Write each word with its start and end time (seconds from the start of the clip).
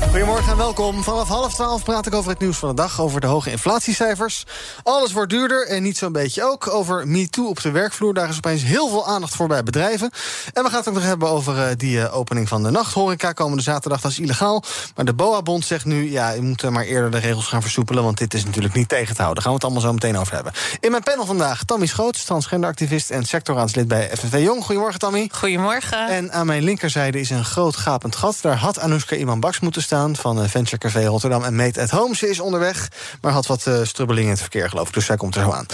Goedemorgen 0.00 0.52
en 0.52 0.56
welkom. 0.56 1.02
Vanaf 1.02 1.28
half 1.28 1.54
twaalf 1.54 1.84
praat 1.84 2.06
ik 2.06 2.14
over 2.14 2.30
het 2.30 2.40
nieuws 2.40 2.56
van 2.56 2.68
de 2.68 2.74
dag. 2.74 3.00
Over 3.00 3.20
de 3.20 3.26
hoge 3.26 3.50
inflatiecijfers. 3.50 4.44
Alles 4.82 5.12
wordt 5.12 5.30
duurder 5.30 5.66
en 5.66 5.82
niet 5.82 5.96
zo'n 5.96 6.12
beetje 6.12 6.44
ook. 6.44 6.68
Over 6.68 7.08
MeToo 7.08 7.48
op 7.48 7.60
de 7.60 7.70
werkvloer. 7.70 8.14
Daar 8.14 8.28
is 8.28 8.36
opeens 8.36 8.62
heel 8.62 8.88
veel 8.88 9.06
aandacht 9.06 9.34
voor 9.34 9.48
bij 9.48 9.62
bedrijven. 9.62 10.10
En 10.52 10.62
we 10.62 10.68
gaan 10.68 10.78
het 10.78 10.88
ook 10.88 10.94
nog 10.94 11.02
hebben 11.02 11.28
over 11.28 11.56
uh, 11.56 11.64
die 11.76 11.96
uh, 11.96 12.16
opening 12.16 12.48
van 12.48 12.62
de 12.62 12.70
nachthoreca. 12.70 13.32
Komende 13.32 13.62
zaterdag, 13.62 14.00
dat 14.00 14.10
is 14.10 14.18
illegaal. 14.18 14.62
Maar 14.94 15.04
de 15.04 15.14
BOA-bond 15.14 15.64
zegt 15.64 15.84
nu... 15.84 16.10
ja, 16.10 16.30
je 16.30 16.42
moet 16.42 16.70
maar 16.70 16.84
eerder 16.84 17.10
de 17.10 17.18
regels 17.18 17.46
gaan 17.46 17.62
versoepelen... 17.62 18.02
want 18.04 18.18
dit 18.18 18.34
is 18.34 18.44
natuurlijk 18.44 18.74
niet 18.74 18.88
tegen 18.88 19.14
te 19.14 19.22
houden. 19.22 19.34
Daar 19.34 19.52
gaan 19.52 19.52
we 19.52 19.66
het 19.66 19.74
allemaal 19.74 19.82
zo 19.82 19.92
meteen 19.92 20.20
over 20.20 20.34
hebben. 20.34 20.52
In 20.80 20.90
mijn 20.90 21.02
panel 21.02 21.26
vandaag 21.26 21.64
Tammy 21.64 21.86
Schoots, 21.86 22.24
transgenderactivist... 22.24 23.10
en 23.10 23.24
sectorraadslid 23.24 23.88
bij 23.88 24.10
FNV 24.16 24.42
Jong. 24.42 24.64
Goedemorgen, 24.64 25.00
Tammy. 25.00 25.30
Goedemorgen. 25.32 26.08
En 26.08 26.32
aan 26.32 26.46
mijn 26.46 26.62
linkerzijde 26.62 27.20
is 27.20 27.30
een 27.30 27.44
groot 27.44 27.76
gapend 27.76 28.16
gat. 28.16 28.38
Daar 28.40 28.56
had 28.56 28.78
Anoushka 28.78 29.16
Iman 29.16 29.40
Baks 29.40 29.60
moeten 29.60 29.82
staan 29.86 30.16
van 30.16 30.42
uh, 30.42 30.48
Venture 30.48 30.78
Café 30.78 31.06
Rotterdam 31.06 31.44
en 31.44 31.56
Made 31.56 31.80
at 31.80 31.90
Home. 31.90 32.16
Ze 32.16 32.28
is 32.28 32.40
onderweg, 32.40 32.88
maar 33.20 33.32
had 33.32 33.46
wat 33.46 33.66
uh, 33.66 33.78
strubbeling 33.82 34.24
in 34.24 34.32
het 34.32 34.40
verkeer, 34.40 34.68
geloof 34.68 34.88
ik. 34.88 34.94
Dus 34.94 35.04
zij 35.04 35.16
komt 35.16 35.34
er 35.34 35.42
zo 35.42 35.50
aan. 35.50 35.66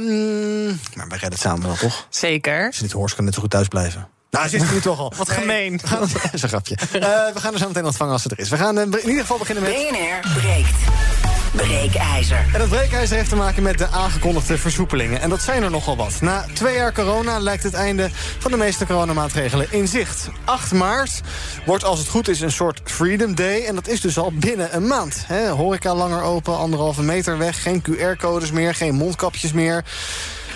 Um, 0.00 0.66
maar 0.94 1.08
wij 1.08 1.18
redden 1.18 1.30
het 1.30 1.40
samen 1.40 1.66
wel, 1.66 1.76
toch? 1.76 2.06
Zeker. 2.08 2.66
Als 2.66 2.76
je 2.76 2.82
dit 2.82 2.92
hoort, 2.92 3.14
kan 3.14 3.24
net 3.24 3.34
zo 3.34 3.40
goed 3.40 3.50
thuis 3.50 3.68
blijven. 3.68 4.08
Nou, 4.30 4.48
zit 4.48 4.72
nu 4.72 4.80
toch 4.80 4.98
al. 4.98 5.12
Wat 5.16 5.30
gemeen. 5.30 5.70
Nee, 5.70 6.00
dat 6.00 6.32
is 6.32 6.42
een 6.42 6.48
grapje. 6.48 6.76
Uh, 6.80 7.00
we 7.34 7.40
gaan 7.40 7.52
er 7.52 7.58
zo 7.58 7.66
meteen 7.66 7.84
ontvangen 7.84 8.12
als 8.12 8.22
het 8.22 8.32
er 8.32 8.38
is. 8.38 8.48
We 8.48 8.56
gaan 8.56 8.78
in 8.78 8.98
ieder 8.98 9.20
geval 9.20 9.38
beginnen 9.38 9.64
met... 9.64 9.72
BNR 9.72 10.32
breekt. 10.40 11.33
Breekijzer. 11.56 12.46
En 12.52 12.58
dat 12.58 12.68
breekijzer 12.68 13.16
heeft 13.16 13.28
te 13.28 13.36
maken 13.36 13.62
met 13.62 13.78
de 13.78 13.86
aangekondigde 13.86 14.58
versoepelingen. 14.58 15.20
En 15.20 15.30
dat 15.30 15.42
zijn 15.42 15.62
er 15.62 15.70
nogal 15.70 15.96
wat. 15.96 16.20
Na 16.20 16.44
twee 16.52 16.74
jaar 16.74 16.92
corona 16.92 17.38
lijkt 17.38 17.62
het 17.62 17.74
einde 17.74 18.08
van 18.38 18.50
de 18.50 18.56
meeste 18.56 18.86
coronamaatregelen 18.86 19.66
in 19.70 19.88
zicht. 19.88 20.28
8 20.44 20.72
maart 20.72 21.20
wordt 21.66 21.84
als 21.84 21.98
het 21.98 22.08
goed 22.08 22.28
is 22.28 22.40
een 22.40 22.52
soort 22.52 22.80
Freedom 22.84 23.34
Day. 23.34 23.64
En 23.64 23.74
dat 23.74 23.88
is 23.88 24.00
dus 24.00 24.18
al 24.18 24.32
binnen 24.34 24.76
een 24.76 24.86
maand. 24.86 25.24
He, 25.26 25.48
horeca 25.48 25.94
langer 25.94 26.22
open, 26.22 26.58
anderhalve 26.58 27.02
meter 27.02 27.38
weg. 27.38 27.62
Geen 27.62 27.82
QR-codes 27.82 28.50
meer, 28.50 28.74
geen 28.74 28.94
mondkapjes 28.94 29.52
meer. 29.52 29.84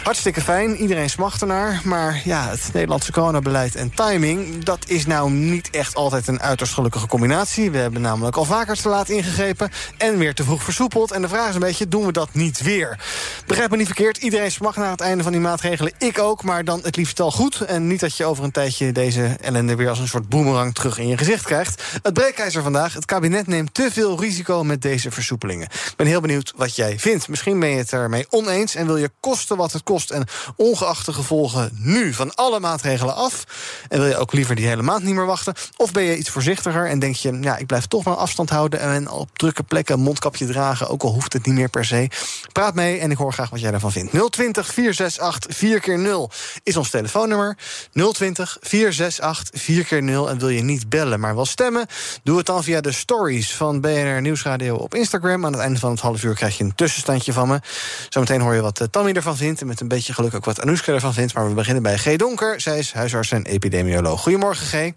Hartstikke 0.03 0.41
fijn, 0.41 0.77
iedereen 0.77 1.11
smacht 1.11 1.41
ernaar. 1.41 1.81
Maar 1.85 2.21
ja, 2.25 2.49
het 2.49 2.71
Nederlandse 2.73 3.13
coronabeleid 3.13 3.75
en 3.75 3.95
timing... 3.95 4.65
dat 4.65 4.85
is 4.87 5.07
nou 5.07 5.31
niet 5.31 5.71
echt 5.71 5.95
altijd 5.95 6.29
een 6.29 6.41
uiterst 6.41 6.73
gelukkige 6.73 7.07
combinatie. 7.07 7.71
We 7.71 7.79
hebben 7.79 8.01
namelijk 8.01 8.37
al 8.37 8.45
vaker 8.45 8.77
te 8.77 8.89
laat 8.89 9.09
ingegrepen... 9.09 9.71
en 9.97 10.19
weer 10.19 10.35
te 10.35 10.45
vroeg 10.45 10.63
versoepeld. 10.63 11.13
En 11.13 11.23
de 11.23 11.29
vraag 11.29 11.49
is 11.49 11.55
een 11.55 11.61
beetje, 11.61 11.89
doen 11.89 12.07
we 12.07 12.13
dat 12.13 12.29
niet 12.33 12.61
weer? 12.61 13.01
Begrijp 13.47 13.71
me 13.71 13.77
niet 13.77 13.87
verkeerd, 13.87 14.17
iedereen 14.17 14.51
smacht 14.51 14.77
naar 14.77 14.91
het 14.91 15.01
einde 15.01 15.23
van 15.23 15.33
die 15.33 15.41
maatregelen. 15.41 15.93
Ik 15.99 16.19
ook, 16.19 16.43
maar 16.43 16.65
dan 16.65 16.81
het 16.83 16.97
liefst 16.97 17.21
al 17.21 17.31
goed. 17.31 17.61
En 17.61 17.87
niet 17.87 18.01
dat 18.01 18.17
je 18.17 18.25
over 18.25 18.45
een 18.45 18.51
tijdje 18.51 18.93
deze 18.93 19.37
ellende... 19.41 19.75
weer 19.75 19.89
als 19.89 19.99
een 19.99 20.09
soort 20.09 20.29
boemerang 20.29 20.75
terug 20.75 20.99
in 20.99 21.09
je 21.09 21.17
gezicht 21.17 21.45
krijgt. 21.45 21.83
Het 22.03 22.13
breekijzer 22.13 22.63
vandaag. 22.63 22.93
Het 22.95 23.05
kabinet 23.05 23.47
neemt 23.47 23.75
te 23.75 23.89
veel 23.93 24.21
risico 24.21 24.65
met 24.65 24.83
deze 24.83 25.11
versoepelingen. 25.11 25.67
Ik 25.67 25.97
ben 25.97 26.07
heel 26.07 26.21
benieuwd 26.21 26.53
wat 26.57 26.77
jij 26.77 26.99
vindt. 26.99 27.29
Misschien 27.29 27.61
ben 27.61 27.69
je 27.69 27.77
het 27.77 27.93
ermee 27.93 28.27
oneens 28.31 28.75
en 28.75 28.87
wil 28.87 28.97
je 28.97 29.11
kosten 29.21 29.57
wat 29.57 29.73
het 29.73 29.83
kost 29.83 29.98
en 30.07 30.27
ongeacht 30.57 31.07
de 31.07 31.13
gevolgen 31.13 31.71
nu 31.73 32.15
van 32.15 32.35
alle 32.35 32.61
maatregelen 32.61 33.15
af. 33.15 33.45
En 33.89 33.99
wil 33.99 34.09
je 34.09 34.17
ook 34.17 34.33
liever 34.33 34.55
die 34.55 34.67
hele 34.67 34.83
maand 34.83 35.03
niet 35.03 35.15
meer 35.15 35.27
wachten? 35.27 35.55
Of 35.77 35.93
ben 35.93 36.03
je 36.03 36.17
iets 36.17 36.31
voorzichtiger 36.31 36.89
en 36.89 36.99
denk 36.99 37.17
je, 37.17 37.39
ja, 37.41 37.57
ik 37.57 37.67
blijf 37.67 37.87
toch 37.87 38.05
maar 38.05 38.17
afstand 38.17 38.51
houden 38.51 38.81
en 38.81 39.11
op 39.11 39.39
drukke 39.39 39.63
plekken 39.63 39.95
een 39.95 40.01
mondkapje 40.01 40.47
dragen, 40.47 40.89
ook 40.89 41.03
al 41.03 41.13
hoeft 41.13 41.33
het 41.33 41.47
niet 41.47 41.55
meer 41.55 41.69
per 41.69 41.85
se. 41.85 42.11
Praat 42.53 42.75
mee 42.75 42.99
en 42.99 43.11
ik 43.11 43.17
hoor 43.17 43.33
graag 43.33 43.51
wat 43.51 43.61
jij 43.61 43.71
daarvan 43.71 43.93
vindt. 43.93 44.33
020 44.33 44.67
468 44.67 45.57
4 45.57 45.81
keer 45.81 45.99
0 45.99 46.31
is 46.63 46.77
ons 46.77 46.91
telefoonnummer. 46.91 47.57
020 47.93 48.57
468 48.61 49.63
4 49.63 49.85
keer 49.85 50.03
0 50.03 50.31
En 50.31 50.39
wil 50.39 50.49
je 50.49 50.63
niet 50.63 50.89
bellen, 50.89 51.21
maar 51.21 51.35
wel 51.35 51.47
stemmen? 51.47 51.87
Doe 52.23 52.37
het 52.37 52.47
dan 52.47 52.63
via 52.63 52.81
de 52.81 52.93
stories 52.93 53.55
van 53.55 53.81
BNR 53.81 54.21
Nieuwsradio 54.21 54.77
op 54.77 54.95
Instagram. 54.95 55.45
Aan 55.45 55.53
het 55.53 55.61
einde 55.61 55.79
van 55.79 55.91
het 55.91 56.01
half 56.01 56.23
uur 56.23 56.35
krijg 56.35 56.59
je 56.59 56.65
een 56.65 56.75
tussenstandje 56.75 57.33
van 57.33 57.49
me. 57.49 57.61
Zometeen 58.09 58.41
hoor 58.41 58.55
je 58.55 58.61
wat 58.61 58.89
Tammy 58.91 59.13
ervan 59.13 59.37
vindt 59.37 59.61
en 59.61 59.67
met 59.67 59.78
een 59.81 59.89
een 59.91 59.97
beetje 59.97 60.13
geluk 60.13 60.35
ook 60.35 60.45
wat 60.45 60.61
Anoushka 60.61 60.93
ervan 60.93 61.15
vindt. 61.15 61.35
Maar 61.35 61.49
we 61.49 61.55
beginnen 61.55 61.83
bij 61.83 61.99
G. 61.99 62.17
Donker. 62.17 62.61
Zij 62.61 62.79
is 62.79 62.93
huisarts 62.93 63.31
en 63.31 63.45
epidemioloog. 63.45 64.21
Goedemorgen, 64.21 64.67
G. 64.67 64.93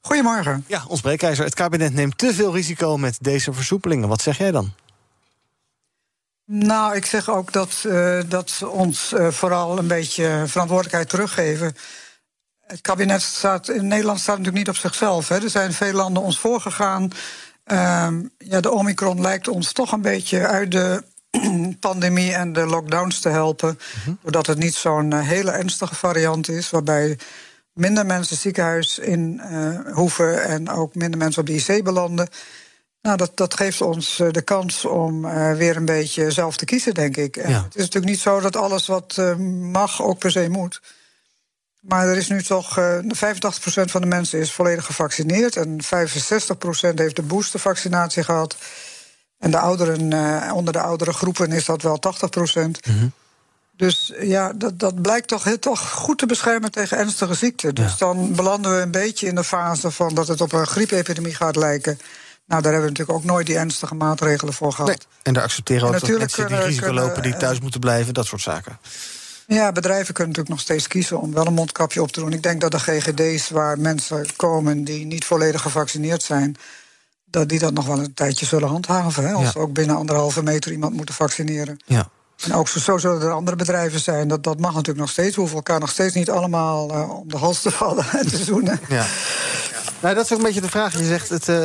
Goedemorgen. 0.00 0.64
Ja, 0.66 0.84
ons 0.88 1.00
breekijzer. 1.00 1.44
Het 1.44 1.54
kabinet 1.54 1.94
neemt 1.94 2.18
te 2.18 2.34
veel 2.34 2.54
risico 2.54 2.96
met 2.96 3.18
deze 3.20 3.52
versoepelingen. 3.52 4.08
Wat 4.08 4.22
zeg 4.22 4.38
jij 4.38 4.50
dan? 4.50 4.74
Nou, 6.44 6.96
ik 6.96 7.06
zeg 7.06 7.30
ook 7.30 7.52
dat, 7.52 7.84
uh, 7.86 8.20
dat 8.28 8.50
ze 8.50 8.68
ons 8.68 9.12
uh, 9.12 9.28
vooral 9.28 9.78
een 9.78 9.86
beetje 9.86 10.44
verantwoordelijkheid 10.46 11.08
teruggeven. 11.08 11.76
Het 12.60 12.80
kabinet 12.80 13.22
staat 13.22 13.68
in 13.68 13.86
Nederland 13.86 14.20
staat 14.20 14.38
natuurlijk 14.38 14.66
niet 14.66 14.74
op 14.74 14.80
zichzelf. 14.80 15.28
Hè. 15.28 15.42
Er 15.42 15.50
zijn 15.50 15.72
veel 15.72 15.92
landen 15.92 16.22
ons 16.22 16.38
voorgegaan. 16.38 17.10
Uh, 17.66 18.08
ja, 18.38 18.60
de 18.60 18.70
Omicron 18.70 19.20
lijkt 19.20 19.48
ons 19.48 19.72
toch 19.72 19.92
een 19.92 20.00
beetje 20.00 20.46
uit 20.46 20.70
de 20.70 21.04
pandemie 21.82 22.34
en 22.34 22.52
de 22.52 22.66
lockdowns 22.66 23.20
te 23.20 23.28
helpen. 23.28 23.78
Mhm. 23.98 24.14
Doordat 24.22 24.46
het 24.46 24.58
niet 24.58 24.74
zo'n 24.74 25.12
eh, 25.12 25.20
hele 25.20 25.50
ernstige 25.50 25.94
variant 25.94 26.48
is, 26.48 26.70
waarbij 26.70 27.18
minder 27.72 28.06
mensen 28.06 28.36
ziekenhuis 28.36 28.98
in 28.98 29.40
uh, 29.50 29.94
hoeven 29.94 30.44
en 30.44 30.70
ook 30.70 30.94
minder 30.94 31.18
mensen 31.18 31.40
op 31.40 31.46
de 31.46 31.54
IC 31.54 31.84
belanden. 31.84 32.28
Nou, 33.02 33.16
dat, 33.16 33.36
dat 33.36 33.54
geeft 33.54 33.80
ons 33.80 34.18
uh, 34.18 34.30
de 34.30 34.42
kans 34.42 34.84
om 34.84 35.24
uh, 35.24 35.52
weer 35.52 35.76
een 35.76 35.84
beetje 35.84 36.30
zelf 36.30 36.56
te 36.56 36.64
kiezen, 36.64 36.94
denk 36.94 37.16
ik. 37.16 37.36
Ja. 37.36 37.62
Het 37.62 37.74
is 37.74 37.82
natuurlijk 37.82 38.12
niet 38.12 38.20
zo 38.20 38.40
dat 38.40 38.56
alles 38.56 38.86
wat 38.86 39.16
uh, 39.18 39.36
mag 39.70 40.02
ook 40.02 40.18
per 40.18 40.30
se 40.30 40.48
moet. 40.48 40.80
Maar 41.80 42.08
er 42.08 42.16
is 42.16 42.28
nu 42.28 42.42
toch. 42.42 42.80
85% 42.80 43.04
van 43.84 44.00
de 44.00 44.06
mensen 44.06 44.38
is 44.38 44.52
volledig 44.52 44.84
gevaccineerd. 44.84 45.56
En 45.56 45.78
65% 45.84 45.88
heeft 46.94 47.16
de 47.16 47.22
boostervaccinatie 47.22 48.24
gehad. 48.24 48.56
En 49.42 49.50
de 49.50 49.58
ouderen, 49.58 50.10
uh, 50.10 50.52
onder 50.54 50.72
de 50.72 50.80
oudere 50.80 51.12
groepen 51.12 51.52
is 51.52 51.64
dat 51.64 51.82
wel 51.82 51.98
80 51.98 52.30
procent. 52.30 52.86
Mm 52.86 52.98
-hmm. 52.98 53.12
Dus 53.76 54.12
ja, 54.20 54.52
dat, 54.52 54.78
dat 54.78 55.02
blijkt 55.02 55.28
toch, 55.28 55.44
heel, 55.44 55.58
toch 55.58 55.90
goed 55.90 56.18
te 56.18 56.26
beschermen 56.26 56.70
tegen 56.70 56.98
ernstige 56.98 57.34
ziekten. 57.34 57.74
Dus 57.74 57.90
ja. 57.90 57.96
dan 57.98 58.34
belanden 58.34 58.76
we 58.76 58.80
een 58.80 58.90
beetje 58.90 59.26
in 59.26 59.34
de 59.34 59.44
fase 59.44 59.90
van 59.90 60.14
dat 60.14 60.28
het 60.28 60.40
op 60.40 60.52
een 60.52 60.66
griepepidemie 60.66 61.34
gaat 61.34 61.56
lijken. 61.56 61.98
Nou, 62.46 62.62
daar 62.62 62.72
hebben 62.72 62.92
we 62.92 62.98
natuurlijk 62.98 63.18
ook 63.18 63.24
nooit 63.24 63.46
die 63.46 63.56
ernstige 63.56 63.94
maatregelen 63.94 64.54
voor 64.54 64.72
gehad. 64.72 64.88
Nee, 64.88 64.98
en 65.22 65.32
daar 65.32 65.42
accepteren 65.42 65.80
we 65.80 65.94
ook 65.94 66.00
dat 66.00 66.18
mensen 66.18 66.46
die 66.46 66.56
risico 66.56 66.84
kunnen, 66.84 67.04
lopen, 67.04 67.22
die 67.22 67.36
thuis 67.36 67.60
moeten 67.60 67.80
blijven, 67.80 68.14
dat 68.14 68.26
soort 68.26 68.42
zaken. 68.42 68.78
Ja, 69.46 69.72
bedrijven 69.72 70.14
kunnen 70.14 70.32
natuurlijk 70.32 70.48
nog 70.48 70.60
steeds 70.60 70.88
kiezen 70.88 71.20
om 71.20 71.32
wel 71.32 71.46
een 71.46 71.54
mondkapje 71.54 72.02
op 72.02 72.12
te 72.12 72.20
doen. 72.20 72.32
Ik 72.32 72.42
denk 72.42 72.60
dat 72.60 72.70
de 72.70 72.80
GGD's 72.80 73.50
waar 73.50 73.78
mensen 73.78 74.26
komen 74.36 74.84
die 74.84 75.06
niet 75.06 75.24
volledig 75.24 75.62
gevaccineerd 75.62 76.22
zijn 76.22 76.56
dat 77.32 77.48
die 77.48 77.58
dat 77.58 77.72
nog 77.72 77.86
wel 77.86 77.98
een 77.98 78.14
tijdje 78.14 78.46
zullen 78.46 78.68
handhaven. 78.68 79.26
Hè, 79.26 79.32
als 79.32 79.44
ja. 79.44 79.52
we 79.52 79.58
ook 79.58 79.72
binnen 79.72 79.96
anderhalve 79.96 80.42
meter 80.42 80.72
iemand 80.72 80.94
moeten 80.94 81.14
vaccineren. 81.14 81.80
Ja. 81.86 82.08
En 82.44 82.54
ook 82.54 82.68
zo 82.68 82.98
zullen 82.98 83.22
er 83.22 83.30
andere 83.30 83.56
bedrijven 83.56 84.00
zijn. 84.00 84.28
Dat, 84.28 84.42
dat 84.42 84.58
mag 84.58 84.72
natuurlijk 84.72 84.98
nog 84.98 85.10
steeds. 85.10 85.34
We 85.34 85.40
hoeven 85.40 85.56
elkaar 85.56 85.80
nog 85.80 85.90
steeds 85.90 86.14
niet 86.14 86.30
allemaal 86.30 86.90
uh, 86.90 87.10
om 87.10 87.28
de 87.28 87.36
hals 87.36 87.62
te 87.62 87.70
vallen 87.70 88.04
en 88.12 88.28
te 88.28 88.36
zoenen. 88.44 88.80
Ja. 88.88 89.06
Nou, 90.02 90.14
dat 90.14 90.24
is 90.24 90.32
ook 90.32 90.38
een 90.38 90.44
beetje 90.44 90.60
de 90.60 90.68
vraag. 90.68 90.98
Je 90.98 91.04
zegt, 91.04 91.28
het, 91.28 91.48
uh, 91.48 91.56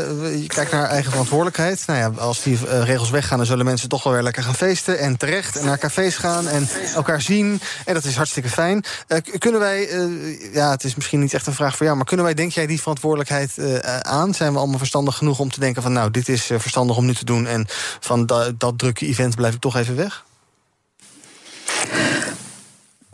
je 0.42 0.47
kijkt 0.47 0.72
naar 0.72 0.90
eigen 0.90 1.11
verantwoordelijkheid. 1.11 1.84
Nou 1.88 2.00
ja, 2.00 2.22
als 2.22 2.44
die 2.44 2.59
uh, 2.66 2.84
regels 2.84 3.09
weggaan, 3.09 3.38
dan 3.38 3.47
zullen 3.47 3.66
mensen 3.66 3.90
toch 3.90 4.03
wel 4.03 4.14
weer 4.14 4.22
lekker 4.22 4.44
gaan 4.44 4.56
feesten. 4.56 5.00
En 5.00 5.17
terecht, 5.17 5.56
en 5.56 5.66
naar 5.66 5.78
cafés 5.78 6.16
gaan 6.16 6.47
en 6.47 6.70
elkaar 6.96 7.22
zien. 7.22 7.61
En 7.85 7.94
dat 7.94 8.03
is 8.03 8.16
hartstikke 8.16 8.50
fijn. 8.50 8.84
Uh, 9.08 9.17
kunnen 9.38 9.59
wij, 9.59 9.90
ja, 10.53 10.72
het 10.72 10.84
is 10.84 10.96
misschien 10.96 11.20
niet 11.20 11.34
echt 11.34 11.47
een 11.47 11.53
vraag 11.53 11.76
voor 11.76 11.85
jou... 11.85 11.97
maar 11.97 12.06
kunnen 12.06 12.26
wij, 12.26 12.34
denk 12.34 12.52
jij, 12.52 12.67
die 12.67 12.79
verantwoordelijkheid 12.79 13.84
aan? 14.02 14.34
Zijn 14.34 14.53
we 14.53 14.59
allemaal 14.59 14.78
verstandig 14.78 15.16
genoeg 15.16 15.40
om 15.40 15.52
te 15.52 15.59
denken 15.59 15.82
van... 15.82 15.94
nou, 15.94 16.11
dit 16.11 16.29
is 16.29 16.44
verstandig 16.44 16.97
om 16.97 17.06
nu 17.06 17.14
te 17.14 17.26
doen... 17.26 17.47
en 17.47 17.66
van 18.00 18.26
dat 18.58 18.78
drukke 18.79 19.06
event 19.06 19.35
blijf 19.35 19.53
ik 19.53 19.59
toch 19.59 19.76
even 19.76 19.96
weg? 19.96 20.26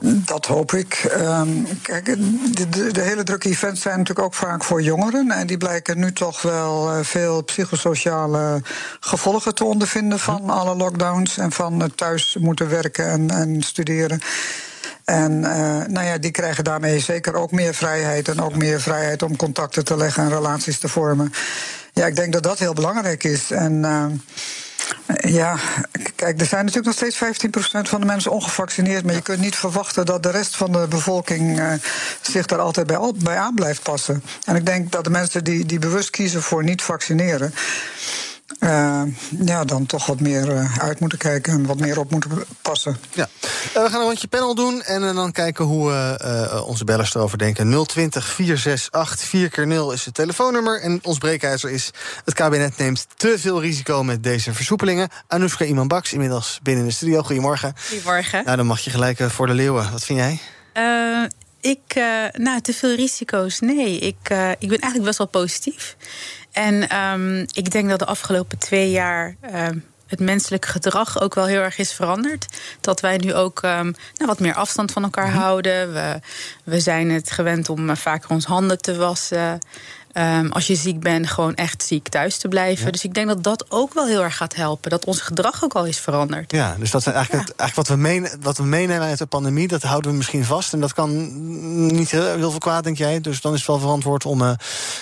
Dat 0.06 0.46
hoop 0.46 0.72
ik. 0.72 1.16
Um, 1.18 1.68
kijk, 1.82 2.06
de, 2.06 2.70
de, 2.70 2.92
de, 2.92 3.02
hele 3.02 3.24
drukke 3.24 3.50
events 3.50 3.82
zijn 3.82 3.98
natuurlijk 3.98 4.26
ook 4.26 4.34
vaak 4.34 4.64
voor 4.64 4.82
jongeren. 4.82 5.32
En 5.32 5.48
die 5.48 5.58
blijken 5.58 6.00
nu 6.00 6.14
toch 6.14 6.42
wel 6.42 6.98
uh, 6.98 7.04
veel 7.04 7.44
psychosociale 7.44 8.62
gevolgen 9.00 9.56
te 9.56 9.64
ondervinden 9.64 10.20
van 10.20 10.50
alle 10.50 10.76
lockdowns 10.76 11.38
en 11.38 11.52
van 11.52 11.92
thuis 11.96 12.38
moeten 12.40 12.70
werken 12.70 13.08
en, 13.08 13.30
en 13.30 13.62
studeren. 13.62 14.22
En 15.06 15.32
uh, 15.32 15.86
nou 15.88 16.06
ja, 16.06 16.18
die 16.18 16.32
krijgen 16.32 16.64
daarmee 16.64 17.00
zeker 17.00 17.36
ook 17.36 17.52
meer 17.52 17.74
vrijheid 17.74 18.28
en 18.28 18.42
ook 18.42 18.56
meer 18.56 18.82
vrijheid 18.82 19.22
om 19.22 19.36
contacten 19.36 19.86
te 19.86 19.98
leggen 19.98 20.24
en 20.24 20.30
relaties 20.30 20.80
te 20.80 20.88
vormen. 20.88 21.34
ja, 21.94 22.06
ik 22.06 22.16
denk 22.16 22.34
dat 22.34 22.44
dat 22.44 22.60
heel 22.60 22.74
belangrijk 22.74 23.24
is. 23.24 23.52
En 23.52 23.74
uh, 23.74 24.06
ja, 25.28 25.58
kijk, 26.16 26.40
er 26.42 26.46
zijn 26.46 26.66
natuurlijk 26.66 27.00
nog 27.00 27.12
steeds 27.12 27.48
15% 27.86 27.90
van 27.90 28.00
de 28.00 28.06
mensen 28.06 28.32
ongevaccineerd. 28.32 29.06
Maar 29.06 29.14
je 29.14 29.22
kunt 29.22 29.40
niet 29.40 29.56
verwachten 29.56 30.06
dat 30.06 30.24
de 30.24 30.32
rest 30.32 30.56
van 30.56 30.72
de 30.72 30.86
bevolking 30.90 31.60
uh, 31.60 31.74
zich 32.22 32.46
daar 32.46 32.60
altijd 32.60 32.88
bij, 32.88 33.12
bij 33.16 33.38
aan 33.38 33.56
blijft 33.56 33.84
passen. 33.84 34.24
En 34.46 34.56
ik 34.56 34.66
denk 34.66 34.92
dat 34.92 35.04
de 35.04 35.10
mensen 35.10 35.44
die, 35.44 35.66
die 35.66 35.80
bewust 35.80 36.10
kiezen 36.10 36.42
voor 36.42 36.64
niet 36.64 36.82
vaccineren. 36.82 37.54
Uh, 38.60 39.02
ja, 39.46 39.64
dan 39.64 39.86
toch 39.86 40.06
wat 40.06 40.20
meer 40.20 40.52
uh, 40.52 40.78
uit 40.78 41.00
moeten 41.00 41.18
kijken 41.18 41.54
en 41.54 41.66
wat 41.66 41.80
meer 41.80 42.00
op 42.00 42.12
moeten 42.12 42.46
passen. 42.62 42.98
Ja. 43.14 43.30
Uh, 43.42 43.84
we 43.84 43.90
gaan 43.90 44.00
een 44.00 44.06
rondje 44.06 44.28
panel 44.28 44.56
doen 44.56 44.82
en 44.82 45.16
dan 45.16 45.32
kijken 45.32 45.66
hoe 45.66 45.92
onze 46.66 46.84
bellers 46.84 47.16
erover 47.16 47.38
denken. 47.38 47.86
020 47.86 48.26
468 48.26 49.30
4 49.30 49.50
keer 49.50 49.68
0 49.68 49.92
is 49.92 50.06
het 50.06 50.14
telefoonnummer. 50.14 50.82
En 50.82 51.00
ons 51.04 51.18
breekijzer 51.18 51.70
is: 51.70 51.92
het 52.26 52.34
kabinet 52.34 52.78
neemt 52.78 53.08
te 53.16 53.36
veel 53.40 53.62
risico 53.62 54.04
met 54.04 54.24
deze 54.24 54.54
versoepelingen. 54.54 55.10
Anoushka 55.28 55.66
Iman 55.66 55.88
Baks, 55.88 56.14
inmiddels 56.14 56.60
binnen 56.64 56.86
de 56.86 56.92
studio. 56.92 57.22
Goedemorgen. 57.22 57.74
Goedemorgen. 57.88 58.44
Nou, 58.46 58.58
dan 58.58 58.66
mag 58.66 58.80
je 58.80 58.90
gelijk 58.90 59.20
voor 59.20 59.48
de 59.48 59.54
leeuwen. 59.54 59.92
Wat 59.92 60.04
vind 60.04 60.20
jij? 60.20 60.40
ik, 61.62 61.96
nou, 62.34 62.62
te 62.62 62.74
veel 62.74 62.96
risico's. 62.96 63.60
Nee, 63.60 64.00
ik, 64.00 64.30
ik 64.60 64.70
ben 64.70 64.80
eigenlijk 64.80 65.04
best 65.04 65.18
wel 65.18 65.28
positief. 65.28 65.96
En 66.54 66.98
um, 66.98 67.46
ik 67.52 67.72
denk 67.72 67.90
dat 67.90 68.00
de 68.00 68.06
afgelopen 68.06 68.58
twee 68.58 68.92
jaar. 68.92 69.36
Um, 69.54 69.86
het 70.08 70.20
menselijk 70.20 70.66
gedrag 70.66 71.22
ook 71.22 71.36
wel 71.36 71.46
heel 71.46 71.62
erg 71.62 71.78
is 71.78 71.94
veranderd. 71.94 72.46
Dat 72.82 73.00
wij 73.00 73.18
nu 73.18 73.34
ook 73.34 73.62
um, 73.62 73.70
nou, 73.72 74.26
wat 74.26 74.40
meer 74.40 74.54
afstand 74.54 74.92
van 74.92 75.04
elkaar 75.04 75.26
mm 75.26 75.32
-hmm. 75.32 75.42
houden. 75.42 75.94
We, 75.94 76.20
we 76.64 76.80
zijn 76.80 77.10
het 77.10 77.32
gewend 77.32 77.70
om 77.70 77.96
vaker 77.98 78.30
ons 78.30 78.46
handen 78.46 78.78
te 78.78 78.96
wassen. 78.96 79.60
Um, 80.18 80.52
als 80.52 80.68
je 80.68 80.76
ziek 80.76 81.00
bent, 81.00 81.28
gewoon 81.30 81.56
echt 81.56 81.84
ziek 81.84 82.08
thuis 82.08 82.38
te 82.38 82.48
blijven. 82.48 82.86
Ja. 82.86 82.92
Dus 82.92 83.04
ik 83.04 83.14
denk 83.14 83.28
dat 83.28 83.44
dat 83.44 83.66
ook 83.70 83.94
wel 83.94 84.06
heel 84.06 84.24
erg 84.24 84.38
gaat 84.38 84.56
helpen. 84.56 84.90
Dat 84.90 85.06
ons 85.06 85.22
gedrag 85.22 85.64
ook 85.64 85.74
al 85.74 85.86
is 85.86 86.00
veranderd. 86.00 86.52
Ja, 86.52 86.76
dus 86.80 86.92
dat 86.92 87.02
is 87.02 87.14
eigenlijk, 87.14 87.46
ja. 87.46 87.52
het, 87.52 87.60
eigenlijk 87.60 87.90
wat, 87.90 87.98
we 87.98 88.04
meen, 88.04 88.30
wat 88.42 88.58
we 88.58 88.64
meenemen 88.64 89.08
uit 89.08 89.18
de 89.18 89.26
pandemie... 89.26 89.68
dat 89.68 89.82
houden 89.82 90.12
we 90.12 90.18
misschien 90.18 90.46
vast. 90.46 90.74
En 90.74 90.80
dat 90.80 90.94
kan 90.94 91.32
niet 91.96 92.12
heel, 92.12 92.36
heel 92.36 92.50
veel 92.50 92.60
kwaad, 92.60 92.84
denk 92.84 92.98
jij. 92.98 93.22
Dus 93.22 93.42
dan 93.42 93.54
is 93.54 93.58
het 93.58 93.68
wel 93.68 93.80
verantwoord 93.80 94.26
om 94.26 94.42
uh, 94.42 94.52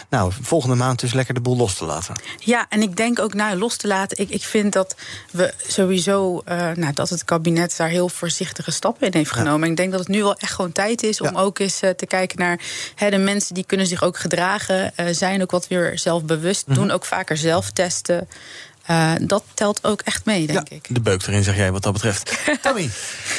nou, 0.09 0.31
volgende 0.41 0.75
maand 0.75 0.99
dus 0.99 1.13
lekker 1.13 1.33
de 1.33 1.41
boel 1.41 1.57
los 1.57 1.75
te 1.75 1.85
laten. 1.85 2.15
Ja, 2.37 2.65
en 2.69 2.81
ik 2.81 2.97
denk 2.97 3.19
ook 3.19 3.33
nou, 3.33 3.57
los 3.57 3.77
te 3.77 3.87
laten. 3.87 4.17
Ik, 4.17 4.29
ik 4.29 4.43
vind 4.43 4.73
dat 4.73 4.95
we 5.31 5.53
sowieso... 5.67 6.41
Uh, 6.49 6.71
nou, 6.75 6.93
dat 6.93 7.09
het 7.09 7.25
kabinet 7.25 7.77
daar 7.77 7.89
heel 7.89 8.09
voorzichtige 8.09 8.71
stappen 8.71 9.07
in 9.07 9.13
heeft 9.13 9.31
genomen. 9.31 9.65
Ja. 9.65 9.71
Ik 9.71 9.77
denk 9.77 9.91
dat 9.91 9.99
het 9.99 10.09
nu 10.09 10.23
wel 10.23 10.35
echt 10.35 10.53
gewoon 10.53 10.71
tijd 10.71 11.03
is... 11.03 11.21
om 11.21 11.35
ook 11.35 11.59
eens 11.59 11.83
uh, 11.83 11.89
te 11.89 12.05
kijken 12.05 12.39
naar 12.39 12.59
hè, 12.95 13.09
de 13.09 13.17
mensen... 13.17 13.53
die 13.53 13.65
kunnen 13.65 13.87
zich 13.87 14.03
ook 14.03 14.17
gedragen 14.17 14.91
zijn 15.11 15.41
ook 15.41 15.51
wat 15.51 15.67
weer 15.67 15.99
zelfbewust, 15.99 16.67
mm 16.67 16.73
-hmm. 16.73 16.83
doen 16.83 16.91
ook 16.91 17.05
vaker 17.05 17.37
zelf 17.37 17.71
testen. 17.71 18.27
Uh, 18.89 19.11
dat 19.21 19.43
telt 19.53 19.83
ook 19.83 20.01
echt 20.01 20.25
mee, 20.25 20.47
denk 20.47 20.69
ja, 20.69 20.75
ik. 20.75 20.85
De 20.89 21.01
beuk 21.01 21.27
erin, 21.27 21.43
zeg 21.43 21.55
jij, 21.55 21.71
wat 21.71 21.83
dat 21.83 21.93
betreft. 21.93 22.37
Tammy? 22.61 22.89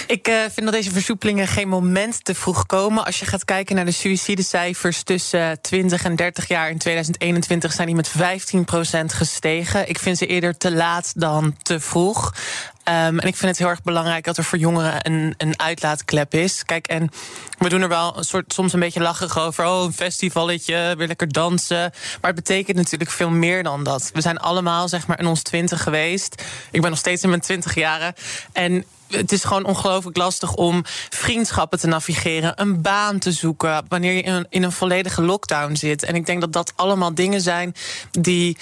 ik 0.06 0.28
uh, 0.28 0.40
vind 0.40 0.62
dat 0.62 0.72
deze 0.72 0.90
versoepelingen 0.90 1.46
geen 1.46 1.68
moment 1.68 2.24
te 2.24 2.34
vroeg 2.34 2.66
komen. 2.66 3.04
Als 3.04 3.18
je 3.18 3.26
gaat 3.26 3.44
kijken 3.44 3.76
naar 3.76 3.84
de 3.84 3.90
suïcidecijfers 3.90 5.02
tussen 5.02 5.60
20 5.60 6.04
en 6.04 6.16
30 6.16 6.48
jaar 6.48 6.70
in 6.70 6.78
2021... 6.78 7.72
zijn 7.72 7.86
die 7.86 7.96
met 7.96 8.10
15% 8.10 9.04
gestegen. 9.06 9.88
Ik 9.88 9.98
vind 9.98 10.18
ze 10.18 10.26
eerder 10.26 10.56
te 10.56 10.72
laat 10.72 11.12
dan 11.16 11.56
te 11.62 11.80
vroeg. 11.80 12.34
Um, 12.84 13.18
en 13.18 13.26
ik 13.26 13.36
vind 13.36 13.50
het 13.50 13.58
heel 13.58 13.68
erg 13.68 13.82
belangrijk 13.82 14.24
dat 14.24 14.36
er 14.36 14.44
voor 14.44 14.58
jongeren 14.58 15.06
een, 15.06 15.34
een 15.36 15.60
uitlaatklep 15.60 16.34
is. 16.34 16.64
Kijk, 16.64 16.86
en 16.86 17.10
we 17.58 17.68
doen 17.68 17.82
er 17.82 17.88
wel 17.88 18.16
een 18.16 18.24
soort, 18.24 18.52
soms 18.52 18.72
een 18.72 18.80
beetje 18.80 19.00
lachig 19.00 19.38
over. 19.38 19.66
Oh, 19.66 19.82
een 19.82 19.92
festivalletje, 19.92 20.94
weer 20.96 21.06
lekker 21.06 21.32
dansen. 21.32 21.92
Maar 22.20 22.30
het 22.30 22.34
betekent 22.34 22.76
natuurlijk 22.76 23.10
veel 23.10 23.30
meer 23.30 23.62
dan 23.62 23.84
dat. 23.84 24.10
We 24.12 24.20
zijn 24.20 24.38
allemaal, 24.38 24.88
zeg 24.88 25.06
maar, 25.06 25.18
in 25.18 25.26
ons 25.26 25.42
twintig 25.42 25.82
geweest. 25.82 26.42
Ik 26.70 26.80
ben 26.80 26.90
nog 26.90 26.98
steeds 26.98 27.22
in 27.22 27.28
mijn 27.28 27.40
twintig 27.40 27.74
jaren. 27.74 28.14
En 28.52 28.84
het 29.08 29.32
is 29.32 29.44
gewoon 29.44 29.64
ongelooflijk 29.64 30.16
lastig 30.16 30.54
om 30.54 30.82
vriendschappen 31.10 31.78
te 31.78 31.86
navigeren, 31.86 32.60
een 32.60 32.82
baan 32.82 33.18
te 33.18 33.32
zoeken, 33.32 33.84
wanneer 33.88 34.12
je 34.12 34.46
in 34.48 34.62
een 34.62 34.72
volledige 34.72 35.22
lockdown 35.22 35.74
zit. 35.74 36.02
En 36.02 36.14
ik 36.14 36.26
denk 36.26 36.40
dat 36.40 36.52
dat 36.52 36.72
allemaal 36.76 37.14
dingen 37.14 37.40
zijn 37.40 37.74
die. 38.10 38.56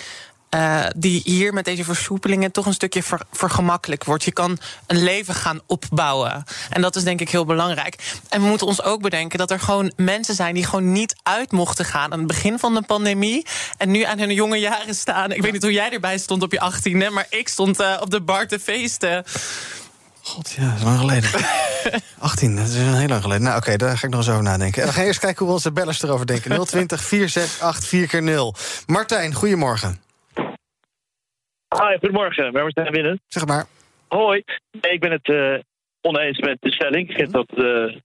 Uh, 0.55 0.85
die 0.97 1.21
hier 1.25 1.53
met 1.53 1.65
deze 1.65 1.85
versoepelingen 1.85 2.53
toch 2.53 2.67
een 2.67 2.73
stukje 2.73 3.03
ver, 3.03 3.21
vergemakkelijk 3.33 4.05
wordt. 4.05 4.25
Je 4.25 4.33
kan 4.33 4.59
een 4.87 5.03
leven 5.03 5.35
gaan 5.35 5.61
opbouwen. 5.67 6.45
En 6.71 6.83
dat 6.83 6.97
is 6.97 7.05
denk 7.05 7.21
ik 7.21 7.31
heel 7.31 7.45
belangrijk. 7.45 8.21
En 8.29 8.41
we 8.41 8.47
moeten 8.47 8.67
ons 8.67 8.83
ook 8.83 9.03
bedenken 9.03 9.39
dat 9.39 9.51
er 9.51 9.61
gewoon 9.61 9.93
mensen 9.97 10.35
zijn 10.35 10.55
die 10.55 10.65
gewoon 10.65 10.93
niet 10.93 11.15
uit 11.23 11.53
mochten 11.53 11.85
gaan 11.85 12.13
aan 12.13 12.19
het 12.19 12.29
begin 12.29 12.59
van 12.59 12.75
de 12.75 12.83
pandemie. 12.83 13.47
En 13.77 13.91
nu 13.91 14.03
aan 14.03 14.19
hun 14.19 14.35
jonge 14.35 14.57
jaren 14.57 14.95
staan. 14.95 15.33
Ik 15.33 15.43
weet 15.43 15.53
niet 15.53 15.63
hoe 15.63 15.73
jij 15.73 15.93
erbij 15.93 16.19
stond 16.19 16.43
op 16.43 16.53
je 16.53 16.61
achttiende, 16.61 17.11
maar 17.11 17.27
ik 17.29 17.49
stond 17.49 17.81
uh, 17.81 17.97
op 18.01 18.11
de 18.11 18.21
bar 18.21 18.47
te 18.47 18.59
feesten. 18.59 19.25
God, 20.23 20.51
ja, 20.51 20.69
dat 20.69 20.79
is 20.79 20.85
lang 20.85 20.99
geleden. 20.99 21.31
18, 22.19 22.57
dat 22.57 22.69
is 22.69 22.75
een 22.75 22.95
heel 22.95 23.09
lang 23.09 23.23
geleden. 23.23 23.43
Nou, 23.43 23.57
oké, 23.57 23.67
okay, 23.67 23.77
daar 23.77 23.99
ga 23.99 24.07
ik 24.07 24.13
nog 24.13 24.21
eens 24.21 24.31
over 24.31 24.43
nadenken. 24.43 24.87
We 24.87 24.93
gaan 24.93 25.05
eerst 25.05 25.21
kijken 25.21 25.45
hoe 25.45 25.55
onze 25.55 25.73
bellers 25.73 26.03
erover 26.03 26.27
denken. 26.27 26.67
020 26.67 27.05
468 27.05 27.89
4 27.89 28.07
keer 28.07 28.23
0 28.23 28.55
Martijn, 28.87 29.35
goedemorgen. 29.35 30.10
Hi, 31.79 31.99
goedemorgen. 31.99 32.53
Waar 32.53 32.65
we 32.65 32.91
binnen? 32.91 33.21
Zeg 33.29 33.47
maar. 33.47 33.65
Hoi. 34.09 34.43
Ik 34.81 35.01
ben 35.01 35.11
het 35.11 35.29
uh, 35.29 35.59
oneens 36.01 36.39
met 36.39 36.57
de 36.61 36.73
stelling. 36.73 37.09
Ik 37.09 37.17
vind 37.17 37.33
dat 37.33 37.49
de 37.49 38.01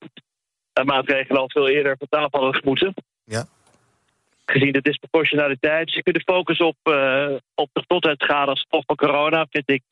uh, 0.79 0.85
maatregelen 0.85 1.41
al 1.41 1.49
veel 1.49 1.69
eerder 1.69 1.95
van 1.97 2.07
tafel 2.09 2.43
hadden 2.43 2.61
moeten. 2.63 2.93
Ja. 3.23 3.45
Gezien 4.45 4.71
de 4.71 4.81
disproportionaliteit. 4.81 5.85
Dus 5.85 5.95
je 5.95 6.03
kunt 6.03 6.15
de 6.15 6.33
focus 6.33 6.57
op, 6.57 6.75
uh, 6.83 7.27
op 7.55 7.69
de 7.73 7.79
gezondheidsschade 7.87 8.49
als 8.49 8.61
gevolg 8.61 8.83
van 8.85 8.95
corona, 8.95 9.45
vind 9.49 9.69
ik, 9.69 9.83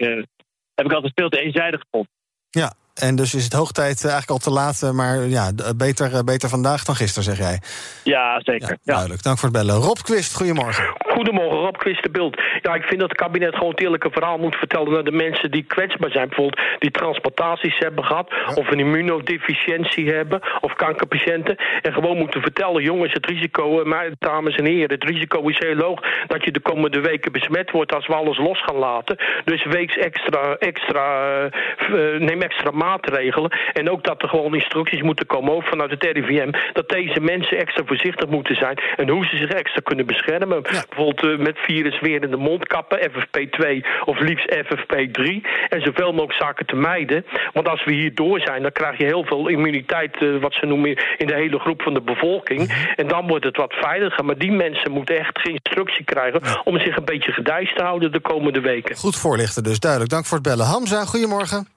heb 0.76 0.86
ik 0.86 0.94
altijd 0.94 1.12
veel 1.16 1.30
te 1.30 1.40
eenzijdig 1.40 1.80
gevonden. 1.80 2.12
Ja, 2.50 2.74
en 2.94 3.16
dus 3.16 3.34
is 3.34 3.44
het 3.44 3.54
hoog 3.54 3.72
tijd 3.72 4.02
eigenlijk 4.02 4.30
al 4.30 4.38
te 4.38 4.50
laat, 4.50 4.92
maar 4.94 5.28
ja, 5.28 5.52
beter, 5.76 6.24
beter 6.24 6.50
vandaag 6.50 6.84
dan 6.84 6.96
gisteren, 6.96 7.24
zeg 7.24 7.38
jij. 7.38 7.62
Ja, 8.04 8.42
zeker. 8.44 8.70
Ja, 8.70 8.78
duidelijk. 8.94 9.24
Dank 9.24 9.38
voor 9.38 9.50
het 9.50 9.58
bellen. 9.58 9.82
Rob 9.82 9.98
Quist, 9.98 10.36
goedemorgen. 10.36 10.96
Goedemorgen, 11.14 11.60
Rob 11.60 11.78
Quist 11.78 12.04
de 12.04 12.10
Beeld. 12.10 12.42
Ja, 12.62 12.76
ik 12.76 12.84
vind 12.84 13.00
dat 13.00 13.10
het 13.10 13.20
kabinet 13.20 13.56
gewoon 13.56 13.70
het 13.70 13.82
eerlijke 13.82 14.10
verhaal 14.12 14.38
moet 14.38 14.56
vertellen 14.56 14.92
naar 14.92 15.04
de 15.04 15.12
mensen 15.12 15.52
die 15.52 15.64
kwetsbaar 15.64 16.12
zijn. 16.12 16.28
Bijvoorbeeld 16.28 16.62
die 16.80 16.92
transplantaties 16.92 17.78
hebben 17.78 18.04
gehad, 18.04 18.30
ja. 18.30 18.54
of 18.54 18.72
een 18.72 18.80
immunodeficiëntie 18.80 20.12
hebben, 20.12 20.42
of 20.62 20.74
kankerpatiënten. 20.74 21.56
En 21.82 21.94
gewoon 21.94 22.18
moeten 22.18 22.42
vertellen, 22.42 22.84
jongens, 22.84 23.14
het 23.14 23.26
risico, 23.26 23.84
maar 23.86 24.10
dames 24.20 24.56
en 24.56 24.66
heren, 24.66 25.00
het 25.00 25.04
risico 25.04 25.48
is 25.48 25.60
heel 25.60 25.78
hoog 25.78 26.00
dat 26.28 26.44
je 26.44 26.52
de 26.52 26.60
komende 26.60 27.00
weken 27.00 27.32
besmet 27.32 27.72
wordt 27.72 27.94
als 27.94 28.08
we 28.08 28.14
alles 28.14 28.38
los 28.38 28.62
gaan 28.64 28.78
laten. 28.78 29.18
Dus 29.46 29.66
weeks 29.66 29.98
extra, 29.98 30.56
extra, 30.60 31.38
uh, 31.46 32.20
neem 32.20 32.42
extra 32.42 32.72
maatregelen. 32.72 33.52
En 33.74 33.90
ook 33.90 34.04
dat 34.04 34.22
er 34.22 34.30
gewoon 34.30 34.54
instructies 34.54 35.02
moeten 35.02 35.26
komen, 35.26 35.54
ook 35.54 35.64
vanuit 35.64 35.92
het 35.92 36.04
RIVM, 36.04 36.52
dat 36.74 36.90
deze 36.90 37.20
mensen 37.20 37.58
extra 37.58 37.84
voorzichtig 37.86 38.30
moeten 38.30 38.56
zijn 38.56 38.78
en 38.96 39.10
hoe 39.10 39.26
ze 39.26 39.38
zich 39.38 39.50
extra 39.50 39.82
kunnen 39.84 40.06
beschermen. 40.06 40.62
Ja. 40.72 40.84
Bijvoorbeeld 41.04 41.40
uh, 41.40 41.46
met 41.46 41.58
viruswerende 41.58 42.38
mondkappen, 42.38 43.12
FFP2 43.12 43.64
of 44.06 44.20
liefst 44.20 44.56
FFP3. 44.56 45.24
En 45.70 45.82
zoveel 45.82 46.12
mogelijk 46.12 46.34
zaken 46.34 46.66
te 46.66 46.76
mijden. 46.76 47.26
Want 47.54 47.68
als 47.68 47.84
we 47.84 47.92
hier 47.94 48.16
door 48.16 48.40
zijn, 48.40 48.62
dan 48.62 48.72
krijg 48.72 48.98
je 48.98 49.06
heel 49.06 49.24
veel 49.24 49.48
immuniteit, 49.48 50.22
uh, 50.22 50.42
wat 50.42 50.54
ze 50.54 50.66
noemen, 50.66 50.90
in 51.18 51.28
de 51.28 51.34
hele 51.34 51.60
groep 51.60 51.82
van 51.82 51.94
de 51.94 52.02
bevolking. 52.02 52.60
-hmm. 52.60 52.94
En 52.96 53.08
dan 53.08 53.28
wordt 53.28 53.46
het 53.46 53.58
wat 53.58 53.74
veiliger. 53.74 54.26
Maar 54.26 54.38
die 54.38 54.52
mensen 54.52 54.92
moeten 54.92 55.20
echt 55.20 55.40
geen 55.40 55.60
instructie 55.64 56.06
krijgen 56.06 56.42
om 56.64 56.80
zich 56.80 56.98
een 56.98 57.06
beetje 57.06 57.32
gedijst 57.32 57.78
te 57.78 57.84
houden 57.84 58.12
de 58.12 58.22
komende 58.22 58.60
weken. 58.60 58.96
Goed 58.96 59.16
voorlichten 59.16 59.64
dus, 59.64 59.80
duidelijk. 59.80 60.12
Dank 60.12 60.26
voor 60.26 60.38
het 60.38 60.48
bellen. 60.48 60.66
Hamza, 60.66 61.06
goedemorgen. 61.06 61.68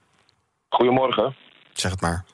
Goedemorgen. 0.68 1.36
Zeg 1.72 1.90
het 1.90 2.00
maar. 2.00 2.24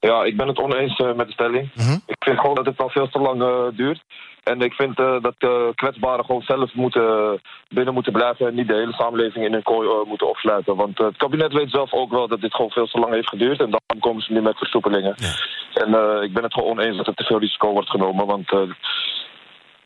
Ja, 0.00 0.24
ik 0.24 0.36
ben 0.36 0.48
het 0.48 0.58
oneens 0.58 0.98
uh, 0.98 1.14
met 1.14 1.26
de 1.26 1.32
stelling. 1.32 1.70
Mm 1.74 1.84
-hmm. 1.84 2.02
Ik 2.06 2.24
vind 2.24 2.38
gewoon 2.40 2.54
dat 2.54 2.66
het 2.66 2.78
al 2.78 2.88
veel 2.88 3.08
te 3.08 3.18
lang 3.18 3.42
uh, 3.42 3.76
duurt. 3.76 4.02
En 4.48 4.60
ik 4.60 4.72
vind 4.72 4.98
uh, 4.98 5.20
dat 5.20 5.34
uh, 5.38 5.50
kwetsbaren 5.74 6.24
gewoon 6.24 6.42
zelf 6.42 6.74
moeten, 6.74 7.40
binnen 7.68 7.94
moeten 7.94 8.12
blijven... 8.12 8.46
en 8.46 8.54
niet 8.54 8.68
de 8.68 8.74
hele 8.74 8.92
samenleving 8.92 9.44
in 9.44 9.52
hun 9.52 9.62
kooi 9.62 9.88
uh, 9.88 10.06
moeten 10.06 10.28
opsluiten. 10.28 10.76
Want 10.76 10.98
het 10.98 11.16
kabinet 11.16 11.52
weet 11.52 11.70
zelf 11.70 11.92
ook 11.92 12.10
wel 12.10 12.28
dat 12.28 12.40
dit 12.40 12.54
gewoon 12.54 12.70
veel 12.70 12.86
te 12.86 12.98
lang 12.98 13.12
heeft 13.12 13.28
geduurd... 13.28 13.60
en 13.60 13.70
dan 13.70 14.00
komen 14.00 14.22
ze 14.22 14.32
nu 14.32 14.40
met 14.40 14.58
versoepelingen. 14.58 15.14
Ja. 15.16 15.32
En 15.74 16.22
ik 16.22 16.32
ben 16.32 16.42
het 16.42 16.52
gewoon 16.52 16.70
oneens 16.70 16.96
dat 16.96 17.06
er 17.06 17.14
te 17.14 17.24
veel 17.24 17.38
risico 17.38 17.72
wordt 17.72 17.90
genomen, 17.90 18.26
want... 18.26 18.48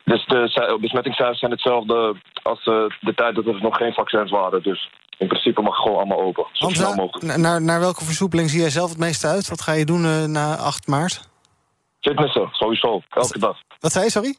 dus 0.05 0.27
de 0.27 0.79
besmettingscijfers 0.81 1.39
zijn 1.39 1.51
hetzelfde 1.51 2.15
als 2.43 2.65
de 3.01 3.13
tijd 3.15 3.35
dat 3.35 3.47
er 3.47 3.63
nog 3.63 3.77
geen 3.77 3.93
vaccins 3.93 4.31
waren. 4.31 4.63
Dus 4.63 4.91
in 5.19 5.29
principe 5.29 5.63
mag 5.63 5.77
het 5.77 5.83
gewoon 5.83 5.99
allemaal 5.99 6.21
open. 6.21 6.47
Zo 6.53 6.69
snel 6.69 6.95
mogelijk. 6.95 7.37
Naar, 7.37 7.63
naar 7.63 7.81
welke 7.81 8.05
versoepeling 8.05 8.51
zie 8.51 8.61
jij 8.61 8.71
zelf 8.71 8.89
het 8.89 8.99
meest 8.99 9.25
uit? 9.25 9.49
Wat 9.49 9.61
ga 9.61 9.73
je 9.73 9.85
doen 9.85 10.33
na 10.33 10.57
8 10.57 10.87
maart? 10.87 11.31
Fitnessen, 12.01 12.49
sowieso. 12.53 13.01
Elke 13.11 13.39
dag. 13.39 13.57
Wat 13.81 13.93
zei 13.93 14.05
je, 14.05 14.11
sorry? 14.11 14.37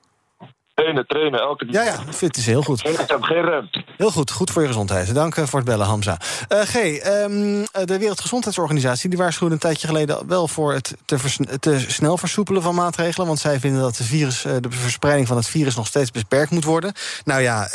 Trainen, 0.74 1.08
trainen, 1.08 1.40
elke 1.40 1.66
dag. 1.66 1.86
Ja, 1.86 1.92
ja, 1.92 2.14
fit 2.14 2.38
is 2.38 2.46
heel 2.46 2.62
goed. 2.62 2.82
Geen 2.82 3.46
rem. 3.46 3.70
Heel 3.98 4.12
goed, 4.12 4.32
goed 4.32 4.52
voor 4.52 4.62
je 4.62 4.68
gezondheid. 4.68 5.14
Dank 5.14 5.36
eh, 5.36 5.46
voor 5.46 5.60
het 5.60 5.68
bellen, 5.68 5.86
Hamza. 5.86 6.18
Uh, 6.50 6.62
G, 6.62 6.76
um, 6.76 7.66
de 7.86 7.98
Wereldgezondheidsorganisatie 8.00 9.10
die 9.10 9.18
waarschuwde 9.18 9.54
een 9.54 9.60
tijdje 9.60 9.88
geleden 9.88 10.28
wel 10.28 10.48
voor 10.48 10.74
het 10.74 10.96
te, 11.06 11.18
te, 11.60 11.80
snel 11.80 12.18
versoepelen 12.18 12.62
van 12.62 12.76
maatregelen. 12.76 13.28
Want 13.28 13.40
zij 13.40 13.60
vinden 13.60 13.82
dat 13.82 13.96
de, 13.96 14.04
virus, 14.04 14.42
de 14.42 14.70
verspreiding 14.70 15.28
van 15.28 15.38
het 15.38 15.48
virus 15.48 15.76
nog 15.76 15.88
steeds 15.88 16.12
beperkt 16.12 16.52
moet 16.52 16.64
worden. 16.64 16.94
Nou 17.26 17.42
ja, 17.42 17.64
uh, 17.66 17.72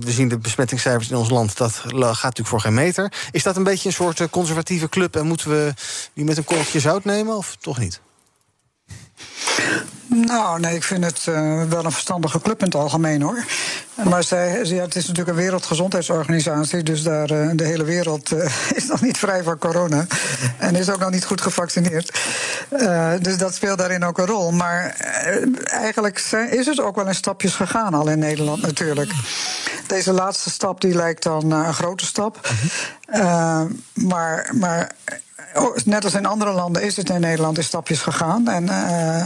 we 0.00 0.10
zien 0.10 0.28
de 0.28 0.38
besmettingscijfers 0.38 1.10
in 1.10 1.16
ons 1.16 1.30
land, 1.30 1.56
dat 1.56 1.72
gaat 1.72 2.02
natuurlijk 2.02 2.48
voor 2.48 2.60
geen 2.60 2.74
meter. 2.74 3.12
Is 3.30 3.42
dat 3.42 3.56
een 3.56 3.64
beetje 3.64 3.88
een 3.88 3.94
soort 3.94 4.30
conservatieve 4.30 4.88
club 4.88 5.16
en 5.16 5.26
moeten 5.26 5.50
we 5.50 5.74
die 6.14 6.24
met 6.24 6.36
een 6.36 6.44
korreltje 6.44 6.80
zout 6.80 7.04
nemen 7.04 7.36
of 7.36 7.56
toch 7.56 7.78
niet? 7.78 8.00
Nou, 10.14 10.60
nee, 10.60 10.74
ik 10.74 10.82
vind 10.82 11.04
het 11.04 11.26
uh, 11.28 11.62
wel 11.62 11.84
een 11.84 11.92
verstandige 11.92 12.40
club 12.40 12.58
in 12.58 12.64
het 12.64 12.74
algemeen 12.74 13.22
hoor. 13.22 13.44
Maar 14.04 14.24
zij, 14.24 14.64
ja, 14.64 14.82
het 14.82 14.96
is 14.96 15.06
natuurlijk 15.06 15.36
een 15.36 15.42
wereldgezondheidsorganisatie, 15.42 16.82
dus 16.82 17.02
daar, 17.02 17.30
uh, 17.30 17.50
de 17.54 17.64
hele 17.64 17.84
wereld 17.84 18.32
uh, 18.32 18.44
is 18.78 18.86
nog 18.86 19.00
niet 19.00 19.18
vrij 19.18 19.42
van 19.42 19.58
corona. 19.58 20.06
En 20.58 20.76
is 20.76 20.90
ook 20.90 20.98
nog 20.98 21.10
niet 21.10 21.24
goed 21.24 21.40
gevaccineerd. 21.40 22.20
dus 23.20 23.38
dat 23.38 23.54
speelt 23.54 23.78
daarin 23.78 24.04
ook 24.04 24.18
een 24.18 24.26
rol. 24.26 24.52
Maar 24.52 24.96
eigenlijk 25.64 26.18
is 26.50 26.66
het 26.66 26.80
ook 26.80 26.96
wel 26.96 27.06
in 27.06 27.14
stapjes 27.14 27.54
gegaan 27.54 27.94
al 27.94 28.08
in 28.08 28.18
Nederland 28.18 28.62
natuurlijk. 28.62 29.12
Deze 29.86 30.12
laatste 30.12 30.50
stap 30.50 30.80
die 30.80 30.94
lijkt 30.94 31.22
dan 31.22 31.50
een 31.50 31.74
grote 31.74 32.04
stap. 32.04 32.48
maar. 33.94 34.50
maar 34.52 34.90
Oh, 35.31 35.31
net 35.84 36.04
als 36.04 36.14
in 36.14 36.26
andere 36.26 36.52
landen 36.52 36.82
is 36.82 36.96
het 36.96 37.10
in 37.10 37.20
Nederland 37.20 37.56
in 37.56 37.64
stapjes 37.64 38.00
gegaan. 38.00 38.48
En 38.48 38.64
uh, 38.64 39.24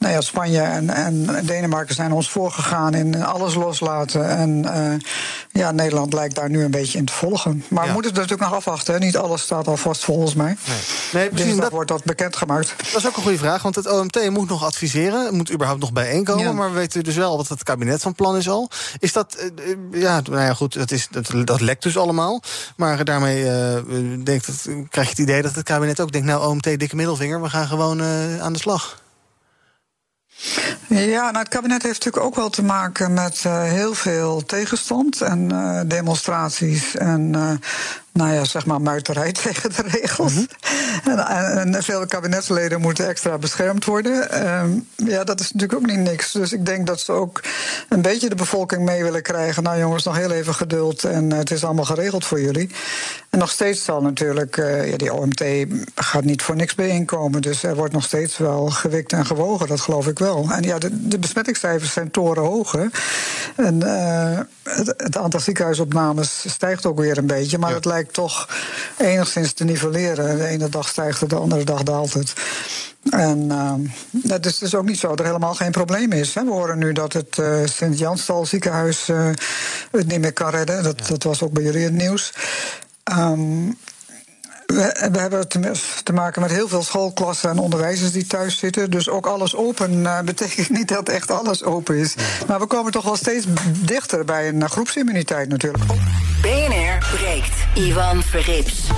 nou 0.00 0.12
ja, 0.12 0.20
Spanje 0.20 0.60
en, 0.60 0.90
en 0.90 1.44
Denemarken 1.46 1.94
zijn 1.94 2.12
ons 2.12 2.30
voorgegaan 2.30 2.94
in 2.94 3.22
alles 3.22 3.54
loslaten. 3.54 4.28
En 4.28 4.64
uh, 4.64 5.00
ja, 5.52 5.70
Nederland 5.70 6.12
lijkt 6.12 6.34
daar 6.34 6.50
nu 6.50 6.64
een 6.64 6.70
beetje 6.70 6.98
in 6.98 7.04
te 7.04 7.12
volgen. 7.12 7.64
Maar 7.68 7.86
we 7.86 7.92
moeten 7.92 8.10
het 8.10 8.20
natuurlijk 8.20 8.48
nog 8.48 8.58
afwachten. 8.58 9.00
Niet 9.00 9.16
alles 9.16 9.42
staat 9.42 9.66
al 9.66 9.76
vast 9.76 10.04
volgens 10.04 10.34
mij. 10.34 10.56
Nee, 10.66 10.78
nee 11.12 11.28
precies. 11.28 11.56
dat 11.56 11.70
wordt 11.70 11.88
dat 11.88 12.04
bekendgemaakt. 12.04 12.74
Dat 12.76 13.00
is 13.00 13.06
ook 13.06 13.16
een 13.16 13.22
goede 13.22 13.38
vraag, 13.38 13.62
want 13.62 13.74
het 13.74 13.90
OMT 13.90 14.30
moet 14.30 14.48
nog 14.48 14.64
adviseren. 14.64 15.24
Het 15.24 15.34
moet 15.34 15.52
überhaupt 15.52 15.80
nog 15.80 15.92
bijeenkomen. 15.92 16.44
Ja. 16.44 16.52
Maar 16.52 16.68
we 16.68 16.78
weten 16.78 17.04
dus 17.04 17.16
wel 17.16 17.36
wat 17.36 17.48
het 17.48 17.62
kabinet 17.62 18.02
van 18.02 18.14
plan 18.14 18.36
is 18.36 18.48
al. 18.48 18.70
Is 18.98 19.12
dat, 19.12 19.36
uh, 19.64 20.00
ja, 20.00 20.20
nou 20.20 20.40
ja, 20.40 20.54
goed, 20.54 20.74
dat, 20.74 20.90
is, 20.90 21.08
dat, 21.10 21.30
dat 21.44 21.60
lekt 21.60 21.82
dus 21.82 21.96
allemaal. 21.96 22.42
Maar 22.76 23.04
daarmee 23.04 23.44
uh, 23.44 23.76
denk 24.24 24.46
dat, 24.46 24.68
krijg 24.88 25.06
je 25.06 25.12
het 25.12 25.18
idee 25.18 25.42
dat 25.42 25.54
het 25.54 25.64
kabinet 25.64 26.00
ook 26.00 26.12
denkt... 26.12 26.26
nou, 26.26 26.46
OMT, 26.46 26.64
dikke 26.78 26.96
middelvinger, 26.96 27.42
we 27.42 27.48
gaan 27.48 27.66
gewoon 27.66 28.02
aan 28.40 28.52
de 28.52 28.58
slag. 28.58 28.98
Ja, 30.88 31.24
nou, 31.30 31.38
het 31.38 31.48
kabinet 31.48 31.82
heeft 31.82 32.04
natuurlijk 32.04 32.24
ook 32.24 32.34
wel 32.34 32.50
te 32.50 32.62
maken 32.62 33.12
met 33.12 33.42
uh, 33.46 33.62
heel 33.62 33.94
veel 33.94 34.44
tegenstand 34.44 35.20
en 35.20 35.52
uh, 35.52 35.80
demonstraties 35.86 36.96
en 36.96 37.32
uh, 37.36 37.50
nou 38.20 38.32
ja, 38.32 38.44
zeg 38.44 38.66
maar 38.66 38.80
muiterij 38.80 39.32
tegen 39.42 39.70
de 39.70 39.82
regels. 39.82 40.32
Mm 40.32 40.46
-hmm. 41.02 41.18
en, 41.18 41.74
en, 41.74 41.82
veel 41.82 42.06
kabinetsleden 42.06 42.80
moeten 42.80 43.08
extra 43.08 43.38
beschermd 43.38 43.84
worden. 43.84 44.48
Um, 44.48 44.86
ja, 44.96 45.24
dat 45.24 45.40
is 45.40 45.52
natuurlijk 45.52 45.80
ook 45.80 45.86
niet 45.96 46.10
niks. 46.10 46.32
Dus 46.32 46.52
ik 46.52 46.66
denk 46.66 46.86
dat 46.86 47.00
ze 47.00 47.12
ook 47.12 47.40
een 47.88 48.02
beetje 48.02 48.28
de 48.28 48.34
bevolking 48.34 48.84
mee 48.84 49.02
willen 49.02 49.22
krijgen. 49.22 49.62
Nou 49.62 49.78
jongens, 49.78 50.04
nog 50.04 50.16
heel 50.16 50.30
even 50.30 50.54
geduld 50.54 51.04
en 51.04 51.32
het 51.32 51.50
is 51.50 51.64
allemaal 51.64 51.84
geregeld 51.84 52.24
voor 52.24 52.40
jullie. 52.40 52.70
En 53.30 53.38
nog 53.38 53.50
steeds 53.50 53.84
zal 53.84 54.02
natuurlijk, 54.02 54.56
uh, 54.56 54.90
ja, 54.90 54.96
die 54.96 55.12
OMT 55.12 55.44
gaat 55.94 56.24
niet 56.24 56.42
voor 56.42 56.56
niks 56.56 56.74
bijeenkomen. 56.74 57.42
Dus 57.42 57.62
er 57.62 57.74
wordt 57.74 57.92
nog 57.92 58.04
steeds 58.04 58.38
wel 58.38 58.70
gewikt 58.70 59.12
en 59.12 59.26
gewogen, 59.26 59.68
dat 59.68 59.80
geloof 59.80 60.06
ik 60.06 60.18
wel. 60.18 60.46
En 60.50 60.62
ja, 60.62 60.78
de, 60.78 61.08
de 61.08 61.18
besmettingscijfers 61.18 61.92
zijn 61.92 62.10
torenhoog. 62.10 62.72
Hè. 62.72 62.86
En 63.56 63.80
uh, 63.84 64.38
het, 64.62 64.94
het, 64.96 65.16
aantal 65.16 65.40
ziekenhuisopnames 65.40 66.44
stijgt 66.46 66.86
ook 66.86 66.98
weer 66.98 67.18
een 67.18 67.26
beetje. 67.26 67.58
Maar 67.58 67.70
ja. 67.70 67.76
het 67.76 67.84
lijkt 67.84 68.09
toch 68.12 68.48
enigszins 68.98 69.52
te 69.52 69.64
nivelleren. 69.64 70.38
De 70.38 70.46
ene 70.46 70.68
dag 70.68 70.88
stijgt 70.88 71.20
het, 71.20 71.30
de 71.30 71.36
andere 71.36 71.64
dag 71.64 71.82
daalt 71.82 72.12
het. 72.12 72.32
En 73.10 73.38
uh, 73.48 73.72
het 74.30 74.46
is 74.46 74.58
dus 74.58 74.74
ook 74.74 74.84
niet 74.84 74.98
zo 74.98 75.08
dat 75.08 75.18
er 75.18 75.24
helemaal 75.24 75.54
geen 75.54 75.70
probleem 75.70 76.12
is. 76.12 76.34
Hè. 76.34 76.44
We 76.44 76.50
horen 76.50 76.78
nu 76.78 76.92
dat 76.92 77.12
het 77.12 77.36
uh, 77.40 77.60
Sint-Janstal 77.64 78.46
ziekenhuis 78.46 79.08
uh, 79.08 79.30
het 79.90 80.06
niet 80.06 80.20
meer 80.20 80.32
kan 80.32 80.50
redden. 80.50 80.82
Dat, 80.82 81.06
dat 81.08 81.22
was 81.22 81.42
ook 81.42 81.52
bij 81.52 81.62
jullie 81.62 81.84
het 81.84 81.92
nieuws. 81.92 82.32
Um, 83.18 83.78
we, 84.74 85.08
we, 85.12 85.18
hebben 85.18 85.48
te, 85.48 85.72
te, 86.02 86.12
maken 86.12 86.42
met 86.42 86.50
heel 86.50 86.68
veel 86.68 86.82
schoolklassen 86.82 87.50
en 87.50 87.58
onderwijzers 87.58 88.12
die 88.12 88.26
thuis 88.26 88.58
zitten. 88.58 88.90
Dus 88.90 89.08
ook 89.08 89.26
alles 89.26 89.56
open 89.56 89.92
uh, 89.92 90.20
betekent 90.20 90.70
niet 90.78 90.88
dat 90.88 91.08
echt 91.08 91.30
alles 91.30 91.64
open 91.64 91.96
is. 91.96 92.14
Maar 92.46 92.58
we 92.60 92.66
komen 92.66 92.92
toch 92.92 93.04
wel 93.04 93.16
steeds 93.16 93.46
dichter 93.78 94.24
bij 94.24 94.48
een 94.48 94.68
groepsimmuniteit 94.68 95.48
natuurlijk. 95.48 95.84
BNR 96.42 97.06
breekt. 97.16 97.54
Ivan 97.74 98.22
Verrips. 98.22 98.88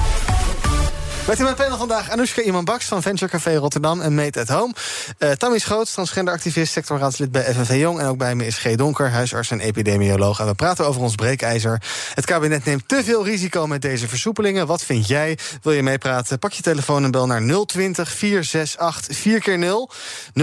Met 1.27 1.39
in 1.39 1.45
mijn 1.45 1.57
panel 1.57 1.79
vandaag 1.79 2.11
Anoushka 2.11 2.43
Iman 2.43 2.65
Baks 2.65 2.85
van 2.85 3.03
Venture 3.03 3.31
Café 3.31 3.57
Rotterdam 3.57 4.01
en 4.01 4.15
Made 4.15 4.41
at 4.41 4.49
Home. 4.49 4.73
Uh, 5.19 5.31
Tammy 5.31 5.59
Schoots, 5.59 5.93
transgenderactivist, 5.93 6.73
sectorraadslid 6.73 7.33
bij 7.33 7.55
FNV 7.55 7.81
Jong. 7.81 8.01
En 8.01 8.07
ook 8.07 8.19
bij 8.19 8.35
me 8.35 8.47
is 8.47 8.59
G. 8.59 8.75
Donker, 8.75 9.11
huisarts 9.11 9.51
en 9.51 9.61
epidemioloog. 9.61 10.41
En 10.41 10.47
we 10.47 10.55
praten 10.55 10.87
over 10.87 11.01
ons 11.01 11.15
breekijzer. 11.15 11.83
Het 12.15 12.25
kabinet 12.25 12.65
neemt 12.65 12.89
te 12.89 13.05
veel 13.05 13.25
risico 13.25 13.67
met 13.67 13.83
deze 13.83 14.09
versoepelingen. 14.09 14.67
Wat 14.67 14.85
vind 14.85 15.09
jij? 15.09 15.39
Wil 15.63 15.73
je 15.73 15.83
meepraten? 15.83 16.39
Pak 16.39 16.53
je 16.53 16.63
telefoon 16.63 17.05
en 17.05 17.11
bel 17.11 17.27
naar 17.27 17.65
020 17.67 18.11
468 18.11 19.19
4x0. 19.19 19.95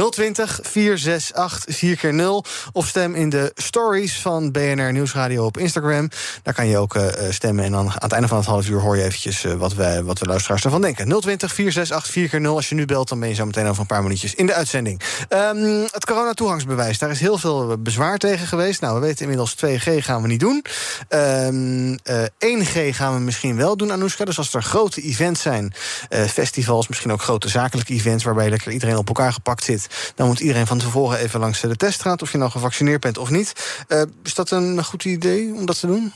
020 0.10 0.60
468 0.64 1.76
4x0. 1.76 2.50
Of 2.72 2.88
stem 2.88 3.16
in 3.16 3.30
de 3.30 3.52
stories 3.56 4.22
van 4.22 4.52
BNR 4.52 4.92
Nieuwsradio 4.92 5.46
op 5.46 5.58
Instagram. 5.58 6.10
Daar 6.44 6.54
kan 6.54 6.68
je 6.68 6.78
ook 6.78 6.96
uh, 6.96 7.08
stemmen. 7.30 7.66
En 7.66 7.72
dan 7.72 7.88
aan 7.88 7.96
het 7.98 8.12
einde 8.12 8.28
van 8.28 8.38
het 8.38 8.48
half 8.48 8.68
uur 8.68 8.80
hoor 8.80 8.98
je 8.98 9.04
eventjes 9.04 9.44
uh, 9.44 9.54
wat, 9.54 9.74
wij, 9.74 10.04
wat 10.04 10.18
de 10.18 10.26
luisteraars 10.26 10.68
van 10.72 10.82
denken. 10.82 11.20
020 11.22 11.54
468 11.54 12.42
4x0. 12.42 12.46
Als 12.46 12.70
je 12.70 12.76
nu 12.76 12.86
belt, 12.86 13.10
dan 13.10 13.20
ben 13.20 13.30
je 13.30 13.36
zo 13.36 13.46
meteen 13.46 13.68
over 13.68 13.82
een 13.82 13.88
paar 13.88 14.04
minuutjes 14.04 14.36
in 14.36 14.46
de 14.46 14.54
uitzending. 14.54 15.02
Um, 15.30 15.88
het 15.92 16.06
coronatoegangsbewijs, 16.06 16.98
daar 16.98 17.10
is 17.10 17.20
heel 17.20 17.38
veel 17.38 17.78
bezwaar 17.78 18.18
tegen 18.18 18.48
geweest. 18.48 18.82
Nou, 18.82 18.94
we 18.94 19.06
weten 19.06 19.22
inmiddels 19.22 19.56
2G 19.56 20.04
gaan 20.04 20.22
we 20.22 20.28
niet 20.28 20.40
doen. 20.40 20.66
Um, 21.10 21.92
uh, 21.92 22.24
1G 22.64 22.96
gaan 22.96 23.14
we 23.14 23.20
misschien 23.20 23.56
wel 23.56 23.78
doen, 23.78 23.92
Anoushka. 23.92 24.26
Dus 24.26 24.38
als 24.38 24.54
er 24.54 24.64
grote 24.64 25.02
events 25.02 25.42
zijn, 25.42 25.74
uh, 26.10 26.24
festivals, 26.24 26.88
misschien 26.88 27.12
ook 27.12 27.22
grote 27.22 27.50
zakelijke 27.50 27.94
events... 27.94 28.24
waarbij 28.24 28.50
lekker 28.50 28.72
iedereen 28.72 28.98
op 28.98 29.08
elkaar 29.08 29.34
gepakt 29.34 29.64
zit... 29.64 30.14
dan 30.16 30.28
moet 30.28 30.40
iedereen 30.40 30.68
van 30.68 30.78
tevoren 30.78 31.20
even 31.20 31.40
langs 31.40 31.62
de 31.62 31.76
teststraat... 31.76 32.22
of 32.22 32.32
je 32.32 32.38
nou 32.38 32.52
gevaccineerd 32.52 33.02
bent 33.02 33.18
of 33.18 33.30
niet. 33.30 33.54
Uh, 33.88 34.02
is 34.24 34.34
dat 34.34 34.52
een 34.52 34.84
goed 34.84 35.06
idee 35.06 35.54
om 35.54 35.66
dat 35.66 35.80
te 35.80 35.88
doen? 35.88 36.14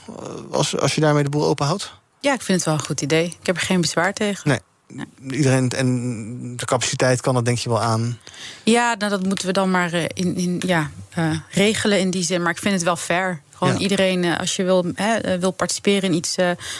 Als, 0.51 0.77
als 0.79 0.95
je 0.95 1.01
daarmee 1.01 1.23
de 1.23 1.29
boel 1.29 1.45
openhoudt? 1.45 2.02
Ja, 2.23 2.33
ik 2.33 2.41
vind 2.41 2.57
het 2.57 2.65
wel 2.65 2.73
een 2.73 2.85
goed 2.85 3.01
idee. 3.01 3.25
Ik 3.25 3.45
heb 3.45 3.55
er 3.55 3.61
geen 3.61 3.81
bezwaar 3.81 4.13
tegen. 4.13 4.49
Nee. 4.49 4.59
Nee. 4.87 5.05
Iedereen 5.37 5.69
en 5.69 6.57
de 6.57 6.65
capaciteit 6.65 7.21
kan 7.21 7.33
dat 7.33 7.45
denk 7.45 7.57
je 7.57 7.69
wel 7.69 7.81
aan? 7.81 8.19
Ja, 8.63 8.95
nou, 8.97 9.11
dat 9.11 9.23
moeten 9.23 9.47
we 9.47 9.53
dan 9.53 9.71
maar 9.71 9.93
uh, 9.93 10.03
in, 10.03 10.35
in, 10.35 10.61
ja, 10.65 10.91
uh, 11.17 11.39
regelen 11.49 11.99
in 11.99 12.09
die 12.09 12.23
zin. 12.23 12.41
Maar 12.41 12.51
ik 12.51 12.57
vind 12.57 12.73
het 12.73 12.83
wel 12.83 12.95
fair. 12.95 13.41
Gewoon 13.63 13.81
ja. 13.81 13.89
iedereen, 13.89 14.23
uh, 14.23 14.39
als 14.39 14.55
je 14.55 14.63
wil, 14.63 14.85
hè, 14.95 15.39
wil 15.39 15.51
participeren 15.51 16.09
in 16.09 16.13
iets 16.13 16.35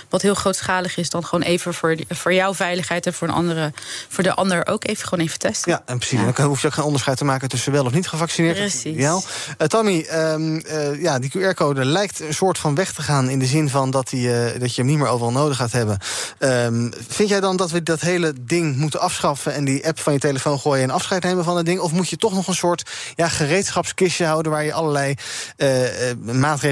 wat 0.09 0.21
heel 0.21 0.33
grootschalig 0.33 0.97
is, 0.97 1.09
dan 1.09 1.25
gewoon 1.25 1.43
even 1.43 1.73
voor, 1.73 1.97
voor 2.09 2.33
jouw 2.33 2.53
veiligheid 2.53 3.05
en 3.05 3.13
voor, 3.13 3.27
een 3.27 3.33
andere, 3.33 3.73
voor 4.09 4.23
de 4.23 4.33
ander 4.33 4.67
ook 4.67 4.87
even 4.87 5.07
gewoon 5.07 5.25
even 5.25 5.39
testen. 5.39 5.71
Ja, 5.71 5.81
en 5.85 5.97
precies. 5.97 6.19
Ja. 6.19 6.31
Dan 6.31 6.45
hoef 6.45 6.61
je 6.61 6.67
ook 6.67 6.73
geen 6.73 6.83
onderscheid 6.83 7.17
te 7.17 7.25
maken 7.25 7.49
tussen 7.49 7.71
wel 7.71 7.85
of 7.85 7.93
niet 7.93 8.07
gevaccineerd. 8.07 8.57
Precies. 8.57 8.97
Ja. 8.97 9.19
Tommy, 9.67 10.07
um, 10.13 10.63
ja, 10.99 11.19
die 11.19 11.31
QR-code 11.37 11.85
lijkt 11.85 12.19
een 12.19 12.33
soort 12.33 12.57
van 12.57 12.75
weg 12.75 12.93
te 12.93 13.01
gaan 13.01 13.29
in 13.29 13.39
de 13.39 13.45
zin 13.45 13.69
van 13.69 13.91
dat, 13.91 14.09
die, 14.09 14.29
dat 14.59 14.75
je 14.75 14.81
hem 14.81 14.89
niet 14.89 14.99
meer 14.99 15.07
overal 15.07 15.31
nodig 15.31 15.57
gaat 15.57 15.71
hebben. 15.71 15.97
Um, 16.39 16.91
vind 17.07 17.29
jij 17.29 17.39
dan 17.39 17.57
dat 17.57 17.71
we 17.71 17.83
dat 17.83 18.01
hele 18.01 18.33
ding 18.41 18.75
moeten 18.75 18.99
afschaffen 18.99 19.53
en 19.53 19.65
die 19.65 19.87
app 19.87 19.99
van 19.99 20.13
je 20.13 20.19
telefoon 20.19 20.59
gooien 20.59 20.83
en 20.83 20.89
afscheid 20.89 21.23
nemen 21.23 21.43
van 21.43 21.57
het 21.57 21.65
ding? 21.65 21.79
Of 21.79 21.91
moet 21.91 22.09
je 22.09 22.17
toch 22.17 22.33
nog 22.33 22.47
een 22.47 22.55
soort 22.55 22.89
ja, 23.15 23.27
gereedschapskistje 23.27 24.25
houden 24.25 24.51
waar 24.51 24.63
je 24.63 24.73
allerlei 24.73 25.15
uh, 25.57 25.69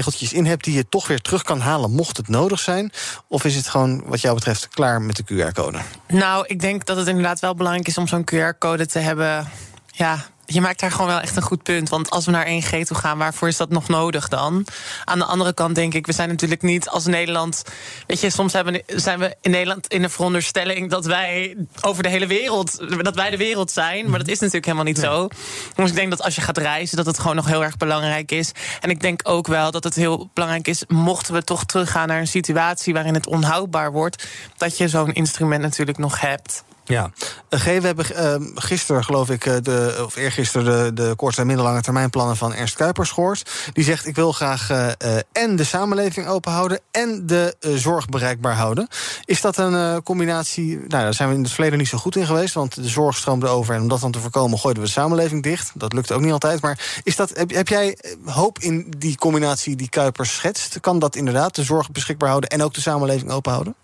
maatregeltjes 0.02 0.32
in 0.32 0.46
hebt 0.46 0.64
die 0.64 0.74
je 0.74 0.88
toch 0.88 1.06
weer 1.06 1.20
terug 1.20 1.42
kan 1.42 1.60
halen 1.60 1.90
mocht 1.90 2.16
het 2.16 2.28
nodig 2.28 2.60
zijn? 2.60 2.92
Of 3.28 3.44
is 3.44 3.54
het 3.54 3.68
gewoon 3.68 4.02
wat 4.06 4.20
jou 4.20 4.34
betreft 4.34 4.68
klaar 4.68 5.02
met 5.02 5.16
de 5.16 5.24
QR-code? 5.24 5.78
Nou, 6.08 6.44
ik 6.46 6.60
denk 6.60 6.86
dat 6.86 6.96
het 6.96 7.06
inderdaad 7.06 7.40
wel 7.40 7.54
belangrijk 7.54 7.88
is 7.88 7.98
om 7.98 8.06
zo'n 8.06 8.28
QR-code 8.34 8.86
te 8.86 8.98
hebben. 8.98 9.48
Ja, 9.86 10.24
je 10.46 10.60
maakt 10.60 10.80
daar 10.80 10.90
gewoon 10.90 11.06
wel 11.06 11.20
echt 11.20 11.36
een 11.36 11.42
goed 11.42 11.62
punt. 11.62 11.88
Want 11.88 12.10
als 12.10 12.24
we 12.24 12.30
naar 12.30 12.46
1G 12.46 12.86
toe 12.86 12.96
gaan, 12.96 13.18
waarvoor 13.18 13.48
is 13.48 13.56
dat 13.56 13.70
nog 13.70 13.88
nodig 13.88 14.28
dan? 14.28 14.66
Aan 15.04 15.18
de 15.18 15.24
andere 15.24 15.52
kant 15.52 15.74
denk 15.74 15.94
ik, 15.94 16.06
we 16.06 16.12
zijn 16.12 16.28
natuurlijk 16.28 16.62
niet 16.62 16.88
als 16.88 17.06
Nederland. 17.06 17.62
Weet 18.06 18.20
je, 18.20 18.30
soms 18.30 18.52
hebben, 18.52 18.82
zijn 18.86 19.18
we 19.18 19.36
in 19.40 19.50
Nederland 19.50 19.86
in 19.86 20.02
de 20.02 20.08
veronderstelling 20.08 20.90
dat 20.90 21.06
wij 21.06 21.56
over 21.80 22.02
de 22.02 22.08
hele 22.08 22.26
wereld. 22.26 22.78
dat 23.02 23.14
wij 23.14 23.30
de 23.30 23.36
wereld 23.36 23.70
zijn. 23.70 24.10
Maar 24.10 24.18
dat 24.18 24.28
is 24.28 24.38
natuurlijk 24.38 24.64
helemaal 24.64 24.86
niet 24.86 24.98
zo. 24.98 25.28
Dus 25.74 25.90
ik 25.90 25.96
denk 25.96 26.10
dat 26.10 26.22
als 26.22 26.34
je 26.34 26.40
gaat 26.40 26.58
reizen, 26.58 26.96
dat 26.96 27.06
het 27.06 27.18
gewoon 27.18 27.36
nog 27.36 27.46
heel 27.46 27.64
erg 27.64 27.76
belangrijk 27.76 28.30
is. 28.30 28.52
En 28.80 28.90
ik 28.90 29.00
denk 29.00 29.20
ook 29.24 29.46
wel 29.46 29.70
dat 29.70 29.84
het 29.84 29.94
heel 29.94 30.30
belangrijk 30.34 30.68
is, 30.68 30.84
mochten 30.88 31.34
we 31.34 31.44
toch 31.44 31.64
teruggaan 31.64 32.08
naar 32.08 32.20
een 32.20 32.26
situatie 32.26 32.92
waarin 32.92 33.14
het 33.14 33.26
onhoudbaar 33.26 33.92
wordt, 33.92 34.28
dat 34.56 34.78
je 34.78 34.88
zo'n 34.88 35.12
instrument 35.12 35.62
natuurlijk 35.62 35.98
nog 35.98 36.20
hebt. 36.20 36.64
Ja, 36.84 37.10
uh, 37.50 37.60
G, 37.60 37.64
we 37.64 37.86
hebben 37.86 38.06
uh, 38.42 38.48
gisteren, 38.54 39.04
geloof 39.04 39.30
ik, 39.30 39.46
uh, 39.46 39.56
de, 39.62 40.02
of 40.04 40.16
eergisteren... 40.16 40.94
de, 40.94 41.02
de 41.02 41.14
korte 41.16 41.40
en 41.40 41.46
middellange 41.46 41.82
termijnplannen 41.82 42.36
van 42.36 42.54
Ernst 42.54 42.74
Kuipers 42.74 43.10
gehoord. 43.10 43.50
Die 43.72 43.84
zegt, 43.84 44.06
ik 44.06 44.14
wil 44.14 44.32
graag 44.32 44.70
uh, 44.70 44.86
en 45.32 45.56
de 45.56 45.64
samenleving 45.64 46.26
open 46.26 46.52
houden... 46.52 46.80
en 46.90 47.26
de 47.26 47.56
zorg 47.60 48.06
bereikbaar 48.06 48.54
houden. 48.54 48.88
Is 49.24 49.40
dat 49.40 49.56
een 49.56 50.02
combinatie... 50.02 50.76
Nou, 50.76 50.88
daar 50.88 51.14
zijn 51.14 51.28
we 51.28 51.34
in 51.34 51.42
het 51.42 51.52
verleden 51.52 51.78
niet 51.78 51.88
zo 51.88 51.98
goed 51.98 52.16
in 52.16 52.26
geweest... 52.26 52.54
want 52.54 52.74
de 52.74 52.88
zorg 52.88 53.16
stroomde 53.16 53.48
over 53.48 53.74
en 53.74 53.80
om 53.80 53.88
dat 53.88 54.00
dan 54.00 54.12
te 54.12 54.18
voorkomen... 54.18 54.58
gooiden 54.58 54.82
we 54.82 54.88
de 54.88 54.94
samenleving 54.94 55.42
dicht. 55.42 55.70
Dat 55.74 55.92
lukt 55.92 56.12
ook 56.12 56.20
niet 56.20 56.32
altijd. 56.32 56.60
Maar 56.60 57.00
is 57.02 57.16
dat, 57.16 57.30
heb, 57.36 57.50
heb 57.50 57.68
jij 57.68 57.98
hoop 58.24 58.58
in 58.58 58.94
die 58.98 59.16
combinatie 59.16 59.76
die 59.76 59.88
Kuipers 59.88 60.34
schetst? 60.34 60.80
Kan 60.80 60.98
dat 60.98 61.16
inderdaad 61.16 61.54
de 61.54 61.62
zorg 61.62 61.90
beschikbaar 61.90 62.28
houden... 62.28 62.50
en 62.50 62.62
ook 62.62 62.74
de 62.74 62.80
samenleving 62.80 63.30
open 63.30 63.52
houden? 63.52 63.74